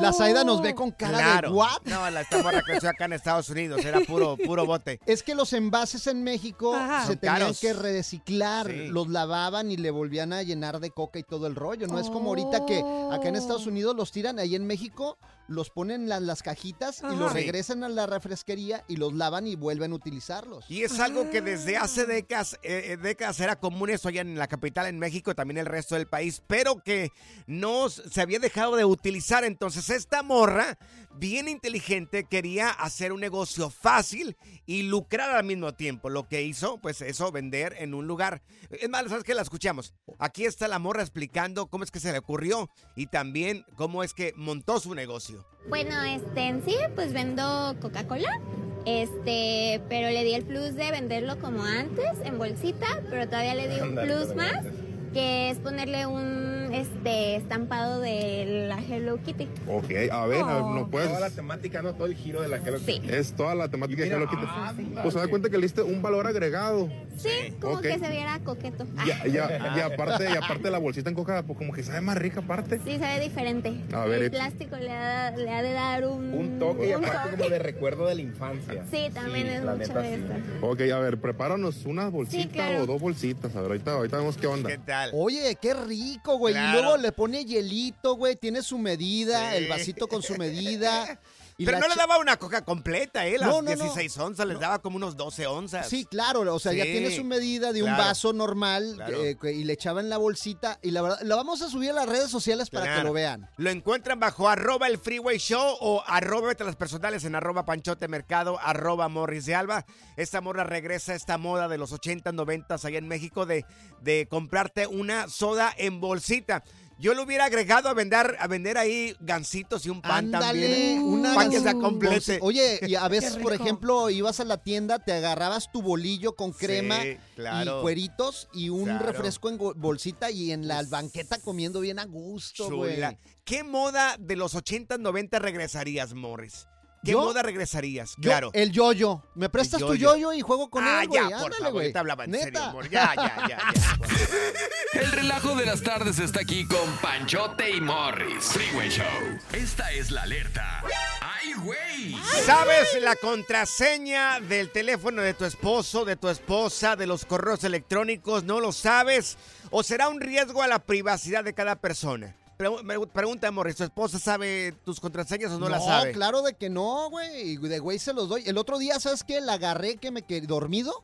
La 0.00 0.12
Zaida 0.12 0.44
nos 0.44 0.62
ve 0.62 0.74
con 0.74 0.90
cara 0.92 1.18
Claro. 1.18 1.50
de 1.50 1.54
¿what? 1.54 1.82
No, 1.84 2.08
la 2.10 2.22
esta 2.22 2.42
morra 2.42 2.62
creció 2.62 2.88
acá 2.88 3.04
en 3.04 3.12
Estados 3.12 3.48
Unidos, 3.50 3.84
era 3.84 4.00
puro, 4.00 4.36
puro 4.36 4.64
bote. 4.66 4.98
Es 5.06 5.22
que 5.22 5.34
los 5.34 5.52
envases 5.52 6.06
en 6.06 6.24
México 6.24 6.74
Ajá. 6.74 7.02
se 7.02 7.06
Son 7.08 7.18
tenían 7.18 7.38
caros. 7.40 7.60
que 7.60 7.72
reciclar, 7.72 8.66
Sí. 8.68 8.88
los 8.88 9.08
lavaban 9.08 9.70
y 9.70 9.76
le 9.76 9.90
volvían 9.90 10.32
a 10.32 10.42
llenar 10.42 10.80
de 10.80 10.90
coca 10.90 11.18
y 11.18 11.22
todo 11.22 11.46
el 11.46 11.54
rollo. 11.54 11.86
No 11.86 11.98
es 11.98 12.08
como 12.08 12.30
ahorita 12.30 12.64
que 12.66 12.82
acá 13.12 13.28
en 13.28 13.36
Estados 13.36 13.66
Unidos 13.66 13.94
los 13.94 14.10
tiran, 14.10 14.38
ahí 14.38 14.54
en 14.54 14.66
México 14.66 15.18
los 15.48 15.70
ponen 15.70 16.02
en 16.02 16.08
las, 16.08 16.22
las 16.22 16.42
cajitas 16.42 17.02
y 17.12 17.16
los 17.16 17.32
Sí. 17.32 17.38
regresan 17.38 17.84
a 17.84 17.88
la 17.88 18.06
refresquería 18.06 18.84
y 18.88 18.96
los 18.96 19.12
lavan 19.12 19.46
y 19.46 19.56
vuelven 19.56 19.92
a 19.92 19.94
utilizarlos. 19.94 20.64
Y 20.68 20.82
es 20.84 20.98
algo 21.00 21.28
que 21.30 21.42
desde 21.42 21.76
Ah. 21.76 21.82
hace 21.82 22.06
décadas, 22.06 22.54
eh, 22.62 22.92
eh, 22.92 22.96
décadas 22.96 23.38
era 23.40 23.56
común 23.56 23.90
eso 23.90 24.08
allá 24.08 24.20
en 24.22 24.38
la 24.38 24.46
capital, 24.48 24.86
en 24.86 24.98
México, 24.98 25.34
también 25.34 25.58
el 25.58 25.66
resto 25.66 25.94
del 25.96 26.06
país, 26.06 26.42
pero 26.46 26.82
que 26.82 27.10
no 27.46 27.88
se 27.90 28.20
había 28.20 28.38
dejado 28.38 28.76
de 28.76 28.84
utilizar. 28.84 29.44
Entonces 29.44 29.90
esta 29.90 30.22
morra, 30.22 30.78
bien 31.14 31.48
inteligente, 31.48 32.24
quería 32.24 32.70
hacer 32.70 33.12
un 33.12 33.20
negocio 33.20 33.70
fácil 33.70 34.36
y 34.66 34.82
lucrar 34.82 35.30
al 35.30 35.44
mismo 35.44 35.72
tiempo. 35.74 36.10
Lo 36.10 36.28
que 36.28 36.42
hizo, 36.42 36.78
pues 36.78 37.00
eso, 37.02 37.32
vender 37.32 37.74
en 37.78 37.94
un 37.94 38.06
lugar. 38.06 38.42
Es 38.70 38.88
más, 38.88 39.04
¿sabes 39.08 39.24
qué? 39.24 39.34
La 39.34 39.42
escuchamos. 39.42 39.94
Aquí 40.18 40.44
está 40.44 40.68
la 40.68 40.78
morra 40.78 41.02
explicando 41.02 41.66
cómo 41.66 41.84
es 41.84 41.90
que 41.90 42.00
se 42.00 42.12
le 42.12 42.18
ocurrió 42.18 42.70
y 42.96 43.06
también 43.06 43.64
cómo 43.76 44.02
es 44.02 44.14
que 44.14 44.32
montó 44.36 44.80
su 44.80 44.94
negocio. 44.94 45.46
Bueno, 45.68 46.02
este, 46.02 46.48
en 46.48 46.64
sí, 46.64 46.76
pues 46.94 47.12
vendo 47.12 47.76
Coca-Cola. 47.80 48.40
Este, 48.84 49.80
pero 49.88 50.10
le 50.10 50.24
di 50.24 50.34
el 50.34 50.44
plus 50.44 50.74
de 50.74 50.90
venderlo 50.90 51.38
como 51.38 51.62
antes, 51.62 52.18
en 52.24 52.36
bolsita, 52.36 52.86
pero 53.08 53.26
todavía 53.26 53.54
le 53.54 53.68
di 53.68 53.80
un 53.80 53.94
plus 53.94 54.30
ándale. 54.30 54.34
más, 54.34 54.64
que 55.12 55.50
es 55.50 55.58
ponerle 55.58 56.06
un 56.06 56.70
este 56.72 57.36
estampado 57.36 58.00
de 58.00 58.66
la 58.68 58.78
Hello 58.80 59.18
Kitty. 59.22 59.46
Ok, 59.68 59.84
a 60.10 60.26
ver, 60.26 60.38
ver, 60.38 60.42
Oh. 60.42 60.74
no 60.74 60.88
puedes. 60.88 61.08
Toda 61.08 61.20
la 61.20 61.30
temática, 61.30 61.82
¿no? 61.82 61.92
Todo 61.94 62.06
el 62.06 62.14
giro 62.14 62.40
de 62.40 62.48
la 62.48 62.56
Hello 62.56 62.78
Sí. 62.78 62.94
Kitty. 63.00 63.10
Es 63.12 63.32
toda 63.34 63.54
la 63.54 63.68
temática 63.68 64.02
de 64.02 64.08
Hello 64.08 64.26
Kitty. 64.28 64.42
ah, 64.46 64.72
sí, 64.76 64.90
Pues 65.02 65.12
se 65.14 65.20
da 65.20 65.28
cuenta 65.28 65.50
que 65.50 65.56
le 65.58 65.62
diste 65.64 65.82
un 65.82 66.00
valor 66.00 66.26
agregado. 66.26 66.88
Sí, 67.16 67.52
como 67.60 67.80
que 67.80 67.98
se 67.98 68.08
viera 68.08 68.38
coqueto. 68.40 68.86
Ya, 69.06 69.26
ya, 69.26 69.74
y 69.76 69.80
aparte, 69.80 70.24
y 70.32 70.36
aparte 70.36 70.70
la 70.70 70.78
bolsita 70.78 71.10
en 71.10 71.14
coca, 71.14 71.42
pues 71.42 71.58
como 71.58 71.72
que 71.74 71.82
sabe 71.82 72.00
más 72.00 72.16
rica 72.16 72.40
aparte. 72.40 72.80
Sí, 72.84 72.98
sabe 72.98 73.20
diferente. 73.20 73.74
A 73.92 74.06
ver, 74.06 74.22
el 74.22 74.30
plástico 74.30 74.76
le 74.76 74.90
ha, 74.90 75.30
le 75.36 75.50
ha 75.50 75.62
de 75.62 75.72
dar 75.72 76.06
un, 76.06 76.32
Un 76.32 76.58
toque 76.58 76.88
y 76.88 76.94
un 76.94 77.04
aparte 77.04 77.30
toque. 77.30 77.36
como 77.36 77.50
de 77.50 77.58
recuerdo 77.58 78.06
de 78.06 78.14
la 78.14 78.22
infancia. 78.22 78.84
Sí, 78.90 79.10
también 79.12 79.46
es 79.48 79.60
mucho 79.62 79.76
neta, 79.76 80.00
de 80.00 80.16
sí. 80.16 80.22
esto. 80.22 80.66
Ok, 80.66 80.80
a 80.90 80.98
ver, 81.00 81.18
prepáranos 81.18 81.84
una 81.84 82.08
bolsita 82.08 82.52
claro. 82.52 82.82
o 82.84 82.86
dos 82.86 83.00
bolsitas. 83.00 83.54
A 83.54 83.60
ver, 83.60 83.70
ahorita, 83.72 83.92
ahorita 83.92 84.16
vemos 84.16 84.36
qué 84.38 84.46
onda. 84.46 84.70
¿Qué 84.70 84.78
tal? 84.78 85.01
Oye, 85.12 85.56
qué 85.60 85.74
rico, 85.74 86.36
güey. 86.38 86.54
Claro. 86.54 86.78
Y 86.78 86.82
luego 86.82 86.96
le 86.98 87.12
pone 87.12 87.44
hielito, 87.44 88.14
güey. 88.16 88.36
Tiene 88.36 88.62
su 88.62 88.78
medida, 88.78 89.50
Sí. 89.50 89.56
el 89.58 89.68
vasito 89.68 90.06
con 90.08 90.22
su 90.22 90.36
medida. 90.36 91.20
Y 91.58 91.64
Pero 91.66 91.78
no 91.78 91.88
le 91.88 91.94
daba 91.94 92.18
una 92.18 92.36
coca 92.36 92.64
completa, 92.64 93.26
¿eh? 93.26 93.38
Las 93.38 93.48
No, 93.48 93.62
no, 93.62 93.70
no. 93.70 93.76
16 93.76 94.16
onzas, 94.18 94.46
les 94.46 94.58
daba 94.58 94.80
como 94.80 94.96
unos 94.96 95.16
12 95.16 95.46
onzas. 95.46 95.88
Sí, 95.88 96.04
claro, 96.04 96.40
o 96.54 96.58
sea, 96.58 96.72
ya 96.72 96.84
tiene 96.84 97.14
su 97.14 97.24
medida 97.24 97.72
de 97.72 97.82
un 97.82 97.90
vaso 97.90 98.32
normal 98.32 98.94
Claro. 98.96 99.24
eh, 99.24 99.36
y 99.54 99.64
le 99.64 99.72
echaba 99.72 100.00
en 100.00 100.08
la 100.08 100.16
bolsita. 100.16 100.78
Y 100.82 100.90
la 100.90 101.02
verdad, 101.02 101.18
la 101.22 101.36
vamos 101.36 101.62
a 101.62 101.68
subir 101.68 101.90
a 101.90 101.94
las 101.94 102.08
redes 102.08 102.30
sociales 102.30 102.70
para 102.70 102.96
que 102.96 103.02
lo 103.04 103.12
vean. 103.12 103.48
Lo 103.56 103.70
encuentran 103.70 104.18
bajo 104.20 104.48
arroba 104.48 104.86
el 104.86 104.98
Freeway 104.98 105.38
Show 105.38 105.76
o 105.80 106.02
arroba 106.06 106.52
las 106.58 106.76
personales 106.76 107.24
en 107.24 107.34
arroba 107.34 107.64
Panchote 107.64 108.08
Mercado, 108.08 108.58
arroba 108.60 109.08
Morris 109.08 109.46
de 109.46 109.54
Alba. 109.54 109.84
Esta 110.16 110.40
morra 110.40 110.64
regresa 110.64 111.12
a 111.12 111.14
esta 111.14 111.38
moda 111.38 111.68
de 111.68 111.78
los 111.78 111.92
80, 111.92 112.32
90 112.32 112.74
allá 112.74 112.98
en 112.98 113.08
México 113.08 113.46
de, 113.46 113.64
de 114.00 114.26
comprarte 114.28 114.86
una 114.86 115.28
soda 115.28 115.72
en 115.76 116.00
bolsita. 116.00 116.62
Yo 117.02 117.14
lo 117.14 117.24
hubiera 117.24 117.46
agregado 117.46 117.88
a 117.88 117.94
vender, 117.94 118.36
a 118.38 118.46
vender 118.46 118.78
ahí 118.78 119.16
gancitos 119.18 119.84
y 119.86 119.90
un 119.90 120.00
pan 120.00 120.26
Ándale, 120.26 120.46
también. 120.68 121.02
una 121.02 121.34
para 121.34 121.50
que 121.50 121.58
se 121.58 121.72
complete. 121.74 122.38
Oye, 122.40 122.78
y 122.86 122.94
a 122.94 123.08
veces, 123.08 123.38
por 123.38 123.52
ejemplo, 123.52 124.08
ibas 124.08 124.38
a 124.38 124.44
la 124.44 124.58
tienda, 124.62 125.00
te 125.00 125.12
agarrabas 125.12 125.72
tu 125.72 125.82
bolillo 125.82 126.36
con 126.36 126.52
crema 126.52 127.00
claro. 127.34 127.80
y 127.80 127.82
cueritos 127.82 128.48
y 128.54 128.68
un 128.68 128.84
Claro. 128.84 129.04
refresco 129.06 129.48
en 129.48 129.58
bolsita 129.58 130.30
y 130.30 130.52
en 130.52 130.68
la 130.68 130.80
banqueta 130.84 131.40
comiendo 131.40 131.80
bien 131.80 131.98
a 131.98 132.04
gusto, 132.04 132.70
güey. 132.70 133.02
¿Qué 133.44 133.64
moda 133.64 134.14
de 134.20 134.36
los 134.36 134.54
80, 134.54 134.96
90 134.98 135.40
regresarías, 135.40 136.14
Morris? 136.14 136.68
¿Qué 137.04 137.10
¿Yo? 137.12 137.20
moda 137.22 137.42
regresarías? 137.42 138.14
Yo, 138.16 138.30
claro. 138.30 138.50
El 138.54 138.70
yoyo. 138.70 139.22
¿Me 139.34 139.48
prestas 139.48 139.80
tu 139.80 139.94
yoyo. 139.96 140.32
y 140.32 140.40
juego 140.40 140.70
con 140.70 140.84
Ah, 140.86 141.02
él, 141.02 141.08
güey? 141.08 141.20
ya, 141.20 141.28
por 141.30 141.36
Ándale, 141.46 141.56
favor, 141.58 141.72
güey. 141.72 141.86
yo 141.88 141.92
te 141.92 141.98
hablaba 141.98 142.24
en 142.24 142.30
Neta. 142.30 142.44
serio, 142.44 142.62
amor. 142.62 142.88
Ya, 142.90 143.12
ya, 143.16 143.36
ya, 143.48 143.48
ya. 143.48 145.00
El 145.00 145.10
relajo 145.12 145.56
de 145.56 145.66
las 145.66 145.82
tardes 145.82 146.18
está 146.20 146.40
aquí 146.42 146.64
con 146.66 146.88
Panchote 147.02 147.70
y 147.70 147.80
Morris. 147.80 148.44
Freeway 148.44 148.88
Show. 148.88 149.04
Esta 149.52 149.90
es 149.90 150.10
la 150.12 150.22
alerta. 150.22 150.84
¡Ay, 151.20 151.54
güey! 151.54 152.16
¿Sabes 152.46 152.86
la 153.00 153.16
contraseña 153.16 154.38
del 154.40 154.70
teléfono 154.70 155.22
de 155.22 155.34
tu 155.34 155.44
esposo, 155.44 156.04
de 156.04 156.14
tu 156.16 156.28
esposa, 156.28 156.94
de 156.94 157.06
los 157.06 157.24
correos 157.24 157.64
electrónicos? 157.64 158.44
¿No 158.44 158.60
lo 158.60 158.70
sabes? 158.70 159.38
¿O 159.70 159.82
será 159.82 160.08
un 160.08 160.20
riesgo 160.20 160.62
a 160.62 160.68
la 160.68 160.78
privacidad 160.78 161.42
de 161.42 161.52
cada 161.54 161.76
persona? 161.76 162.36
Pregu- 162.62 163.08
pregunta, 163.08 163.50
Morris, 163.50 163.76
¿tu 163.76 163.84
esposa 163.84 164.18
sabe 164.18 164.74
tus 164.84 165.00
contraseñas 165.00 165.50
o 165.52 165.58
no, 165.58 165.68
la 165.68 165.80
sabe? 165.80 166.12
claro 166.12 166.42
de 166.42 166.54
que 166.54 166.70
no, 166.70 167.10
güey. 167.10 167.52
Y 167.52 167.56
De 167.56 167.78
güey 167.78 167.98
se 167.98 168.12
los 168.12 168.28
doy. 168.28 168.42
El 168.46 168.58
otro 168.58 168.78
día, 168.78 168.98
¿sabes 169.00 169.24
qué? 169.24 169.40
La 169.40 169.54
agarré 169.54 169.96
que 169.96 170.10
me 170.10 170.22
quedé 170.22 170.46
dormido. 170.46 171.02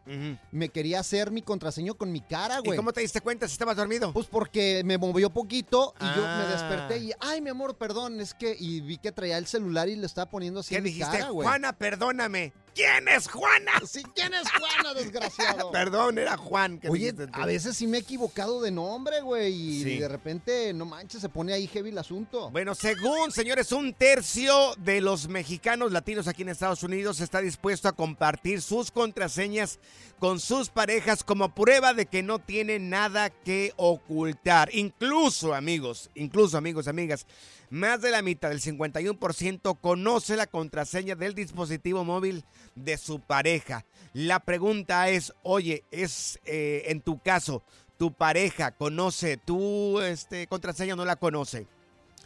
Me 0.50 0.68
quería 0.68 1.00
hacer 1.00 1.30
mi 1.30 1.42
contraseño 1.42 1.94
con 1.94 2.12
mi 2.12 2.20
cara, 2.20 2.60
güey. 2.60 2.74
¿Y 2.74 2.76
cómo 2.76 2.92
te 2.92 3.00
diste 3.00 3.20
cuenta 3.20 3.46
si 3.48 3.52
estabas 3.52 3.76
dormido? 3.76 4.12
Pues 4.12 4.26
porque 4.26 4.82
me 4.84 4.98
movió 4.98 5.30
poquito 5.30 5.94
y 6.00 6.04
yo 6.16 6.22
me 6.22 6.28
Ah. 6.28 6.48
desperté 6.52 6.98
y, 6.98 7.12
ay, 7.20 7.40
mi 7.40 7.50
amor, 7.50 7.76
perdón, 7.76 8.20
es 8.20 8.34
que, 8.34 8.56
y 8.58 8.80
vi 8.80 8.98
que 8.98 9.12
traía 9.12 9.38
el 9.38 9.46
celular 9.46 9.88
y 9.88 9.96
le 9.96 10.06
estaba 10.06 10.30
poniendo 10.30 10.60
así 10.60 10.70
¿Qué 10.70 10.76
en 10.78 10.84
mi 10.84 10.90
dijiste? 10.90 11.18
cara, 11.18 11.30
güey. 11.30 11.46
Juana, 11.46 11.72
perdóname. 11.72 12.52
¿Quién 12.78 13.08
es 13.08 13.26
Juana? 13.28 13.72
Sí, 13.88 14.02
¿quién 14.14 14.32
es 14.34 14.48
Juana, 14.52 14.94
desgraciado? 14.94 15.70
Perdón, 15.72 16.16
era 16.18 16.36
Juan. 16.36 16.78
que 16.78 16.88
Oye, 16.88 17.12
a 17.32 17.44
veces 17.46 17.76
sí 17.76 17.88
me 17.88 17.96
he 17.96 18.00
equivocado 18.00 18.60
de 18.62 18.70
nombre, 18.70 19.20
güey, 19.20 19.52
y 19.52 19.82
Sí. 19.82 19.98
de 19.98 20.06
repente, 20.06 20.72
no 20.74 20.84
manches, 20.84 21.20
se 21.20 21.28
pone 21.28 21.52
ahí 21.52 21.66
heavy 21.66 21.90
el 21.90 21.98
asunto. 21.98 22.50
Bueno, 22.50 22.76
según, 22.76 23.32
señores, 23.32 23.72
un 23.72 23.94
tercio 23.94 24.74
de 24.76 25.00
los 25.00 25.26
mexicanos 25.26 25.90
latinos 25.90 26.28
aquí 26.28 26.42
en 26.42 26.50
Estados 26.50 26.84
Unidos 26.84 27.18
está 27.20 27.40
dispuesto 27.40 27.88
a 27.88 27.92
compartir 27.92 28.62
sus 28.62 28.92
contraseñas 28.92 29.80
con 30.20 30.38
sus 30.38 30.68
parejas 30.68 31.24
como 31.24 31.54
prueba 31.54 31.94
de 31.94 32.06
que 32.06 32.22
no 32.22 32.38
tienen 32.38 32.90
nada 32.90 33.30
que 33.30 33.72
ocultar. 33.76 34.68
Incluso, 34.72 35.52
amigos, 35.54 36.10
incluso, 36.14 36.56
amigos, 36.58 36.86
amigas, 36.86 37.26
más 37.70 38.00
de 38.00 38.10
la 38.10 38.22
mitad, 38.22 38.50
del 38.50 38.60
51%, 38.60 39.78
conoce 39.80 40.36
la 40.36 40.46
contraseña 40.46 41.14
del 41.14 41.34
dispositivo 41.34 42.04
móvil 42.04 42.44
de 42.74 42.96
su 42.96 43.20
pareja. 43.20 43.84
La 44.12 44.40
pregunta 44.40 45.08
es, 45.08 45.32
oye, 45.42 45.84
es 45.90 46.38
eh, 46.44 46.84
en 46.86 47.00
tu 47.00 47.20
caso, 47.20 47.62
tu 47.98 48.12
pareja 48.12 48.70
conoce 48.72 49.36
tu 49.36 50.00
este, 50.00 50.46
contraseña 50.46 50.94
o 50.94 50.96
no 50.96 51.04
la 51.04 51.16
conoce. 51.16 51.66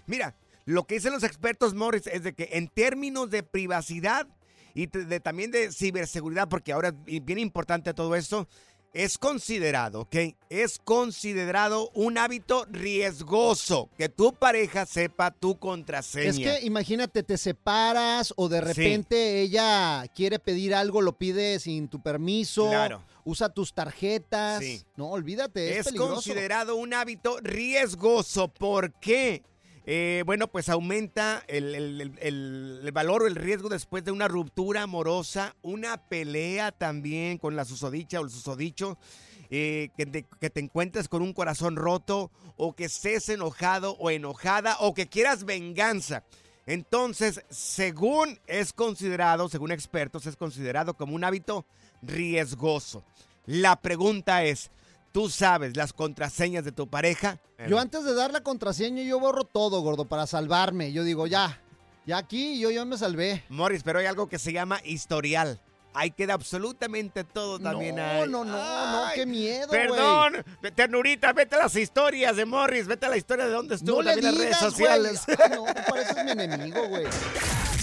Mira, 0.06 0.34
lo 0.64 0.84
que 0.84 0.94
dicen 0.96 1.12
los 1.12 1.24
expertos, 1.24 1.74
Morris, 1.74 2.06
es 2.06 2.22
de 2.22 2.34
que 2.34 2.50
en 2.52 2.68
términos 2.68 3.30
de 3.30 3.42
privacidad 3.42 4.28
y 4.74 4.86
también 4.86 5.50
de 5.50 5.70
ciberseguridad, 5.70 6.48
porque 6.48 6.72
ahora 6.72 6.94
es 7.06 7.24
bien 7.24 7.38
importante 7.38 7.92
todo 7.92 8.14
esto, 8.14 8.48
es 8.92 9.16
considerado, 9.18 10.00
¿ok? 10.02 10.16
Es 10.50 10.78
considerado 10.78 11.90
un 11.94 12.18
hábito 12.18 12.66
riesgoso 12.70 13.88
que 13.96 14.08
tu 14.08 14.34
pareja 14.34 14.84
sepa 14.86 15.30
tu 15.30 15.58
contraseña. 15.58 16.28
Es 16.28 16.38
que 16.38 16.66
imagínate, 16.66 17.22
te 17.22 17.38
separas 17.38 18.34
o 18.36 18.48
de 18.48 18.58
Sí. 18.58 18.64
repente 18.64 19.40
ella 19.40 20.04
quiere 20.14 20.38
pedir 20.38 20.74
algo, 20.74 21.00
lo 21.00 21.16
pide 21.16 21.58
sin 21.58 21.88
tu 21.88 22.02
permiso. 22.02 22.68
Claro. 22.68 23.02
Usa 23.24 23.48
tus 23.48 23.72
tarjetas. 23.72 24.60
Sí. 24.60 24.82
No, 24.96 25.10
olvídate, 25.10 25.70
es, 25.72 25.78
es 25.78 25.84
peligroso. 25.86 26.14
considerado 26.14 26.76
un 26.76 26.92
hábito 26.92 27.38
riesgoso. 27.40 28.48
¿Por 28.48 28.92
qué? 29.00 29.42
Eh, 29.84 30.22
bueno, 30.26 30.46
pues 30.48 30.68
aumenta 30.68 31.42
el, 31.48 32.90
valor 32.92 33.22
o 33.22 33.26
el 33.26 33.34
riesgo 33.34 33.68
después 33.68 34.04
de 34.04 34.12
una 34.12 34.28
ruptura 34.28 34.82
amorosa, 34.82 35.56
una 35.62 35.96
pelea 36.08 36.70
también 36.70 37.38
con 37.38 37.56
la 37.56 37.64
susodicha 37.64 38.20
o 38.20 38.24
el 38.24 38.30
susodicho, 38.30 38.96
eh, 39.50 39.90
que, 39.96 40.06
te, 40.06 40.24
que 40.40 40.50
te 40.50 40.60
encuentres 40.60 41.08
con 41.08 41.20
un 41.20 41.32
corazón 41.32 41.76
roto 41.76 42.30
o 42.56 42.74
que 42.74 42.84
estés 42.84 43.28
enojado 43.28 43.96
o 43.98 44.10
enojada 44.10 44.76
o 44.80 44.94
que 44.94 45.08
quieras 45.08 45.44
venganza. 45.44 46.22
Entonces, 46.64 47.42
según 47.50 48.38
es 48.46 48.72
considerado, 48.72 49.48
según 49.48 49.72
expertos, 49.72 50.26
es 50.26 50.36
considerado 50.36 50.94
como 50.94 51.16
un 51.16 51.24
hábito 51.24 51.66
riesgoso. 52.02 53.02
La 53.46 53.74
pregunta 53.76 54.44
es, 54.44 54.70
¿tú 55.12 55.28
sabes 55.30 55.76
las 55.76 55.92
contraseñas 55.92 56.64
de 56.64 56.72
tu 56.72 56.88
pareja? 56.88 57.38
Yo 57.68 57.78
antes 57.78 58.04
de 58.04 58.14
dar 58.14 58.32
la 58.32 58.40
contraseña, 58.42 59.02
yo 59.02 59.20
borro 59.20 59.44
todo, 59.44 59.80
gordo, 59.82 60.06
para 60.06 60.26
salvarme. 60.26 60.92
Yo 60.92 61.04
digo, 61.04 61.26
ya, 61.26 61.60
ya 62.06 62.16
aquí 62.18 62.58
yo, 62.58 62.70
yo 62.70 62.84
me 62.86 62.98
salvé. 62.98 63.44
Morris, 63.48 63.82
pero 63.84 64.00
hay 64.00 64.06
algo 64.06 64.28
que 64.28 64.38
se 64.38 64.52
llama 64.52 64.80
historial. 64.84 65.60
Ahí 65.94 66.10
queda 66.10 66.32
absolutamente 66.32 67.22
todo 67.22 67.58
también 67.60 67.96
No, 67.96 68.02
ahí. 68.02 68.20
no, 68.26 68.44
no, 68.44 68.44
no, 68.46 69.04
qué 69.14 69.26
miedo, 69.26 69.68
güey. 69.68 69.88
Perdón, 69.88 70.42
ternurita, 70.74 71.34
vete 71.34 71.54
a 71.56 71.58
las 71.58 71.76
historias 71.76 72.34
de 72.34 72.46
Morris, 72.46 72.86
vete 72.86 73.04
a 73.04 73.10
la 73.10 73.18
historia 73.18 73.44
de 73.44 73.50
dónde 73.52 73.74
estuvo 73.74 73.96
No 73.96 74.02
le 74.02 74.12
también 74.14 74.26
en 74.26 74.38
las 74.38 74.40
redes 74.40 74.58
digas, 74.58 74.72
sociales. 74.72 75.22
Ay, 75.28 75.50
no, 75.54 75.64
pareces 75.66 76.24
mi 76.24 76.30
enemigo, 76.30 76.88
güey. 76.88 77.04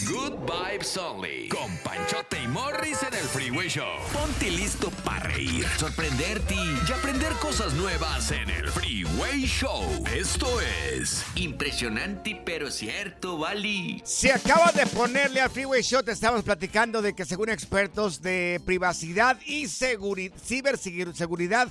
Good 0.10 0.39
Vibes 0.47 0.97
Only. 0.97 1.49
Con 1.49 1.78
Panchote 1.84 2.41
y 2.43 2.47
Morris 2.47 2.97
en 3.03 3.14
el 3.14 3.26
Freeway 3.26 3.68
Show. 3.70 3.99
Ponte 4.12 4.49
listo 4.49 4.89
para 5.03 5.20
reír, 5.30 5.68
sorprenderte 5.78 6.55
y 6.55 6.91
aprender 6.91 7.32
cosas 7.34 7.74
nuevas 7.76 8.32
en 8.32 8.49
el 8.49 8.70
Freeway 8.70 9.41
Show. 9.45 9.84
Esto 10.12 10.47
es 10.62 11.24
impresionante 11.36 12.41
pero 12.43 12.72
cierto, 12.72 13.38
Bali. 13.38 14.01
Se 14.03 14.32
acaba 14.32 14.72
de 14.72 14.88
ponerle 14.88 15.41
al 15.41 15.51
Freeway 15.51 15.84
Show, 15.84 16.01
te 16.01 16.12
estamos 16.12 16.43
platicando 16.43 17.03
de 17.03 17.14
que 17.14 17.26
según 17.26 17.49
expertos 17.49 18.22
de 18.22 18.60
privacidad 18.66 19.38
y 19.45 19.66
seguri- 19.66 20.32
ciberseguridad 20.43 21.68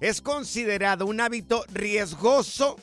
es 0.00 0.22
considerado 0.22 1.04
un 1.04 1.20
hábito 1.20 1.64
riesgoso 1.72 2.76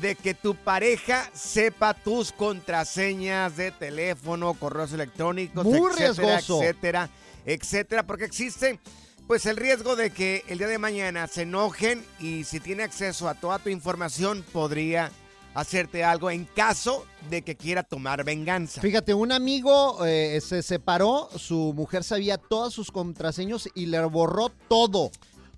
de 0.00 0.14
que 0.14 0.34
tu 0.34 0.54
pareja 0.54 1.30
sepa 1.34 1.94
tus 1.94 2.32
contraseñas 2.32 3.56
de 3.56 3.70
teléfono, 3.70 4.54
correos 4.54 4.92
electrónicos, 4.92 5.64
Muy 5.64 5.90
etcétera, 5.90 6.12
riesgoso. 6.38 6.62
etcétera, 6.62 7.10
etcétera, 7.44 8.06
porque 8.06 8.24
existe 8.24 8.80
pues 9.26 9.46
el 9.46 9.56
riesgo 9.56 9.94
de 9.96 10.10
que 10.10 10.44
el 10.48 10.58
día 10.58 10.66
de 10.66 10.78
mañana 10.78 11.26
se 11.26 11.42
enojen 11.42 12.04
y 12.18 12.44
si 12.44 12.60
tiene 12.60 12.82
acceso 12.82 13.28
a 13.28 13.34
toda 13.34 13.58
tu 13.58 13.68
información 13.68 14.44
podría 14.52 15.10
hacerte 15.54 16.02
algo 16.02 16.30
en 16.30 16.44
caso 16.44 17.06
de 17.28 17.42
que 17.42 17.56
quiera 17.56 17.82
tomar 17.82 18.24
venganza. 18.24 18.80
Fíjate, 18.80 19.14
un 19.14 19.32
amigo 19.32 20.04
eh, 20.04 20.40
se 20.40 20.62
separó, 20.62 21.28
su 21.36 21.72
mujer 21.74 22.04
sabía 22.04 22.38
todas 22.38 22.72
sus 22.72 22.90
contraseñas 22.90 23.68
y 23.74 23.86
le 23.86 24.02
borró 24.06 24.50
todo. 24.68 25.10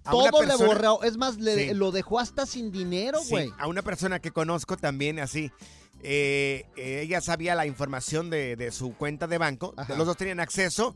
A 0.05 0.11
Todo 0.11 0.43
le 0.45 0.57
borró. 0.57 1.03
Es 1.03 1.17
más, 1.17 1.39
le, 1.39 1.69
Sí. 1.69 1.75
lo 1.75 1.91
dejó 1.91 2.19
hasta 2.21 2.45
sin 2.47 2.71
dinero, 2.71 3.21
Sí, 3.21 3.31
güey. 3.31 3.53
a 3.59 3.67
una 3.67 3.83
persona 3.83 4.19
que 4.21 4.31
conozco 4.31 4.77
también 4.77 5.19
así. 5.19 5.51
eh, 6.07 6.67
ella 6.77 7.23
sabía 7.23 7.55
la 7.55 7.65
información 7.67 8.29
de, 8.29 8.57
de 8.57 8.71
su 8.73 8.95
cuenta 8.95 9.27
de 9.27 9.39
banco. 9.39 9.73
Ajá. 9.77 9.95
Los 9.97 10.07
dos 10.07 10.17
tenían 10.19 10.39
acceso. 10.41 10.95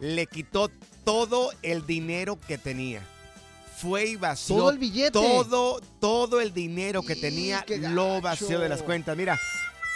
Le 0.00 0.26
quitó 0.26 0.70
todo 1.04 1.50
el 1.62 1.86
dinero 1.86 2.38
que 2.46 2.58
tenía. 2.58 3.00
Fue 3.78 4.04
y 4.08 4.16
vació. 4.16 4.56
Todo 4.56 4.70
el 4.70 4.76
billete. 4.78 5.12
Todo, 5.12 5.80
todo 6.00 6.42
el 6.42 6.52
dinero 6.52 7.02
que 7.02 7.16
tenía 7.16 7.64
lo 7.68 8.20
vació 8.20 8.58
de 8.60 8.68
las 8.68 8.82
cuentas. 8.82 9.16
Mira, 9.16 9.40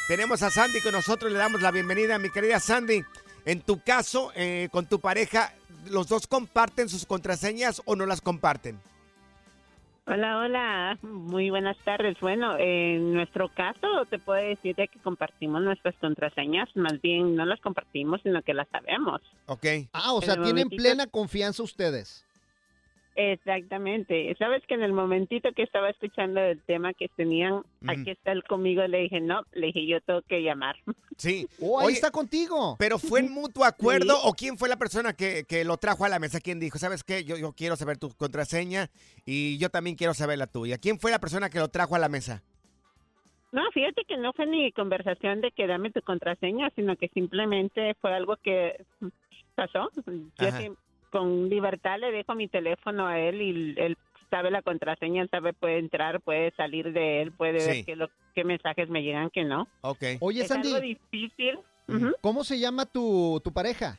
tenemos 0.09 0.43
a 0.43 0.51
Sandy 0.51 0.81
con 0.81 0.93
nosotros. 0.93 1.31
Le 1.31 1.39
damos 1.39 1.61
la 1.61 1.71
bienvenida, 1.71 2.19
mi 2.19 2.31
querida 2.31 2.59
Sandy. 2.61 3.03
En 3.45 3.61
tu 3.61 3.83
caso, 3.83 4.33
eh, 4.35 4.71
con 4.73 4.87
tu 4.87 4.99
pareja, 5.01 5.53
¿los 5.91 6.09
dos 6.09 6.27
comparten 6.27 6.89
sus 6.89 7.07
contraseñas 7.07 7.83
o 7.85 7.97
no 7.97 8.07
las 8.07 8.21
comparten? 8.21 8.79
Hola, 10.07 10.39
hola, 10.39 10.99
muy 11.03 11.49
buenas 11.49 11.79
tardes. 11.79 12.19
Bueno, 12.21 12.59
en 12.59 13.15
nuestro 13.15 13.49
caso 13.49 14.05
te 14.11 14.19
puedo 14.19 14.39
decir 14.43 14.77
de 14.77 14.87
que 14.89 14.99
compartimos 14.99 15.63
nuestras 15.63 15.95
contraseñas, 15.97 16.69
más 16.75 17.01
bien 17.01 17.35
no 17.35 17.47
las 17.47 17.59
compartimos, 17.61 18.21
sino 18.23 18.43
que 18.43 18.53
las 18.53 18.69
sabemos. 18.69 19.23
Ok. 19.47 19.65
Ah, 19.95 20.13
o 20.13 20.21
En 20.21 20.27
sea, 20.27 20.35
tienen 20.35 20.65
momentito- 20.67 20.83
plena 20.83 21.07
confianza 21.07 21.63
ustedes. 21.63 22.27
Exactamente. 23.17 24.35
Sabes 24.39 24.63
que 24.67 24.75
en 24.75 24.83
el 24.83 24.93
momentito 24.93 25.53
que 25.53 25.63
estaba 25.63 25.91
escuchando 25.91 26.41
el 26.41 26.61
tema 26.63 26.95
que 26.95 27.09
tenían, 27.09 27.63
aquí 27.87 28.11
está 28.11 28.33
él 28.33 28.43
conmigo, 28.45 28.85
le 28.87 29.03
dije, 29.03 29.21
no, 29.21 29.43
le 29.53 29.69
dije, 29.69 29.87
yo 29.87 30.01
tengo 30.01 30.23
que 30.23 30.43
llamar. 30.43 30.77
Sí. 31.17 31.47
Oh, 31.61 31.79
ahí 31.79 31.87
Oye, 31.87 31.95
está 31.95 32.11
contigo. 32.11 32.75
¿Pero 32.77 32.99
fue 32.99 33.21
en 33.21 33.31
mutuo 33.33 33.65
acuerdo 33.65 34.15
Sí. 34.17 34.21
o 34.25 34.33
quién 34.33 34.59
fue 34.59 34.69
la 34.69 34.77
persona 34.77 35.13
que, 35.13 35.45
que 35.45 35.65
lo 35.65 35.77
trajo 35.77 36.05
a 36.05 36.09
la 36.09 36.19
mesa? 36.19 36.41
¿Quién 36.41 36.59
dijo, 36.59 36.77
sabes 36.77 37.05
qué? 37.05 37.23
Yo, 37.23 37.37
yo 37.37 37.53
quiero 37.53 37.77
saber 37.77 37.99
tu 37.99 38.11
contraseña 38.17 38.91
y 39.25 39.57
yo 39.59 39.71
también 39.71 39.95
quiero 39.95 40.13
saber 40.13 40.39
la 40.39 40.49
tuya. 40.49 40.77
¿Quién 40.77 40.99
fue 40.99 41.13
la 41.13 41.21
persona 41.21 41.51
que 41.51 41.61
lo 41.61 41.69
trajo 41.69 41.95
a 41.95 42.01
la 42.01 42.09
mesa? 42.09 42.43
No, 43.53 43.63
fíjate 43.73 44.05
que 44.09 44.17
no 44.17 44.33
fue 44.33 44.47
ni 44.47 44.73
conversación 44.73 45.41
de 45.41 45.53
que 45.53 45.69
dame 45.69 45.93
tu 45.93 46.03
contraseña, 46.03 46.71
sino 46.75 46.97
que 46.97 47.07
simplemente 47.11 47.95
fue 48.01 48.13
algo 48.13 48.37
que 48.39 48.85
pasó. 49.55 49.91
Yo 50.05 50.49
con 51.15 51.49
libertad 51.49 52.01
le 52.01 52.11
dejo 52.11 52.35
mi 52.35 52.49
teléfono 52.49 53.07
a 53.07 53.21
él 53.21 53.41
y 53.41 53.75
él 53.79 53.97
sabe 54.31 54.51
la 54.51 54.63
contraseña, 54.63 55.23
él 55.23 55.29
sabe, 55.31 55.53
puede 55.53 55.79
entrar, 55.79 56.21
puede 56.21 56.51
salir 56.57 56.93
de 56.93 57.23
él, 57.23 57.31
puede 57.31 57.61
Sí. 57.61 57.69
ver 57.69 57.85
qué, 57.85 57.95
lo, 57.95 58.09
qué 58.35 58.43
mensajes 58.43 58.89
me 58.89 59.05
llegan, 59.05 59.31
que 59.31 59.45
no. 59.45 59.69
Ok. 59.83 60.03
Oye, 60.19 60.43
es 60.43 60.49
Sandy. 60.49 60.69
algo 60.75 60.81
difícil. 60.81 61.61
¿Cómo 62.21 62.43
se 62.43 62.59
llama 62.59 62.85
tu, 62.85 63.41
tu 63.45 63.53
pareja? 63.53 63.97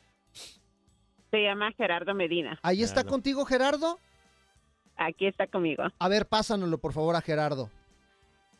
Se 1.30 1.42
llama 1.42 1.72
Gerardo 1.72 2.14
Medina. 2.14 2.58
¿Ahí 2.62 2.82
está 2.82 3.02
contigo, 3.04 3.46
Gerardo? 3.46 3.98
Aquí 4.98 5.26
está 5.26 5.46
conmigo. 5.46 5.84
A 5.98 6.08
ver, 6.08 6.26
pásanoslo, 6.26 6.76
por 6.76 6.92
favor, 6.92 7.16
a 7.16 7.22
Gerardo. 7.22 7.70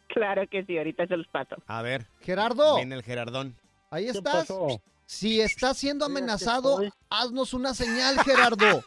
Claro 0.09 0.47
que 0.49 0.65
sí, 0.65 0.79
ahorita 0.79 1.07
se 1.09 1.17
los 1.19 1.27
paso. 1.29 1.57
A 1.67 1.83
ver. 1.83 2.07
Gerardo. 2.21 2.77
Viene 2.77 2.95
el 2.95 3.03
Gerardón. 3.03 3.55
Ahí 3.91 4.05
¿Qué 4.05 4.13
estás. 4.13 4.35
pasó? 4.49 4.81
Si 5.07 5.41
estás 5.41 5.79
siendo 5.79 6.05
amenazado, 6.05 6.81
haznos 7.11 7.55
una 7.55 7.75
señal, 7.75 8.19
Gerardo. 8.25 8.83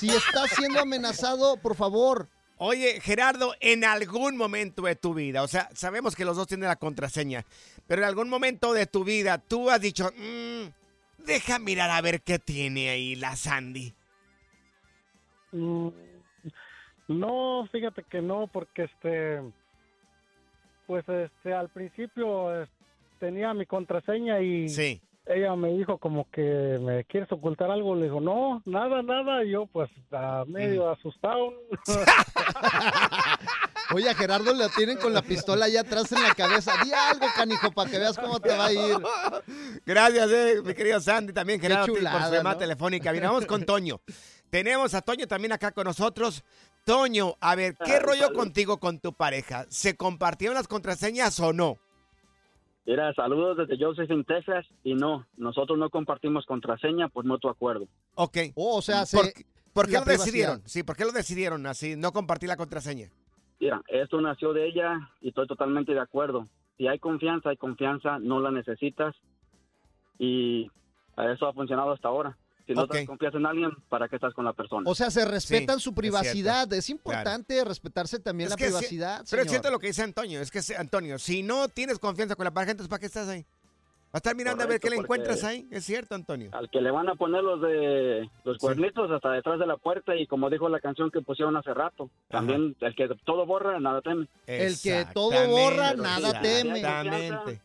si 0.00 0.08
estás 0.10 0.50
siendo 0.50 0.80
amenazado, 0.80 1.56
por 1.58 1.76
favor. 1.76 2.28
Oye, 2.58 3.00
Gerardo, 3.00 3.54
en 3.60 3.84
algún 3.84 4.36
momento 4.36 4.82
de 4.82 4.96
tu 4.96 5.14
vida, 5.14 5.42
o 5.42 5.48
sea, 5.48 5.70
sabemos 5.72 6.14
que 6.14 6.24
los 6.26 6.36
dos 6.36 6.46
tienen 6.46 6.68
la 6.68 6.76
contraseña, 6.76 7.46
pero 7.86 8.02
en 8.02 8.08
algún 8.08 8.28
momento 8.28 8.74
de 8.74 8.86
tu 8.86 9.04
vida 9.04 9.38
tú 9.38 9.70
has 9.70 9.80
dicho, 9.80 10.10
"Mm, 10.16 10.68
deja 11.24 11.58
mirar 11.58 11.88
a 11.90 12.00
ver 12.02 12.20
qué 12.20 12.38
tiene 12.38 12.90
ahí 12.90 13.14
la 13.14 13.36
Sandy. 13.36 13.94
Mm, 15.52 15.88
No, 17.08 17.66
fíjate 17.72 18.04
que 18.04 18.22
no, 18.22 18.46
porque 18.46 18.84
este, 18.84 19.40
pues 20.86 21.04
este, 21.08 21.52
al 21.52 21.68
principio 21.68 22.62
eh, 22.62 22.68
tenía 23.18 23.52
mi 23.52 23.66
contraseña 23.66 24.40
y 24.40 24.68
Sí. 24.68 25.00
Ella 25.34 25.54
me 25.56 25.70
dijo 25.72 25.98
como 25.98 26.28
que 26.30 26.78
me 26.80 27.04
quieres 27.04 27.30
ocultar 27.32 27.70
algo, 27.70 27.94
le 27.94 28.04
digo 28.04 28.20
no, 28.20 28.62
nada, 28.64 29.02
nada, 29.02 29.44
y 29.44 29.50
yo 29.52 29.66
pues 29.66 29.90
a 30.12 30.44
medio 30.46 30.90
asustado. 30.90 31.52
Oye, 33.92 34.08
a 34.08 34.14
Gerardo 34.14 34.54
le 34.54 34.68
tienen 34.70 34.98
con 34.98 35.12
la 35.12 35.20
pistola 35.22 35.66
allá 35.66 35.80
atrás 35.80 36.10
en 36.12 36.22
la 36.22 36.32
cabeza. 36.34 36.72
Di 36.84 36.92
algo, 36.92 37.26
canijo, 37.34 37.72
para 37.72 37.90
que 37.90 37.98
veas 37.98 38.16
cómo 38.16 38.38
te 38.38 38.56
va 38.56 38.66
a 38.66 38.72
ir. 38.72 38.96
Gracias, 39.86 40.30
eh, 40.30 40.62
mi 40.64 40.74
querido 40.74 41.00
Sandy, 41.00 41.32
también 41.32 41.60
Gerardo, 41.60 41.82
a 41.82 41.86
ti 41.86 41.90
por 41.90 41.98
chulada, 41.98 42.28
su 42.28 42.34
llamada 42.34 42.54
¿no? 42.54 42.58
telefónica. 42.60 43.12
Mira, 43.12 43.28
vamos 43.28 43.46
con 43.46 43.64
Toño. 43.66 44.00
Tenemos 44.48 44.94
a 44.94 45.02
Toño 45.02 45.26
también 45.26 45.52
acá 45.52 45.72
con 45.72 45.84
nosotros. 45.84 46.44
Toño, 46.84 47.34
a 47.40 47.54
ver, 47.56 47.76
¿qué 47.84 47.94
Ah, 47.94 48.00
rollo 48.00 48.32
contigo 48.32 48.78
con 48.78 49.00
tu 49.00 49.12
pareja? 49.12 49.66
¿Se 49.68 49.96
compartieron 49.96 50.54
las 50.54 50.68
contraseñas 50.68 51.38
o 51.40 51.52
no? 51.52 51.76
Mira, 52.86 53.12
saludos 53.14 53.56
desde 53.58 53.82
Josephine, 53.82 54.24
Texas. 54.24 54.66
Y 54.84 54.94
no, 54.94 55.26
nosotros 55.36 55.78
no 55.78 55.90
compartimos 55.90 56.46
contraseña 56.46 57.08
por 57.08 57.24
mutuo 57.24 57.50
acuerdo. 57.50 57.86
Ok. 58.14 58.38
Oh, 58.54 58.78
o 58.78 58.82
sea, 58.82 59.00
¿Por, 59.00 59.26
se- 59.26 59.46
por 59.72 59.86
qué 59.86 59.92
la 59.92 59.98
lo 60.00 60.04
privacidad. 60.06 60.24
decidieron? 60.24 60.62
Sí, 60.66 60.82
¿por 60.82 60.96
qué 60.96 61.04
lo 61.04 61.12
decidieron 61.12 61.66
así, 61.66 61.94
no 61.96 62.12
compartir 62.12 62.48
la 62.48 62.56
contraseña? 62.56 63.10
Mira, 63.60 63.82
esto 63.88 64.20
nació 64.20 64.52
de 64.54 64.66
ella 64.66 64.98
y 65.20 65.28
estoy 65.28 65.46
totalmente 65.46 65.92
de 65.92 66.00
acuerdo. 66.00 66.48
Si 66.78 66.88
hay 66.88 66.98
confianza, 66.98 67.50
hay 67.50 67.56
confianza, 67.58 68.18
no 68.18 68.40
la 68.40 68.50
necesitas. 68.50 69.14
Y 70.18 70.70
eso 71.16 71.46
ha 71.46 71.52
funcionado 71.52 71.92
hasta 71.92 72.08
ahora. 72.08 72.36
Si 72.70 72.74
no 72.74 72.86
te 72.86 73.04
confías 73.04 73.34
en 73.34 73.46
alguien, 73.46 73.70
¿para 73.88 74.08
qué 74.08 74.14
estás 74.14 74.32
con 74.32 74.44
la 74.44 74.52
persona? 74.52 74.88
O 74.88 74.94
sea, 74.94 75.10
se 75.10 75.24
respetan 75.24 75.78
Sí, 75.78 75.84
su 75.84 75.92
privacidad. 75.92 76.72
Es, 76.72 76.88
importante 76.88 77.64
respetarse 77.64 78.20
también 78.20 78.46
Es 78.46 78.50
la 78.50 78.56
privacidad. 78.56 79.24
pero 79.28 79.42
es 79.42 79.50
cierto 79.50 79.72
lo 79.72 79.80
que 79.80 79.88
dice 79.88 80.02
Antonio, 80.02 80.40
es 80.40 80.52
que 80.52 80.60
Antonio, 80.76 81.18
si 81.18 81.42
no 81.42 81.68
tienes 81.68 81.98
confianza 81.98 82.36
con 82.36 82.44
la 82.44 82.52
pareja, 82.52 82.70
entonces 82.70 82.88
¿para 82.88 83.00
qué 83.00 83.06
estás 83.06 83.28
ahí? 83.28 83.42
Va 83.42 84.14
a 84.14 84.18
estar 84.18 84.36
mirando 84.36 84.62
a 84.62 84.66
ver 84.66 84.78
qué 84.78 84.88
le 84.88 84.96
encuentras 84.96 85.42
ahí, 85.42 85.66
es 85.72 85.84
cierto, 85.84 86.14
Antonio. 86.14 86.50
Al 86.52 86.70
que 86.70 86.80
le 86.80 86.92
van 86.92 87.08
a 87.08 87.16
poner 87.16 87.42
los 87.42 87.60
de 87.60 88.30
los 88.44 88.58
cuernitos 88.58 89.10
hasta 89.10 89.32
detrás 89.32 89.58
de 89.58 89.66
la 89.66 89.76
puerta 89.76 90.14
y 90.14 90.28
como 90.28 90.48
dijo 90.48 90.68
la 90.68 90.78
canción 90.78 91.10
que 91.10 91.22
pusieron 91.22 91.56
hace 91.56 91.74
rato, 91.74 92.08
también 92.28 92.76
el 92.80 92.94
que 92.94 93.08
todo 93.24 93.46
borra, 93.46 93.80
nada 93.80 94.00
teme. 94.00 94.28
El 94.46 94.80
que 94.80 95.06
todo 95.12 95.48
borra, 95.48 95.94
nada 95.94 96.40
teme. 96.40 96.78
Exactamente. 96.78 97.60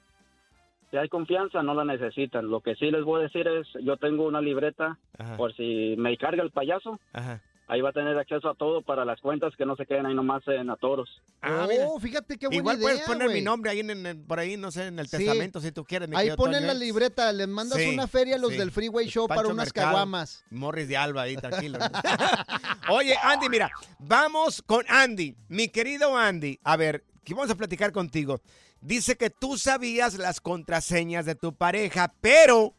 Si 0.95 0.99
hay 0.99 1.09
confianza, 1.09 1.61
no 1.61 1.73
la 1.73 1.83
necesitan. 1.83 2.49
Lo 2.49 2.61
que 2.61 2.73
sí 2.75 2.89
les 2.89 3.03
voy 3.03 3.19
a 3.19 3.23
decir 3.23 3.45
es, 3.49 3.67
yo 3.83 3.97
tengo 3.97 4.25
una 4.25 4.39
libreta 4.39 4.97
Ajá. 5.17 5.35
por 5.35 5.53
si 5.53 5.93
me 5.97 6.15
carga 6.17 6.41
el 6.41 6.51
payaso, 6.51 7.01
Ajá. 7.11 7.41
ahí 7.67 7.81
va 7.81 7.89
a 7.89 7.91
tener 7.91 8.17
acceso 8.17 8.47
a 8.49 8.55
todo 8.55 8.81
para 8.81 9.03
las 9.03 9.19
cuentas 9.19 9.53
que 9.57 9.65
no 9.65 9.75
se 9.75 9.85
queden 9.85 10.05
ahí 10.05 10.13
nomás 10.15 10.47
en 10.47 10.69
atoros. 10.69 11.09
Ah, 11.41 11.65
mira. 11.69 11.83
Oh, 11.89 11.99
fíjate 11.99 12.37
qué 12.37 12.47
buena 12.47 12.61
Igual 12.61 12.77
idea, 12.77 12.83
puedes 12.85 13.01
poner 13.01 13.27
mi 13.27 13.33
güey. 13.33 13.41
nombre 13.43 13.71
ahí 13.71 13.81
en, 13.81 14.05
en- 14.05 14.25
por 14.25 14.39
ahí, 14.39 14.55
no 14.55 14.71
sé, 14.71 14.85
en 14.87 14.99
el 14.99 15.07
Sí. 15.09 15.17
testamento 15.17 15.59
si 15.59 15.73
tú 15.73 15.83
quieres. 15.83 16.07
mi 16.07 16.15
Ahí 16.15 16.29
ponen 16.37 16.61
Toño, 16.61 16.67
la 16.67 16.73
libreta, 16.75 17.29
les 17.33 17.47
mandas 17.49 17.77
Sí, 17.77 17.89
una 17.93 18.07
feria 18.07 18.35
a 18.35 18.39
los 18.39 18.51
sí. 18.53 18.57
del 18.57 18.71
Freeway 18.71 19.07
Show 19.09 19.27
para 19.27 19.41
Pancho 19.41 19.53
unas 19.53 19.65
Mercado, 19.65 19.87
caguamas. 19.87 20.45
Morris 20.49 20.87
de 20.87 20.95
Alba 20.95 21.23
ahí, 21.23 21.35
tranquilo. 21.35 21.77
Oye, 22.89 23.15
Andy, 23.21 23.49
mira, 23.49 23.69
vamos 23.99 24.61
con 24.61 24.85
Andy. 24.87 25.35
Mi 25.49 25.67
querido 25.67 26.17
Andy, 26.17 26.57
a 26.63 26.77
ver, 26.77 27.03
que 27.25 27.33
vamos 27.33 27.49
a 27.51 27.55
platicar 27.55 27.91
contigo. 27.91 28.39
Dice 28.85 29.17
que 29.17 29.31
tú 29.31 29.57
sabías 29.57 30.13
las 30.13 30.39
contraseñas 30.39 31.25
de 31.25 31.33
tu 31.33 31.55
pareja, 31.55 32.13
pero, 32.21 32.75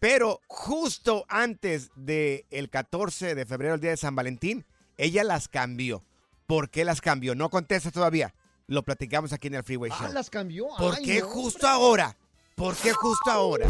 pero 0.00 0.40
justo 0.48 1.24
antes 1.28 1.92
del 1.94 2.44
el 2.50 2.68
14 2.68 3.36
de 3.36 3.46
febrero, 3.46 3.74
el 3.74 3.80
día 3.80 3.90
de 3.90 3.96
San 3.96 4.16
Valentín, 4.16 4.66
ella 4.96 5.22
las 5.22 5.46
cambió. 5.46 6.02
¿Por 6.48 6.68
qué 6.68 6.84
las 6.84 7.00
cambió? 7.00 7.36
No 7.36 7.48
contesta 7.48 7.92
todavía. 7.92 8.34
Lo 8.66 8.82
platicamos 8.82 9.32
aquí 9.32 9.46
en 9.46 9.54
el 9.54 9.62
Freeway 9.62 9.92
Show. 9.92 10.08
Ah, 10.08 10.12
las 10.12 10.30
cambió. 10.30 10.66
¿Por 10.78 10.96
Ay, 10.96 11.04
qué 11.04 11.20
no. 11.20 11.28
justo 11.28 11.68
ahora? 11.68 12.16
¿Por 12.56 12.74
qué 12.74 12.92
justo 12.92 13.30
ahora? 13.30 13.68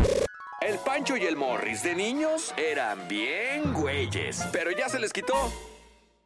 El 0.62 0.78
Pancho 0.78 1.14
y 1.18 1.24
el 1.24 1.36
Morris 1.36 1.82
de 1.82 1.94
niños 1.94 2.54
eran 2.56 3.06
bien 3.06 3.74
güeyes, 3.74 4.42
pero 4.50 4.70
ya 4.70 4.88
se 4.88 4.98
les 4.98 5.12
quitó 5.12 5.34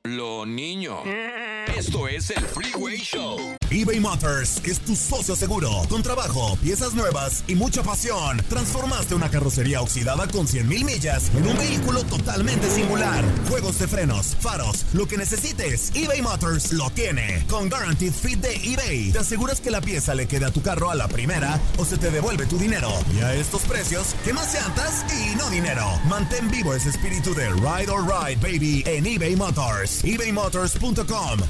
lo 0.05 0.47
niño. 0.47 1.03
Esto 1.69 2.09
es 2.09 2.31
el 2.31 2.45
Freeway 2.47 2.99
Show. 2.99 3.57
eBay 3.71 4.01
Motors 4.01 4.61
es 4.65 4.81
tu 4.81 4.97
socio 4.97 5.37
seguro. 5.37 5.71
Con 5.89 6.03
trabajo, 6.03 6.57
piezas 6.63 6.95
nuevas 6.95 7.45
y 7.47 7.55
mucha 7.55 7.83
pasión, 7.83 8.43
transformaste 8.49 9.15
una 9.15 9.31
carrocería 9.31 9.81
oxidada 9.81 10.27
con 10.29 10.49
100 10.49 10.69
mil 10.69 10.85
millas 10.85 11.31
en 11.35 11.47
un 11.47 11.57
vehículo 11.57 12.03
totalmente 12.05 12.69
singular. 12.71 13.25
Juegos 13.49 13.79
de 13.79 13.89
frenos, 13.89 14.37
faros, 14.41 14.87
lo 14.93 15.07
que 15.07 15.17
necesites, 15.17 15.93
eBay 15.95 16.23
Motors 16.23 16.73
lo 16.73 16.91
tiene. 16.91 17.45
Con 17.49 17.69
Guaranteed 17.69 18.13
Fit 18.13 18.41
de 18.41 18.55
eBay, 18.55 19.13
te 19.13 19.19
aseguras 19.19 19.61
que 19.61 19.71
la 19.71 19.81
pieza 19.81 20.15
le 20.15 20.27
quede 20.27 20.47
a 20.47 20.51
tu 20.51 20.63
carro 20.63 20.91
a 20.91 20.95
la 20.95 21.09
primera 21.09 21.61
o 21.79 21.85
se 21.85 21.97
te 21.97 22.11
devuelve 22.11 22.47
tu 22.47 22.59
dinero. 22.59 22.91
Y 23.15 23.21
a 23.21 23.35
estos 23.35 23.63
precios, 23.63 24.15
¿qué 24.25 24.33
más 24.33 24.53
llantas 24.55 25.05
y 25.15 25.37
no 25.37 25.49
dinero? 25.51 25.87
Mantén 26.09 26.51
vivo 26.51 26.75
ese 26.75 26.91
espíritu 26.91 27.35
de 27.35 27.49
Ride 27.51 27.91
or 27.91 28.05
Ride, 28.05 28.37
baby, 28.41 28.83
en 28.87 29.07
eBay 29.07 29.37
Motors. 29.37 30.05
ebaymotors.com. 30.05 31.50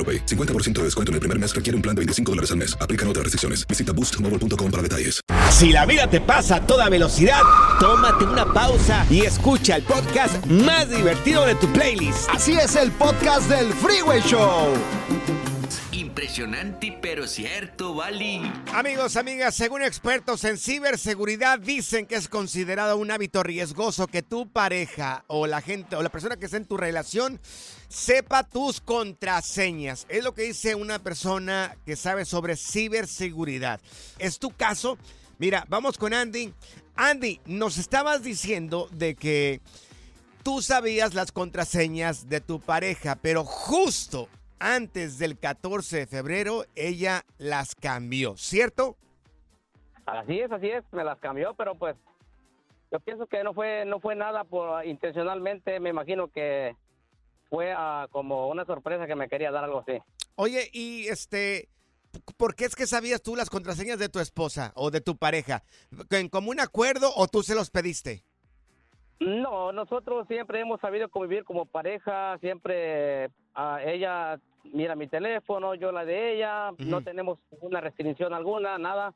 AroPay. 0.01 0.25
50% 0.25 0.79
de 0.79 0.83
descuento 0.85 1.11
en 1.11 1.15
el 1.15 1.19
primer 1.19 1.37
mes 1.37 1.53
requiere 1.53 1.75
un 1.75 1.83
plan 1.83 1.95
de 1.95 1.99
25 1.99 2.31
dólares 2.31 2.49
al 2.49 2.57
mes. 2.57 2.75
Aplican 2.81 3.07
otras 3.07 3.23
restricciones. 3.23 3.67
Visita 3.67 3.91
boostmobile.com 3.93 4.71
para 4.71 4.81
detalles. 4.81 5.21
Si 5.51 5.71
la 5.71 5.85
vida 5.85 6.09
te 6.09 6.21
pasa 6.21 6.55
a 6.55 6.65
toda 6.65 6.89
velocidad, 6.89 7.41
tómate 7.79 8.25
una 8.25 8.51
pausa 8.51 9.05
y 9.09 9.21
escucha 9.21 9.75
el 9.75 9.83
podcast 9.83 10.43
más 10.47 10.89
divertido 10.89 11.45
de 11.45 11.55
tu 11.55 11.67
playlist. 11.73 12.29
Así 12.29 12.53
es 12.53 12.75
el 12.75 12.91
podcast 12.91 13.47
del 13.49 13.71
Freeway 13.73 14.21
Show. 14.21 14.73
Impresionante, 15.91 16.97
pero 17.01 17.27
cierto, 17.27 17.93
Bali. 17.93 18.41
Amigos, 18.73 19.17
amigas, 19.17 19.55
según 19.55 19.83
expertos 19.83 20.43
en 20.45 20.57
ciberseguridad 20.57 21.59
dicen 21.59 22.05
que 22.05 22.15
es 22.15 22.27
considerado 22.27 22.97
un 22.97 23.11
hábito 23.11 23.43
riesgoso 23.43 24.07
que 24.07 24.21
tu 24.21 24.49
pareja 24.49 25.25
o 25.27 25.47
la 25.47 25.61
gente 25.61 25.95
o 25.95 26.01
la 26.01 26.09
persona 26.09 26.37
que 26.37 26.45
está 26.45 26.57
en 26.57 26.65
tu 26.65 26.77
relación 26.77 27.39
sepa 27.91 28.43
tus 28.43 28.81
contraseñas. 28.81 30.05
Es 30.09 30.23
lo 30.23 30.33
que 30.33 30.43
dice 30.43 30.75
una 30.75 30.99
persona 30.99 31.75
que 31.85 31.95
sabe 31.95 32.25
sobre 32.25 32.55
ciberseguridad. 32.55 33.81
¿Es 34.17 34.39
tu 34.39 34.49
caso? 34.51 34.97
Mira, 35.37 35.65
vamos 35.69 35.97
con 35.97 36.13
Andy. 36.13 36.53
Andy, 36.95 37.41
nos 37.45 37.77
estabas 37.77 38.23
diciendo 38.23 38.87
de 38.91 39.15
que 39.15 39.61
tú 40.43 40.61
sabías 40.61 41.13
las 41.13 41.31
contraseñas 41.31 42.29
de 42.29 42.41
tu 42.41 42.59
pareja, 42.59 43.17
pero 43.21 43.43
justo 43.43 44.29
antes 44.59 45.17
del 45.17 45.37
14 45.37 45.97
de 45.97 46.07
febrero 46.07 46.65
ella 46.75 47.23
las 47.37 47.75
cambió, 47.75 48.37
¿cierto? 48.37 48.95
Así 50.05 50.39
es, 50.39 50.51
así 50.51 50.69
es, 50.69 50.83
me 50.91 51.03
las 51.03 51.19
cambió, 51.19 51.53
pero 51.55 51.75
pues 51.75 51.95
yo 52.91 52.99
pienso 52.99 53.25
que 53.27 53.43
no 53.43 53.53
fue 53.53 53.85
no 53.85 53.99
fue 53.99 54.15
nada 54.15 54.43
por 54.43 54.85
intencionalmente, 54.85 55.79
me 55.79 55.89
imagino 55.89 56.27
que 56.27 56.75
fue 57.51 57.73
ah, 57.75 58.07
como 58.11 58.47
una 58.47 58.63
sorpresa 58.65 59.05
que 59.05 59.13
me 59.15 59.27
quería 59.27 59.51
dar 59.51 59.65
algo 59.65 59.79
así. 59.79 59.99
Oye, 60.35 60.69
y 60.71 61.07
este, 61.09 61.67
¿por 62.37 62.55
qué 62.55 62.63
es 62.63 62.75
que 62.75 62.87
sabías 62.87 63.21
tú 63.21 63.35
las 63.35 63.49
contraseñas 63.49 63.99
de 63.99 64.07
tu 64.07 64.19
esposa 64.19 64.71
o 64.73 64.89
de 64.89 65.01
tu 65.01 65.17
pareja? 65.17 65.61
¿En 66.11 66.29
común 66.29 66.61
acuerdo 66.61 67.11
o 67.13 67.27
tú 67.27 67.43
se 67.43 67.53
los 67.53 67.69
pediste? 67.69 68.23
No, 69.19 69.73
nosotros 69.73 70.25
siempre 70.29 70.61
hemos 70.61 70.79
sabido 70.79 71.09
convivir 71.09 71.43
como 71.43 71.65
pareja, 71.65 72.37
siempre 72.39 73.29
ah, 73.53 73.79
ella 73.85 74.39
mira 74.63 74.95
mi 74.95 75.07
teléfono, 75.07 75.75
yo 75.75 75.91
la 75.91 76.05
de 76.05 76.35
ella, 76.35 76.71
no 76.77 77.01
tenemos 77.01 77.37
ninguna 77.51 77.81
restricción 77.81 78.33
alguna, 78.33 78.77
nada. 78.77 79.13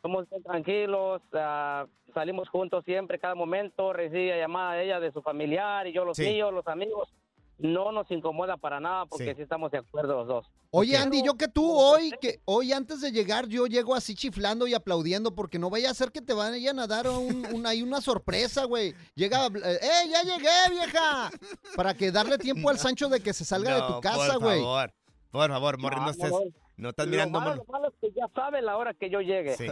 Somos 0.00 0.28
bien 0.30 0.42
tranquilos, 0.42 1.20
ah, 1.34 1.84
salimos 2.14 2.48
juntos 2.48 2.84
siempre, 2.86 3.18
cada 3.18 3.34
momento, 3.34 3.92
recibe 3.92 4.38
llamada 4.38 4.72
de 4.74 4.84
ella, 4.84 4.98
de 4.98 5.12
su 5.12 5.20
familiar 5.20 5.86
y 5.86 5.92
yo 5.92 6.06
los 6.06 6.16
Sí. 6.16 6.24
míos, 6.24 6.54
los 6.54 6.66
amigos. 6.66 7.12
No 7.58 7.90
nos 7.90 8.10
incomoda 8.10 8.58
para 8.58 8.80
nada 8.80 9.06
porque 9.06 9.34
sí, 9.34 9.40
estamos 9.40 9.70
de 9.70 9.78
acuerdo 9.78 10.14
los 10.18 10.26
dos. 10.28 10.46
Oye, 10.70 10.94
Andy, 10.98 11.22
yo 11.24 11.38
que 11.38 11.48
tú 11.48 11.66
hoy, 11.72 12.12
que 12.20 12.40
hoy 12.44 12.72
antes 12.74 13.00
de 13.00 13.10
llegar, 13.12 13.46
yo 13.48 13.66
llego 13.66 13.94
así 13.94 14.14
chiflando 14.14 14.66
y 14.66 14.74
aplaudiendo 14.74 15.34
porque 15.34 15.58
no 15.58 15.70
vaya 15.70 15.90
a 15.90 15.94
ser 15.94 16.12
que 16.12 16.20
te 16.20 16.34
vayan 16.34 16.78
a 16.78 16.86
dar 16.86 17.08
un, 17.08 17.46
un- 17.54 17.66
ahí 17.66 17.80
una 17.82 18.02
sorpresa, 18.02 18.64
güey. 18.64 18.94
Llega, 19.14 19.46
eh, 19.46 19.78
¡eh, 19.80 20.08
ya 20.10 20.22
llegué, 20.22 20.50
vieja! 20.70 21.30
Para 21.76 21.94
que 21.94 22.12
darle 22.12 22.36
tiempo 22.36 22.68
al 22.68 22.78
Sancho 22.78 23.08
de 23.08 23.20
que 23.20 23.32
se 23.32 23.46
salga 23.46 23.74
de 23.76 23.94
tu 23.94 24.00
casa, 24.02 24.34
por 24.34 24.42
güey. 24.42 24.60
favor, 24.60 24.92
por 25.30 25.48
favor, 25.50 25.78
Morris, 25.78 25.98
no, 25.98 26.04
No, 26.04 26.10
estés, 26.10 26.30
no, 26.30 26.40
no 26.76 26.88
estás 26.90 27.06
Lo 27.06 27.10
mirando... 27.10 27.40
malo, 27.40 27.54
lo 27.56 27.64
malo 27.72 27.88
es 27.88 27.94
que 28.02 28.08
ya 28.14 28.26
sabe 28.34 28.60
la 28.60 28.76
hora 28.76 28.92
que 28.92 29.08
yo 29.08 29.20
llegue. 29.22 29.56
Sí. 29.56 29.66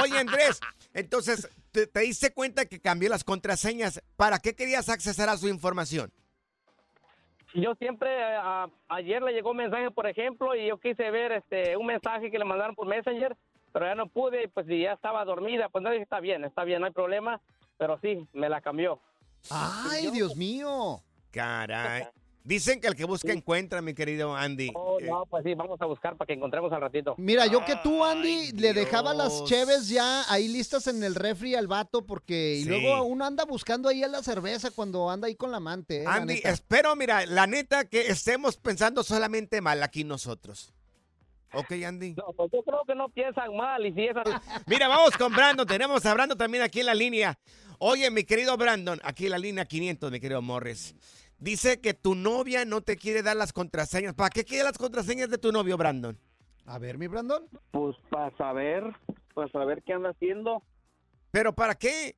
Oye, 0.00 0.16
Andrés, 0.16 0.60
entonces, 0.94 1.48
¿te, 1.72 1.88
te 1.88 2.00
diste 2.00 2.32
cuenta 2.32 2.66
que 2.66 2.80
cambió 2.80 3.08
las 3.08 3.24
contraseñas? 3.24 4.00
¿Para 4.16 4.38
qué 4.38 4.54
querías 4.54 4.88
accesar 4.88 5.28
a 5.28 5.36
su 5.36 5.48
información? 5.48 6.12
Yo 7.54 7.74
siempre, 7.74 8.08
eh, 8.10 8.36
a- 8.36 8.68
ayer 8.88 9.22
le 9.22 9.32
llegó 9.32 9.50
un 9.50 9.56
mensaje, 9.56 9.90
por 9.90 10.06
ejemplo, 10.06 10.54
y 10.54 10.66
yo 10.68 10.78
quise 10.78 11.10
ver 11.10 11.32
este 11.32 11.76
un 11.76 11.86
mensaje 11.86 12.30
que 12.30 12.38
le 12.38 12.44
mandaron 12.44 12.74
por 12.76 12.86
Messenger, 12.86 13.36
pero 13.72 13.86
ya 13.86 13.94
no 13.94 14.06
pude, 14.06 14.48
pues 14.48 14.66
si 14.66 14.82
ya 14.82 14.92
estaba 14.92 15.24
dormida, 15.24 15.68
pues 15.68 15.82
no 15.82 15.90
dije, 15.90 16.02
está 16.04 16.20
bien, 16.20 16.44
está 16.44 16.62
bien, 16.64 16.80
no 16.80 16.86
hay 16.86 16.92
problema, 16.92 17.40
pero 17.76 17.98
sí, 18.00 18.26
me 18.32 18.48
la 18.48 18.60
cambió. 18.60 19.00
¡Ay, 19.50 20.10
Dios 20.12 20.36
mío! 20.36 21.00
Caray. 21.32 22.04
Dicen 22.42 22.80
que 22.80 22.86
el 22.88 22.94
que 22.96 23.04
busca 23.04 23.32
encuentra, 23.32 23.82
mi 23.82 23.92
querido 23.92 24.34
Andy. 24.34 24.70
Oh, 24.74 24.98
Eh, 24.98 25.06
no, 25.08 25.24
pues 25.26 25.44
sí, 25.44 25.54
vamos 25.54 25.80
a 25.80 25.86
buscar 25.86 26.16
para 26.16 26.26
que 26.26 26.32
encontremos 26.32 26.72
al 26.72 26.80
ratito. 26.80 27.14
Mira, 27.18 27.46
yo 27.46 27.64
que 27.64 27.76
tú, 27.82 28.02
Andy, 28.04 28.52
le 28.52 28.72
dejaba 28.72 29.12
las 29.12 29.44
cheves 29.44 29.88
ya 29.88 30.24
ahí 30.32 30.48
listas 30.48 30.86
en 30.86 31.02
el 31.04 31.14
refri 31.14 31.54
al 31.54 31.66
vato 31.66 32.04
porque... 32.06 32.56
Y 32.56 32.62
Sí. 32.64 32.68
luego 32.70 33.04
uno 33.04 33.24
anda 33.26 33.44
buscando 33.44 33.88
ahí 33.90 34.02
a 34.02 34.08
la 34.08 34.22
cerveza 34.22 34.70
cuando 34.70 35.10
anda 35.10 35.26
ahí 35.26 35.34
con 35.34 35.50
la 35.50 35.58
amante, 35.58 36.02
eh, 36.02 36.06
Andy, 36.06 36.40
espero, 36.42 36.96
mira, 36.96 37.26
la 37.26 37.46
neta 37.46 37.84
que 37.84 38.06
estemos 38.08 38.56
pensando 38.56 39.02
solamente 39.04 39.60
mal 39.60 39.82
aquí 39.82 40.04
nosotros. 40.04 40.72
Ok, 41.52 41.72
Andy. 41.84 42.14
No, 42.14 42.32
pues 42.36 42.50
yo 42.52 42.62
creo 42.62 42.80
que 42.86 42.94
no 42.94 43.08
piensan 43.10 43.54
mal, 43.56 43.84
y 43.84 43.92
si 43.92 44.04
es 44.06 44.16
así... 44.16 44.30
Mira, 44.66 44.86
vamos 44.88 45.16
con 45.16 45.32
Brandon. 45.32 45.66
Tenemos 45.66 46.06
a 46.06 46.14
Brandon 46.14 46.38
también 46.38 46.62
aquí 46.62 46.80
en 46.80 46.86
la 46.86 46.94
línea. 46.94 47.38
Oye, 47.78 48.10
mi 48.10 48.24
querido 48.24 48.56
Brandon, 48.56 49.00
aquí 49.02 49.24
en 49.26 49.32
la 49.32 49.38
línea 49.38 49.64
500, 49.64 50.10
mi 50.12 50.20
querido 50.20 50.40
Morris. 50.42 50.94
Dice 51.40 51.80
que 51.80 51.94
tu 51.94 52.14
novia 52.14 52.66
no 52.66 52.82
te 52.82 52.98
quiere 52.98 53.22
dar 53.22 53.34
las 53.34 53.54
contraseñas. 53.54 54.12
¿Para 54.12 54.28
qué 54.28 54.44
quiere 54.44 54.64
las 54.64 54.76
contraseñas 54.76 55.30
de 55.30 55.38
tu 55.38 55.52
novio, 55.52 55.78
Brandon? 55.78 56.18
A 56.66 56.78
ver, 56.78 56.98
mi 56.98 57.06
Brandon. 57.06 57.48
Pues 57.70 57.96
para 58.10 58.36
saber, 58.36 58.84
para 59.32 59.48
saber 59.48 59.82
qué 59.82 59.94
anda 59.94 60.10
haciendo. 60.10 60.62
¿Pero 61.30 61.54
para 61.54 61.74
qué? 61.74 62.14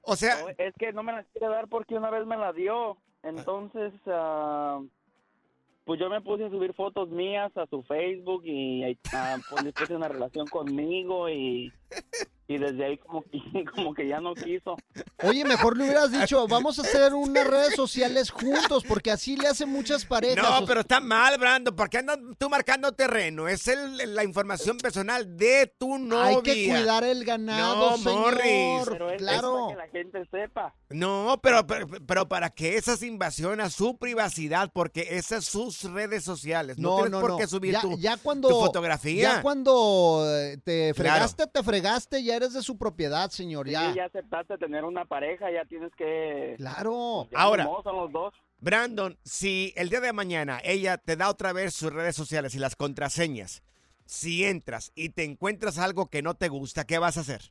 O 0.00 0.16
sea... 0.16 0.40
No, 0.40 0.48
es 0.48 0.74
que 0.78 0.94
no 0.94 1.02
me 1.02 1.12
las 1.12 1.26
quiere 1.26 1.46
dar 1.48 1.68
porque 1.68 1.94
una 1.94 2.08
vez 2.10 2.26
me 2.26 2.38
la 2.38 2.54
dio. 2.54 2.96
Entonces, 3.22 3.92
ah, 4.06 4.80
pues 5.84 6.00
yo 6.00 6.08
me 6.08 6.22
puse 6.22 6.46
a 6.46 6.50
subir 6.50 6.72
fotos 6.72 7.10
mías 7.10 7.54
a 7.56 7.66
su 7.66 7.82
Facebook 7.82 8.44
y 8.46 8.98
ah, 9.12 9.36
pues 9.50 9.64
después 9.64 9.90
una 9.90 10.08
relación 10.08 10.46
conmigo 10.46 11.28
y, 11.28 11.70
y 12.54 12.58
desde 12.58 12.84
ahí 12.84 12.98
como 12.98 13.22
que, 13.22 13.38
como 13.74 13.94
que 13.94 14.06
ya 14.08 14.20
no 14.20 14.34
quiso. 14.34 14.76
Oye, 15.22 15.44
mejor 15.44 15.76
le 15.76 15.84
hubieras 15.84 16.10
dicho, 16.12 16.46
vamos 16.48 16.78
a 16.78 16.82
hacer 16.82 17.14
unas 17.14 17.46
redes 17.46 17.74
sociales 17.74 18.30
juntos, 18.30 18.84
porque 18.86 19.10
así 19.10 19.36
le 19.36 19.48
hacen 19.48 19.68
muchas 19.68 20.04
parejas. 20.04 20.60
No, 20.60 20.66
pero 20.66 20.80
está 20.80 21.00
mal, 21.00 21.38
Brandon. 21.38 21.74
¿Por 21.74 21.88
qué 21.88 21.98
andas 21.98 22.18
tú 22.38 22.48
marcando 22.50 22.92
terreno? 22.92 23.48
Es 23.48 23.68
el- 23.68 24.14
la 24.14 24.24
información 24.24 24.76
personal 24.78 25.36
de 25.36 25.72
tu 25.78 25.98
novia. 25.98 26.26
Hay 26.38 26.42
que 26.42 26.68
cuidar 26.68 27.04
el 27.04 27.24
ganado, 27.24 27.90
No, 27.92 27.96
señor. 27.98 28.14
Morris. 28.34 28.84
Pero 28.88 29.10
es, 29.10 29.18
claro. 29.18 29.70
es 29.70 29.76
para 29.76 29.88
que 29.90 29.98
la 29.98 30.02
gente 30.02 30.28
sepa. 30.30 30.74
No, 30.90 31.38
pero, 31.42 31.66
pero, 31.66 31.86
pero 32.06 32.28
para 32.28 32.50
que 32.50 32.76
esas 32.76 33.02
invasión 33.02 33.60
a 33.60 33.70
su 33.70 33.96
privacidad, 33.96 34.70
porque 34.72 35.06
esas 35.12 35.44
son 35.44 35.70
sus 35.72 35.90
redes 35.92 36.24
sociales. 36.24 36.78
No, 36.78 36.90
No, 36.90 36.94
tienes 36.96 37.12
no, 37.12 37.20
por 37.20 37.30
no. 37.30 37.36
qué 37.38 37.46
subir 37.46 37.72
ya, 37.72 37.80
tu, 37.80 37.98
ya 37.98 38.16
cuando, 38.16 38.48
tu 38.48 38.60
fotografía. 38.60 39.36
Ya 39.36 39.42
cuando 39.42 40.24
eh, 40.28 40.58
te 40.64 40.92
Claro. 40.94 40.94
fregaste, 41.18 41.46
te 41.46 41.62
fregaste, 41.62 42.22
ya 42.24 42.36
eres 42.36 42.41
de 42.50 42.62
su 42.62 42.76
propiedad, 42.78 43.30
señor. 43.30 43.66
Sí, 43.66 43.72
Ya. 43.72 43.94
ya 43.94 44.04
aceptaste 44.06 44.58
tener 44.58 44.84
una 44.84 45.04
pareja, 45.04 45.50
ya 45.50 45.64
tienes 45.64 45.92
que... 45.96 46.54
Claro. 46.58 47.28
ya 47.30 47.38
Ahora. 47.38 47.68
son 47.84 47.96
los 47.96 48.12
dos. 48.12 48.34
Brandon, 48.60 49.18
si 49.24 49.72
el 49.76 49.88
día 49.88 50.00
de 50.00 50.12
mañana 50.12 50.60
ella 50.64 50.96
te 50.98 51.16
da 51.16 51.28
otra 51.30 51.52
vez 51.52 51.74
sus 51.74 51.92
redes 51.92 52.14
sociales 52.16 52.54
y 52.54 52.58
las 52.58 52.76
contraseñas, 52.76 53.62
si 54.04 54.44
entras 54.44 54.92
y 54.94 55.10
te 55.10 55.24
encuentras 55.24 55.78
algo 55.78 56.06
que 56.06 56.22
no 56.22 56.34
te 56.34 56.48
gusta, 56.48 56.84
¿qué 56.84 56.98
vas 56.98 57.16
a 57.16 57.20
hacer? 57.22 57.42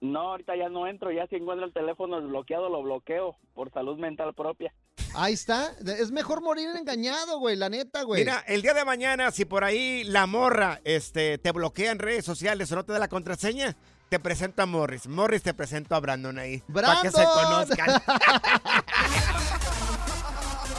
No, 0.00 0.30
ahorita 0.30 0.56
ya 0.56 0.68
no 0.70 0.86
entro, 0.86 1.10
ya 1.12 1.26
si 1.26 1.36
encuentro 1.36 1.66
el 1.66 1.72
teléfono 1.74 2.20
desbloqueado 2.20 2.70
lo 2.70 2.82
bloqueo 2.82 3.36
por 3.54 3.70
salud 3.70 3.98
mental 3.98 4.32
propia. 4.34 4.72
Ahí 5.14 5.34
está. 5.34 5.72
Es 5.84 6.10
mejor 6.10 6.42
morir 6.42 6.68
engañado, 6.76 7.38
güey, 7.38 7.56
la 7.56 7.68
neta, 7.68 8.02
güey. 8.02 8.22
Mira, 8.22 8.44
el 8.46 8.62
día 8.62 8.74
de 8.74 8.84
mañana, 8.84 9.30
si 9.30 9.44
por 9.44 9.64
ahí 9.64 10.04
la 10.04 10.26
morra 10.26 10.80
este, 10.84 11.38
te 11.38 11.52
bloquea 11.52 11.90
en 11.92 11.98
redes 11.98 12.24
sociales 12.24 12.70
o 12.72 12.76
no 12.76 12.84
te 12.84 12.92
da 12.92 12.98
la 12.98 13.08
contraseña, 13.08 13.76
te 14.08 14.18
presento 14.18 14.62
a 14.62 14.66
Morris. 14.66 15.06
Morris 15.06 15.42
te 15.42 15.54
presento 15.54 15.94
a 15.94 16.00
Brandon 16.00 16.38
ahí. 16.38 16.62
Para 16.72 17.00
que 17.02 17.10
se 17.10 17.24
conozcan. 17.24 18.02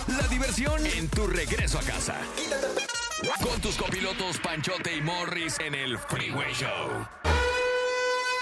La 0.08 0.28
diversión 0.28 0.86
en 0.86 1.08
tu 1.10 1.28
regreso 1.28 1.80
a 1.80 1.84
casa. 1.84 2.16
Con 3.42 3.62
tus 3.62 3.78
copilotos 3.78 4.40
Panchote 4.40 4.96
y 4.96 5.02
Morris 5.02 5.60
en 5.60 5.76
el 5.76 5.98
Freeway 5.98 6.52
Show. 6.54 7.08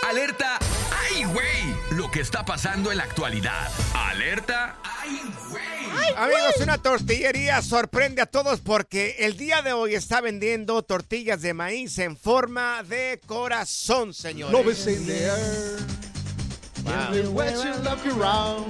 Alerta, 0.10 0.58
¡ay, 0.92 1.24
güey! 1.26 1.76
Lo 1.92 2.10
que 2.10 2.22
está 2.22 2.44
pasando 2.44 2.92
en 2.92 2.98
la 2.98 3.04
actualidad. 3.04 3.70
Alerta, 3.94 4.80
¡ay, 4.84 5.22
güey! 5.52 6.16
Amigos, 6.18 6.56
una 6.64 6.80
tortillería 6.80 7.62
sorprende 7.62 8.24
a 8.24 8.26
todos 8.26 8.60
porque 8.60 9.18
el 9.20 9.38
día 9.38 9.62
de 9.62 9.74
hoy 9.74 9.94
está 9.94 10.20
vendiendo 10.20 10.82
tortillas 10.82 11.44
de 11.44 11.54
maíz 11.54 12.00
en 12.00 12.18
forma 12.18 12.82
de 12.82 13.22
corazón, 13.28 14.16
señores. 14.16 14.52
Love 14.52 14.72
is 14.72 14.88
in 14.88 15.06
the 15.06 15.26
air. 15.26 15.78
Around. 18.18 18.66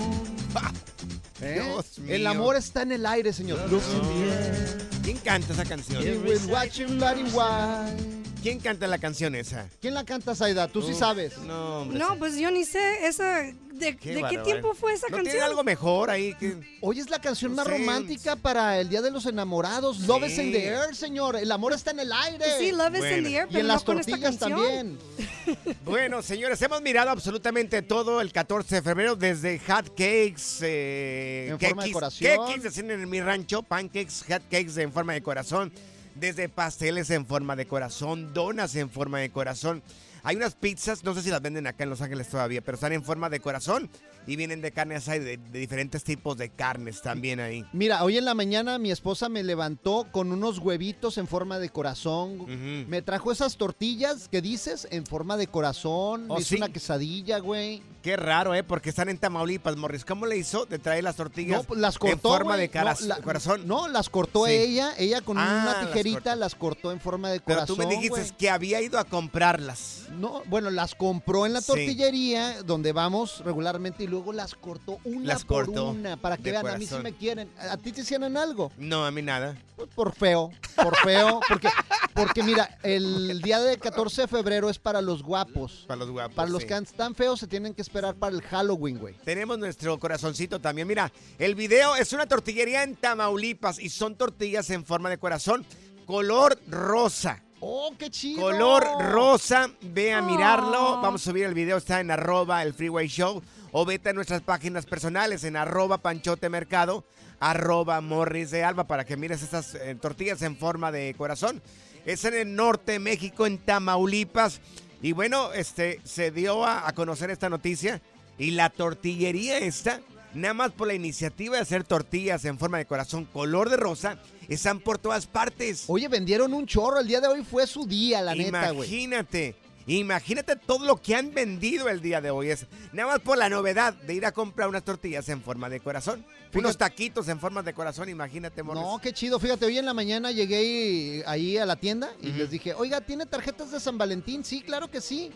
¿Eh? 1.42 1.62
Dios 1.64 2.00
mío. 2.00 2.16
El 2.16 2.28
amor 2.28 2.58
está 2.58 2.82
en 2.82 2.92
el 2.92 3.06
aire, 3.06 3.32
señor. 3.32 3.60
Love 3.72 3.82
is 3.82 3.94
in 3.94 4.02
the 4.02 4.30
air. 4.30 4.90
¿Quién 5.04 5.18
canta 5.20 5.54
esa 5.54 5.64
canción? 5.64 6.04
Will 6.04 6.52
watch 6.52 6.82
bloody. 6.86 8.19
¿Quién 8.42 8.60
canta 8.60 8.88
la 8.88 8.98
canción 9.00 9.36
esa? 9.36 9.68
¿Quién 9.82 9.94
la 9.94 10.06
canta, 10.06 10.34
Saida? 10.34 10.68
Tú 10.70 10.82
sí 10.82 10.94
sabes. 10.94 11.38
No, 11.40 11.82
hombre. 11.82 12.00
No, 12.00 12.18
pues 12.18 12.38
yo 12.38 12.50
ni 12.52 12.64
sé 12.64 13.06
esa. 13.06 13.42
¿De 13.74 13.96
Qué 13.98 14.14
de 14.16 14.24
qué 14.30 14.38
tiempo 14.40 14.74
fue 14.74 14.94
esa 14.94 15.08
¿No 15.08 15.18
canción? 15.18 15.32
tiene 15.34 15.46
algo 15.46 15.64
mejor 15.64 16.10
ahí? 16.10 16.34
Que... 16.36 16.58
Hoy 16.82 17.00
es 17.00 17.10
la 17.10 17.20
canción 17.20 17.54
más 17.56 17.66
Sí. 17.66 17.72
romántica 17.74 18.36
para 18.36 18.78
el 18.80 18.90
Día 18.90 19.02
de 19.02 19.10
los 19.12 19.26
Enamorados. 19.26 20.00
Love 20.02 20.26
is 20.28 20.38
in 20.38 20.52
the 20.52 20.60
Sí. 20.60 20.66
air, 20.68 20.96
señor. 20.96 21.36
El 21.38 21.50
amor 21.52 21.72
está 21.74 21.92
en 21.92 22.02
el 22.02 22.12
aire. 22.12 22.46
Sí, 22.60 22.72
Love 22.74 22.96
is 22.96 23.04
in 23.04 23.10
Bueno. 23.10 23.30
the 23.30 23.36
air, 23.36 23.46
Y 23.46 23.48
pero 23.54 23.60
en 23.62 23.68
no 23.68 23.74
las 23.74 23.84
tortillas 23.84 24.38
también. 24.38 24.98
Bueno, 25.84 26.22
señores, 26.22 26.62
hemos 26.62 26.82
mirado 26.82 27.10
absolutamente 27.10 27.82
todo 27.82 28.22
el 28.22 28.32
14 28.32 28.76
de 28.76 28.82
febrero, 28.84 29.16
desde 29.16 29.58
hot 29.60 29.88
cakes, 29.90 30.60
eh, 30.62 31.48
En 31.52 31.60
forma 31.60 31.84
de 31.86 31.92
corazón. 31.92 32.28
cakes, 32.48 32.80
en 32.80 33.10
mi 33.10 33.20
rancho, 33.22 33.64
pancakes, 33.64 34.24
hot 34.28 34.44
cakes 34.52 34.80
en 34.80 34.92
forma 34.94 35.14
de 35.14 35.24
corazón, 35.24 35.72
desde 36.20 36.50
pasteles 36.50 37.10
en 37.10 37.26
forma 37.26 37.56
de 37.56 37.66
corazón, 37.66 38.34
donas 38.34 38.76
en 38.76 38.90
forma 38.90 39.20
de 39.20 39.30
corazón. 39.30 39.82
Hay 40.24 40.36
unas 40.36 40.56
pizzas, 40.56 41.04
no 41.04 41.14
sé 41.14 41.22
si 41.22 41.30
las 41.30 41.42
venden 41.42 41.68
acá 41.68 41.84
en 41.84 41.90
Los 41.90 42.02
Ángeles 42.02 42.28
todavía, 42.28 42.62
pero 42.62 42.76
están 42.76 42.92
en 42.92 43.04
forma 43.04 43.30
de 43.30 43.40
corazón 43.40 43.90
y 44.30 44.36
vienen 44.36 44.62
de 44.62 44.72
carne 44.72 44.96
asada 44.96 45.18
y 45.18 45.20
de, 45.22 45.38
de 45.38 45.60
diferentes 45.60 46.04
tipos 46.04 46.38
de 46.38 46.50
carnes 46.50 47.02
también 47.02 47.40
ahí. 47.40 47.66
Mira, 47.74 48.04
hoy 48.04 48.18
en 48.18 48.26
la 48.26 48.36
mañana 48.36 48.78
mi 48.78 48.92
esposa 48.92 49.28
me 49.28 49.42
levantó 49.44 50.08
con 50.12 50.32
unos 50.32 50.60
huevitos 50.60 51.18
en 51.18 51.28
forma 51.28 51.58
de 51.60 51.70
corazón. 51.70 52.46
Me 52.88 53.02
trajo 53.02 53.32
esas 53.32 53.58
tortillas 53.58 54.28
que 54.30 54.42
dices 54.42 54.88
en 54.92 55.06
forma 55.06 55.36
de 55.38 55.48
corazón. 55.48 56.26
Oh, 56.30 56.36
me 56.36 56.42
hizo 56.42 56.50
sí. 56.50 56.56
una 56.58 56.70
quesadilla, 56.70 57.40
güey. 57.40 57.82
Qué 58.04 58.16
raro, 58.16 58.54
¿eh? 58.56 58.64
Porque 58.64 58.90
están 58.90 59.10
en 59.10 59.18
Tamaulipas, 59.18 59.76
Morris. 59.76 60.06
¿Cómo 60.06 60.26
le 60.26 60.38
hizo 60.38 60.66
de 60.66 60.80
traer 60.80 61.04
las 61.04 61.18
tortillas 61.18 61.58
No, 61.58 61.64
pues 61.66 61.82
las 61.82 61.98
cortó. 61.98 62.14
en 62.14 62.20
forma 62.22 62.56
de 62.56 62.70
cara- 62.70 62.96
No, 63.02 63.08
la- 63.08 63.18
corazón? 63.18 63.68
No, 63.68 63.90
las 63.90 64.10
cortó 64.10 64.46
Sí. 64.46 64.54
ella. 64.54 64.94
Ella 64.98 65.20
con 65.20 65.38
Ah, 65.38 65.44
una 65.44 65.66
las 65.66 65.86
tijerita 65.88 66.20
cortó. 66.22 66.36
las 66.38 66.56
cortó 66.56 66.92
en 66.94 67.02
forma 67.02 67.30
de 67.30 67.42
Pero 67.42 67.58
corazón. 67.60 67.76
tú 67.76 67.84
me 67.84 67.90
dijiste 67.94 68.36
que 68.38 68.50
había 68.50 68.80
ido 68.82 69.00
a 69.00 69.04
comprarlas. 69.04 70.04
No, 70.18 70.44
bueno, 70.46 70.70
las 70.70 70.96
compró 70.96 71.46
en 71.46 71.52
la 71.54 71.60
Sí. 71.62 71.68
tortillería 71.68 72.64
donde 72.64 72.94
vamos 72.94 73.42
regularmente 73.44 74.04
y 74.06 74.08
luego 74.08 74.19
las 74.34 74.56
cortó 74.56 75.00
una 75.04 75.26
Las 75.26 75.44
por 75.44 75.66
cortó 75.66 75.90
una 75.90 76.18
para 76.18 76.38
que 76.38 76.52
vean, 76.52 76.68
a 76.68 76.78
mí 76.78 76.86
sí 76.86 76.96
me 77.02 77.14
quieren. 77.14 77.50
¿A 77.58 77.78
ti 77.78 77.92
te 77.92 78.02
hicieron 78.02 78.38
algo? 78.38 78.72
No, 78.78 79.06
a 79.06 79.12
mí 79.12 79.22
nada. 79.22 79.58
Pues 79.76 79.90
por 79.96 80.14
feo, 80.14 80.52
por 80.76 80.96
feo, 80.98 81.40
porque, 81.48 81.70
porque 82.14 82.44
mira, 82.44 82.78
el 82.84 83.42
día 83.42 83.60
de 83.60 83.78
14 83.78 84.24
de 84.24 84.28
febrero 84.28 84.70
es 84.70 84.78
para 84.78 85.02
los 85.02 85.24
guapos. 85.24 85.86
Para 85.88 86.00
los 86.00 86.12
guapos. 86.12 86.36
Para 86.36 86.50
los 86.50 86.62
sí. 86.62 86.68
que 86.68 86.76
están 86.76 87.16
feos 87.16 87.40
se 87.40 87.48
tienen 87.48 87.74
que 87.74 87.82
esperar 87.82 88.16
para 88.16 88.36
el 88.36 88.42
Halloween, 88.42 89.00
güey. 89.00 89.16
Tenemos 89.24 89.58
nuestro 89.58 89.98
corazoncito 90.00 90.60
también. 90.60 90.88
Mira, 90.88 91.12
el 91.38 91.56
video 91.56 91.96
es 91.96 92.14
una 92.14 92.26
tortillería 92.26 92.84
en 92.84 92.96
Tamaulipas 92.96 93.80
y 93.80 93.90
son 93.90 94.16
tortillas 94.16 94.70
en 94.70 94.86
forma 94.86 95.10
de 95.10 95.18
corazón, 95.18 95.66
color 96.06 96.60
rosa. 96.68 97.42
¡Oh, 97.62 97.94
qué 97.98 98.10
chido! 98.10 98.42
Color 98.42 98.86
rosa, 99.12 99.70
ve 99.82 100.14
a 100.14 100.22
mirarlo. 100.22 100.94
Oh. 100.94 101.02
Vamos 101.02 101.22
a 101.22 101.26
subir 101.32 101.46
el 101.46 101.54
video, 101.54 101.78
está 101.78 102.00
en 102.00 102.10
arroba 102.12 102.64
el 102.64 102.74
Freeway 102.74 103.08
Show. 103.08 103.42
O 103.72 103.86
vete 103.86 104.10
a 104.10 104.14
nuestras 104.14 104.42
páginas 104.42 104.86
personales 104.86 105.44
en 105.44 105.56
arroba 105.56 106.00
panchote 106.00 106.50
mercado, 106.50 107.06
arroba 107.40 108.02
morris 108.02 108.52
de 108.52 108.64
alba 108.64 108.86
para 108.86 109.06
que 109.06 109.18
mires 109.18 109.44
estas 109.44 109.76
eh, 109.76 109.96
tortillas 110.02 110.42
en 110.42 110.58
forma 110.58 110.92
de 110.92 111.14
corazón. 111.18 111.62
Es 112.06 112.26
en 112.26 112.34
el 112.34 112.56
norte 112.56 112.94
de 112.94 113.00
México, 113.00 113.46
en 113.46 113.60
Tamaulipas. 113.60 114.62
Y 115.02 115.12
bueno, 115.12 115.54
este 115.54 116.00
se 116.04 116.32
dio 116.32 116.66
a, 116.66 116.88
a 116.88 116.94
conocer 116.94 117.30
esta 117.30 117.50
noticia. 117.50 118.02
Y 118.38 118.52
la 118.52 118.70
tortillería 118.70 119.58
esta, 119.60 120.02
nada 120.34 120.54
más 120.54 120.72
por 120.72 120.88
la 120.88 120.94
iniciativa 120.94 121.58
de 121.58 121.62
hacer 121.62 121.84
tortillas 121.84 122.46
en 122.46 122.58
forma 122.58 122.78
de 122.78 122.86
corazón 122.86 123.26
color 123.26 123.70
de 123.70 123.78
rosa, 123.78 124.18
están 124.48 124.80
por 124.80 124.98
todas 124.98 125.28
partes. 125.28 125.84
Oye, 125.88 126.08
vendieron 126.08 126.54
un 126.54 126.66
chorro. 126.66 127.00
El 127.00 127.08
día 127.08 127.22
de 127.22 127.28
hoy 127.28 127.44
fue 127.44 127.68
su 127.68 127.86
día, 127.86 128.22
la 128.22 128.34
neta, 128.34 128.72
güey. 128.72 128.90
Imagínate. 128.90 129.56
Imagínate 129.90 130.56
todo 130.56 130.86
lo 130.86 131.02
que 131.02 131.16
han 131.16 131.34
vendido 131.34 131.90
el 131.90 132.00
día 132.02 132.22
de 132.22 132.30
hoy. 132.30 132.50
Es 132.52 132.68
nada 132.94 133.10
más 133.10 133.20
por 133.22 133.38
la 133.38 133.50
novedad 133.50 133.94
de 133.94 134.14
ir 134.14 134.26
a 134.26 134.32
comprar 134.32 134.70
unas 134.70 134.84
tortillas 134.84 135.28
en 135.30 135.42
forma 135.42 135.68
de 135.70 135.80
corazón. 135.80 136.24
Unos 136.54 136.78
taquitos 136.78 137.28
en 137.28 137.40
forma 137.40 137.62
de 137.64 137.74
corazón, 137.74 138.08
imagínate, 138.10 138.62
Morris. 138.64 138.82
No, 138.84 139.00
qué 139.02 139.14
chido. 139.14 139.40
Fíjate, 139.40 139.66
hoy 139.66 139.78
en 139.80 139.86
la 139.86 139.94
mañana 139.94 140.32
llegué 140.32 140.64
y- 140.64 141.24
ahí 141.26 141.58
a 141.58 141.66
la 141.66 141.76
tienda 141.76 142.10
y 142.22 142.28
les 142.32 142.50
dije, 142.52 142.74
oiga, 142.74 143.02
¿tiene 143.02 143.26
tarjetas 143.26 143.72
de 143.72 143.80
San 143.80 143.98
Valentín? 143.98 144.44
Sí, 144.46 144.62
claro 144.62 144.90
que 144.90 145.02
sí. 145.02 145.32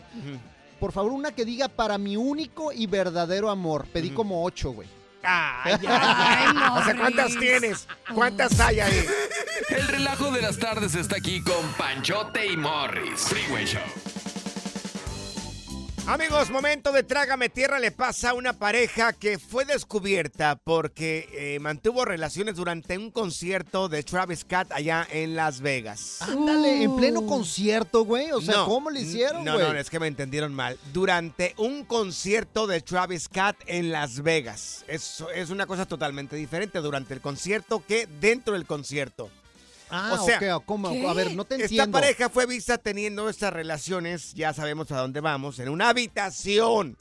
Por 0.80 0.92
favor, 0.92 1.12
una 1.12 1.32
que 1.32 1.44
diga 1.44 1.68
para 1.68 1.98
mi 1.98 2.16
único 2.16 2.72
y 2.72 2.86
verdadero 2.86 3.50
amor. 3.50 3.86
Pedí 3.92 4.10
como 4.10 4.44
ocho, 4.44 4.70
güey. 4.72 4.88
Ay, 5.22 5.74
ay. 5.88 6.46
o 6.80 6.84
sea, 6.84 6.96
¿cuántas 6.96 7.36
tienes? 7.38 7.88
¿Cuántas 8.14 8.60
hay 8.60 8.80
ahí? 8.80 9.06
El 9.70 9.88
relajo 9.88 10.30
de 10.30 10.42
las 10.42 10.58
tardes 10.58 10.94
está 10.94 11.16
aquí 11.16 11.42
con 11.42 11.66
Panchote 11.78 12.46
y 12.46 12.56
Morris. 12.56 13.20
Freeway 13.22 13.64
Show. 13.64 13.80
Amigos, 16.06 16.50
momento 16.50 16.92
de 16.92 17.02
Trágame 17.02 17.48
Tierra 17.48 17.78
le 17.78 17.90
pasa 17.90 18.30
a 18.30 18.34
una 18.34 18.52
pareja 18.52 19.14
que 19.14 19.38
fue 19.38 19.64
descubierta 19.64 20.54
porque 20.62 21.26
eh, 21.32 21.58
mantuvo 21.60 22.04
relaciones 22.04 22.56
durante 22.56 22.98
un 22.98 23.10
concierto 23.10 23.88
de 23.88 24.02
Travis 24.02 24.40
Scott 24.40 24.70
allá 24.72 25.08
en 25.10 25.34
Las 25.34 25.62
Vegas. 25.62 26.18
Ándale, 26.20 26.82
en 26.82 26.94
pleno 26.96 27.24
concierto, 27.24 28.04
güey. 28.04 28.30
O 28.32 28.42
sea, 28.42 28.54
No, 28.56 28.66
¿cómo 28.66 28.90
le 28.90 29.00
hicieron, 29.00 29.44
No, 29.46 29.54
güey? 29.54 29.66
no, 29.66 29.78
es 29.78 29.88
que 29.88 29.98
me 29.98 30.06
entendieron 30.06 30.52
mal. 30.52 30.78
Durante 30.92 31.54
un 31.56 31.84
concierto 31.84 32.66
de 32.66 32.82
Travis 32.82 33.22
Scott 33.22 33.56
en 33.66 33.90
Las 33.90 34.22
Vegas. 34.22 34.84
Es, 34.86 35.24
es 35.34 35.48
una 35.48 35.64
cosa 35.66 35.86
totalmente 35.86 36.36
diferente 36.36 36.80
durante 36.80 37.14
el 37.14 37.22
concierto 37.22 37.82
que 37.88 38.06
dentro 38.20 38.52
del 38.52 38.66
concierto. 38.66 39.30
Ah, 39.94 40.18
o 40.20 40.24
sea, 40.24 40.56
ok, 40.56 40.64
¿cómo? 40.66 40.88
A 41.08 41.14
ver, 41.14 41.34
no 41.34 41.44
te 41.44 41.54
Esta 41.54 41.64
entiendo. 41.66 41.92
pareja 41.98 42.28
fue 42.28 42.46
vista 42.46 42.78
teniendo 42.78 43.28
estas 43.28 43.52
relaciones, 43.52 44.34
ya 44.34 44.52
sabemos 44.52 44.90
a 44.92 44.98
dónde 44.98 45.20
vamos, 45.20 45.58
en 45.58 45.68
una 45.68 45.88
habitación. 45.90 46.96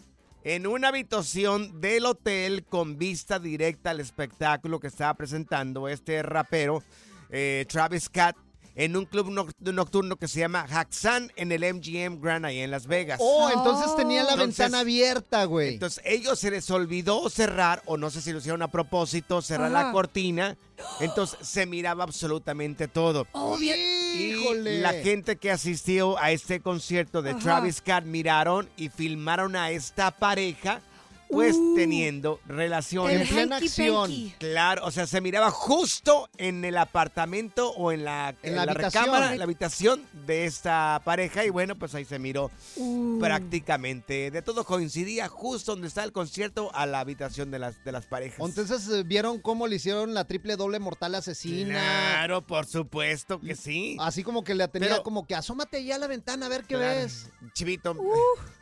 En 0.45 0.67
una 0.67 0.89
habitación 0.89 1.79
del 1.79 2.05
hotel 2.05 2.65
con 2.65 2.97
vista 2.97 3.39
directa 3.39 3.91
al 3.91 4.01
espectáculo 4.01 4.77
que 4.81 4.87
estaba 4.87 5.13
presentando 5.13 5.87
este 5.87 6.21
rapero, 6.21 6.83
eh, 7.29 7.65
Travis 7.69 8.03
Scott, 8.03 8.35
en 8.75 8.97
un 8.97 9.05
club 9.05 9.27
noc- 9.29 9.53
nocturno 9.59 10.15
que 10.15 10.27
se 10.27 10.39
llama 10.39 10.65
Haxan 10.69 11.31
en 11.35 11.51
el 11.51 11.63
MGM 11.63 12.19
Grand 12.21 12.45
ahí 12.45 12.59
en 12.59 12.71
Las 12.71 12.87
Vegas. 12.87 13.19
Oh, 13.21 13.49
entonces 13.53 13.95
tenía 13.95 14.23
la 14.23 14.31
Entonces- 14.31 14.57
ventana 14.57 14.79
abierta, 14.79 15.45
güey. 15.45 15.73
Entonces, 15.75 16.01
ellos 16.05 16.39
se 16.39 16.49
les 16.51 16.69
olvidó 16.71 17.29
cerrar, 17.29 17.81
o 17.85 17.97
no 17.97 18.09
sé 18.09 18.21
si 18.21 18.31
lo 18.31 18.39
hicieron 18.39 18.61
a 18.63 18.69
propósito, 18.71 19.41
cerrar 19.41 19.69
la 19.71 19.91
cortina. 19.91 20.57
Entonces, 20.99 21.37
se 21.41 21.65
miraba 21.65 22.03
absolutamente 22.03 22.87
todo. 22.87 23.27
Y 23.59 23.71
Híjole. 24.31 24.79
la 24.81 24.93
gente 24.93 25.35
que 25.37 25.51
asistió 25.51 26.17
a 26.19 26.31
este 26.31 26.59
concierto 26.59 27.21
de 27.21 27.31
Ajá. 27.31 27.39
Travis 27.39 27.75
Scott 27.77 28.03
miraron 28.05 28.69
y 28.77 28.89
filmaron 28.89 29.55
a 29.55 29.71
esta 29.71 30.11
pareja, 30.11 30.81
pues 31.33 31.55
Uh. 31.55 31.75
teniendo 31.75 32.39
relaciones. 32.47 33.21
En 33.21 33.27
plena 33.35 33.57
acción. 33.57 34.11
Claro, 34.39 34.85
o 34.85 34.91
sea, 34.91 35.05
se 35.07 35.19
miraba 35.21 35.51
justo 35.51 36.29
en 36.37 36.63
el 36.63 36.77
apartamento 36.77 37.71
o 37.71 37.91
en 37.91 38.05
la, 38.05 38.33
En 38.43 38.55
la 38.55 38.61
habitación. 38.63 39.03
recámara, 39.05 39.35
la 39.35 39.43
habitación 39.43 40.01
de 40.25 40.45
esta 40.45 41.01
pareja. 41.03 41.43
Y 41.45 41.49
bueno, 41.49 41.75
pues 41.75 41.93
ahí 41.95 42.05
se 42.05 42.19
miró 42.19 42.51
Uh. 42.77 43.19
prácticamente. 43.19 44.31
De 44.31 44.41
todo 44.41 44.63
coincidía 44.63 45.27
justo 45.27 45.73
donde 45.73 45.87
está 45.87 46.03
el 46.03 46.11
concierto 46.11 46.71
a 46.73 46.85
la 46.85 46.99
habitación 46.99 47.51
de 47.51 47.59
las, 47.59 47.83
de 47.83 47.91
las 47.91 48.05
parejas. 48.05 48.39
Entonces, 48.39 48.87
eh, 48.89 49.03
¿vieron 49.03 49.39
cómo 49.39 49.67
le 49.67 49.75
hicieron 49.77 50.13
la 50.13 50.25
triple 50.25 50.55
doble 50.55 50.79
mortal 50.79 51.15
asesina? 51.15 51.79
Claro, 51.79 52.41
por 52.45 52.65
supuesto 52.65 53.39
que 53.39 53.55
sí. 53.55 53.97
Así 53.99 54.23
como 54.23 54.43
que 54.43 54.55
le 54.55 54.67
tenía 54.67 54.89
Pero- 54.89 55.03
como 55.03 55.25
que 55.27 55.35
asómate 55.35 55.83
ya 55.83 55.95
a 55.95 55.99
la 55.99 56.07
ventana 56.07 56.45
a 56.45 56.49
ver 56.49 56.61
qué 56.63 56.75
Claro, 56.75 56.99
ves. 57.01 57.29
Chivito. 57.53 57.95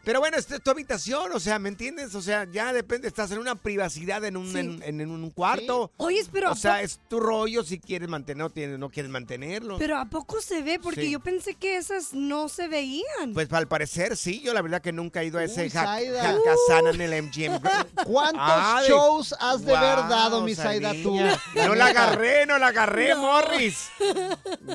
Pero 0.04 0.20
bueno, 0.20 0.38
esta 0.38 0.56
es 0.56 0.64
tu 0.64 0.72
habitación, 0.72 1.32
o 1.34 1.40
sea, 1.40 1.60
¿me 1.60 1.70
entiendes? 1.70 2.16
O 2.16 2.22
sea, 2.22 2.48
ya 2.52 2.61
depende, 2.74 3.08
estás 3.08 3.32
en 3.32 3.40
una 3.40 3.56
privacidad 3.56 4.24
en 4.26 4.38
un, 4.38 4.52
Sí. 4.52 4.60
en, 4.60 4.84
en- 4.84 5.02
en 5.02 5.10
un 5.12 5.30
cuarto. 5.32 5.92
Oye, 5.98 6.24
pero 6.32 6.50
O 6.50 6.54
¿a 6.54 6.56
sea, 6.56 6.82
es 6.82 7.00
tu 7.10 7.20
rollo 7.20 7.64
si 7.64 7.80
quieres 7.80 8.08
mantenerlo, 8.10 8.50
tienes- 8.50 8.78
no 8.80 8.90
quieres 8.90 9.12
mantenerlo. 9.12 9.78
Pero 9.78 9.98
¿a 9.98 10.06
poco 10.06 10.40
se 10.42 10.62
ve? 10.62 10.80
Porque 10.82 11.02
Sí. 11.04 11.12
yo 11.12 11.20
pensé 11.20 11.56
que 11.56 11.78
esas 11.78 12.14
no 12.14 12.48
se 12.50 12.68
veían. 12.68 13.34
Pues 13.34 13.52
al 13.54 13.68
parecer 13.68 14.16
sí, 14.18 14.42
yo 14.42 14.54
la 14.54 14.62
verdad 14.62 14.82
que 14.82 14.92
nunca 14.92 15.22
he 15.22 15.26
ido 15.26 15.40
a 15.40 15.44
ese. 15.44 15.70
Hackasana 15.70 16.92
en 16.94 17.02
el 17.02 17.14
MGM. 17.24 17.60
¿Cuántos 18.06 18.42
Ah, 18.44 18.80
de- 18.82 18.88
shows 18.88 19.34
has 19.40 19.64
de 19.66 19.76
haber 19.76 19.96
Guau, 19.98 20.10
dado, 20.10 20.42
mi 20.42 20.56
Zaida, 20.56 20.94
tú? 21.04 21.18
No 21.56 21.76
la 21.76 21.88
agarré, 21.88 22.46
no 22.46 22.58
la 22.58 22.68
agarré, 22.68 23.16
Morris. 23.16 23.90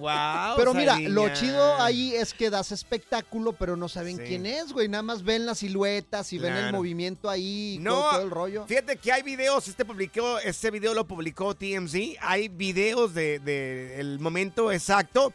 Wow, 0.00 0.56
Pero 0.56 0.74
mira, 0.74 0.98
lo 0.98 1.28
chido 1.32 1.74
ahí 1.80 2.14
es 2.14 2.34
que 2.34 2.50
das 2.50 2.72
espectáculo, 2.72 3.52
pero 3.52 3.76
no 3.76 3.88
saben 3.88 4.16
Sí. 4.18 4.22
quién 4.26 4.46
es, 4.46 4.72
güey. 4.72 4.88
Nada 4.88 5.02
más 5.02 5.22
ven 5.22 5.46
las 5.46 5.58
siluetas 5.58 6.32
y 6.32 6.38
ven 6.38 6.52
el 6.54 6.72
movimiento 6.72 7.30
ahí 7.30 7.65
No, 7.80 7.94
todo, 7.94 8.10
todo 8.10 8.22
el 8.22 8.30
rollo. 8.30 8.66
Fíjate 8.66 8.96
que 8.96 9.12
hay 9.12 9.22
videos, 9.22 9.68
este 9.68 9.84
publicó, 9.84 10.38
este 10.38 10.70
video 10.70 10.94
lo 10.94 11.06
publicó 11.06 11.54
TMZ, 11.54 11.94
hay 12.20 12.48
videos 12.48 13.14
de, 13.14 13.38
de 13.38 14.00
el 14.00 14.18
momento 14.20 14.72
exacto 14.72 15.32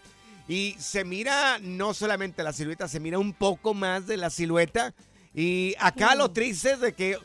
y 0.48 0.76
se 0.80 1.04
mira 1.04 1.60
no 1.60 1.94
solamente 1.94 2.44
la 2.44 2.54
silueta, 2.54 2.88
se 2.88 3.00
mira 3.00 3.20
un 3.20 3.34
poco 3.34 3.74
más 3.74 4.08
de 4.08 4.18
la 4.18 4.30
silueta 4.30 4.94
y 5.34 5.76
acá 5.80 6.16
lo 6.16 6.32
triste 6.32 6.72
es 6.72 6.82
de 6.82 6.94
que 6.94 7.18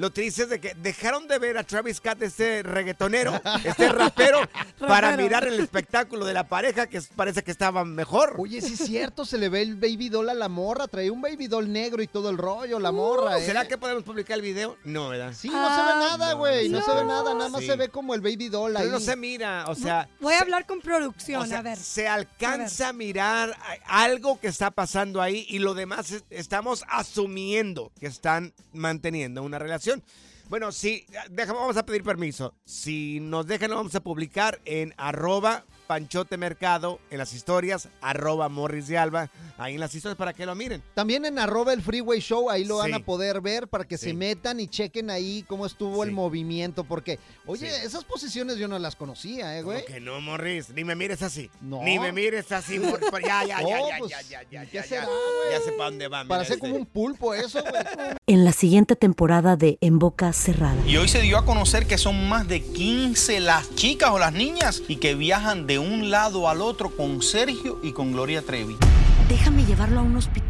lo 0.00 0.10
triste 0.10 0.44
es 0.44 0.48
de 0.48 0.60
que 0.60 0.72
dejaron 0.76 1.28
de 1.28 1.38
ver 1.38 1.58
a 1.58 1.62
Travis 1.62 1.98
Scott, 1.98 2.22
este 2.22 2.62
reggaetonero, 2.62 3.38
este 3.64 3.86
rapero, 3.90 4.40
para 4.78 5.14
mirar 5.14 5.46
el 5.46 5.60
espectáculo 5.60 6.24
de 6.24 6.32
la 6.32 6.48
pareja 6.48 6.86
que 6.86 7.02
parece 7.14 7.42
que 7.44 7.50
estaba 7.50 7.84
mejor. 7.84 8.34
Oye, 8.38 8.62
sí 8.62 8.72
es 8.72 8.80
cierto, 8.86 9.26
se 9.26 9.36
le 9.36 9.50
ve 9.50 9.60
el 9.60 9.74
baby 9.76 10.08
doll 10.08 10.30
a 10.30 10.34
la 10.34 10.48
morra, 10.48 10.88
trae 10.88 11.10
un 11.10 11.20
baby 11.20 11.48
doll 11.48 11.70
negro 11.70 12.02
y 12.02 12.06
todo 12.06 12.30
el 12.30 12.38
rollo, 12.38 12.78
la 12.78 12.92
morra, 12.92 13.38
¿eh? 13.38 13.42
Uh, 13.42 13.46
¿Será 13.46 13.68
que 13.68 13.76
podemos 13.76 14.02
publicar 14.02 14.36
el 14.36 14.42
video? 14.42 14.78
No, 14.84 15.10
¿verdad? 15.10 15.34
Sí, 15.36 15.48
no 15.50 15.68
se 15.68 15.82
ve 15.82 15.98
nada, 16.00 16.32
güey, 16.32 16.70
no, 16.70 16.80
se 16.82 16.94
ve 16.94 17.04
nada, 17.04 17.34
nada 17.34 17.50
más 17.50 17.60
Sí. 17.60 17.66
se 17.66 17.76
ve 17.76 17.90
como 17.90 18.14
el 18.14 18.22
baby 18.22 18.48
doll 18.48 18.74
ahí. 18.78 18.84
Pero 18.84 18.92
no 18.92 19.00
se 19.00 19.16
mira, 19.16 19.66
o 19.68 19.74
sea... 19.74 20.08
Voy 20.18 20.32
a 20.32 20.40
hablar 20.40 20.64
con 20.64 20.80
producción, 20.80 21.42
O 21.42 21.46
sea, 21.46 21.58
a 21.58 21.62
ver. 21.62 21.76
Se 21.76 22.08
alcanza 22.08 22.88
a, 22.88 22.92
mirar 22.94 23.50
a- 23.86 24.02
algo 24.04 24.40
que 24.40 24.48
está 24.48 24.70
pasando 24.70 25.20
ahí 25.20 25.44
y 25.50 25.58
lo 25.58 25.74
demás 25.74 26.10
es- 26.10 26.24
estamos 26.30 26.84
asumiendo 26.88 27.92
que 28.00 28.06
están 28.06 28.54
manteniendo 28.72 29.42
una 29.42 29.58
relación. 29.58 29.89
Bueno, 30.48 30.72
deja- 31.28 31.52
vamos 31.52 31.76
a 31.76 31.86
pedir 31.86 32.02
permiso. 32.02 32.54
Si 32.64 33.20
nos 33.20 33.46
dejan, 33.46 33.70
lo 33.70 33.76
vamos 33.76 33.94
a 33.94 34.00
publicar 34.02 34.60
en 34.64 34.94
arroba 34.96 35.64
Panchote 35.94 36.36
Mercado, 36.36 37.00
en 37.10 37.18
las 37.18 37.32
historias, 37.34 37.88
arroba 38.00 38.48
Morris 38.48 38.86
de 38.86 38.96
Alba, 38.96 39.28
ahí 39.58 39.74
en 39.74 39.80
las 39.80 39.92
historias 39.92 40.16
para 40.16 40.32
que 40.32 40.46
lo 40.46 40.54
miren. 40.54 40.84
También 40.94 41.24
en 41.24 41.36
arroba 41.36 41.72
el 41.72 41.82
Freeway 41.82 42.20
Show, 42.20 42.48
ahí 42.48 42.64
lo 42.64 42.76
van 42.76 42.94
a 42.94 43.00
poder 43.00 43.40
ver 43.40 43.66
para 43.66 43.82
que 43.84 43.98
Sí. 43.98 44.06
se 44.10 44.14
metan 44.14 44.60
y 44.60 44.68
chequen 44.68 45.10
ahí 45.10 45.44
cómo 45.48 45.66
estuvo 45.66 46.04
el 46.04 46.12
movimiento, 46.12 46.84
porque, 46.84 47.18
oye, 47.44 47.68
Sí. 47.68 47.84
esas 47.84 48.04
posiciones 48.04 48.56
yo 48.56 48.68
no 48.68 48.78
las 48.78 48.94
conocía, 48.94 49.58
¿eh, 49.58 49.62
güey? 49.64 49.82
¿Cómo 49.82 49.92
que 49.96 50.00
no, 50.00 50.20
Morris? 50.20 50.70
Ni 50.70 50.84
me 50.84 50.94
mires 50.94 51.22
así. 51.22 51.50
No. 51.60 51.82
Ni 51.82 51.98
me 51.98 52.12
mires 52.12 52.52
así, 52.52 52.78
Morris. 52.78 53.10
Ya, 53.24 53.44
ya, 53.44 53.46
ya, 53.46 53.56
Oh, 53.82 53.88
ya, 53.88 53.96
pues, 53.98 54.10
ya, 54.12 54.22
ya, 54.22 54.42
ya, 54.48 54.66
¿qué 54.66 54.76
ya, 54.76 54.84
será, 54.84 55.06
ya. 55.50 55.58
Ya 55.58 55.64
sé 55.64 55.72
para 55.72 55.90
dónde 55.90 56.06
va. 56.06 56.22
mira 56.22 56.36
Parece 56.36 56.52
este. 56.54 56.60
como 56.68 56.76
un 56.76 56.86
pulpo 56.86 57.34
eso, 57.34 57.60
güey. 57.62 57.72
En 58.28 58.44
la 58.44 58.52
siguiente 58.52 58.94
temporada 58.94 59.56
de 59.56 59.76
En 59.80 59.98
Boca 59.98 60.32
Cerrada. 60.32 60.80
Y 60.86 60.96
hoy 60.98 61.08
se 61.08 61.20
dio 61.20 61.36
a 61.36 61.44
conocer 61.44 61.88
que 61.88 61.98
son 61.98 62.28
más 62.28 62.46
de 62.46 62.62
15 62.62 63.40
las 63.40 63.74
chicas 63.74 64.10
o 64.10 64.20
las 64.20 64.32
niñas 64.32 64.82
y 64.86 64.96
que 64.98 65.16
viajan 65.16 65.66
de 65.66 65.79
un 65.80 66.10
lado 66.10 66.48
al 66.48 66.62
otro 66.62 66.90
con 66.90 67.22
Sergio 67.22 67.78
y 67.82 67.92
con 67.92 68.12
Gloria 68.12 68.42
Trevi. 68.42 68.76
Déjame 69.28 69.64
llevarlo 69.64 70.00
a 70.00 70.02
un 70.02 70.16
hospital, 70.16 70.49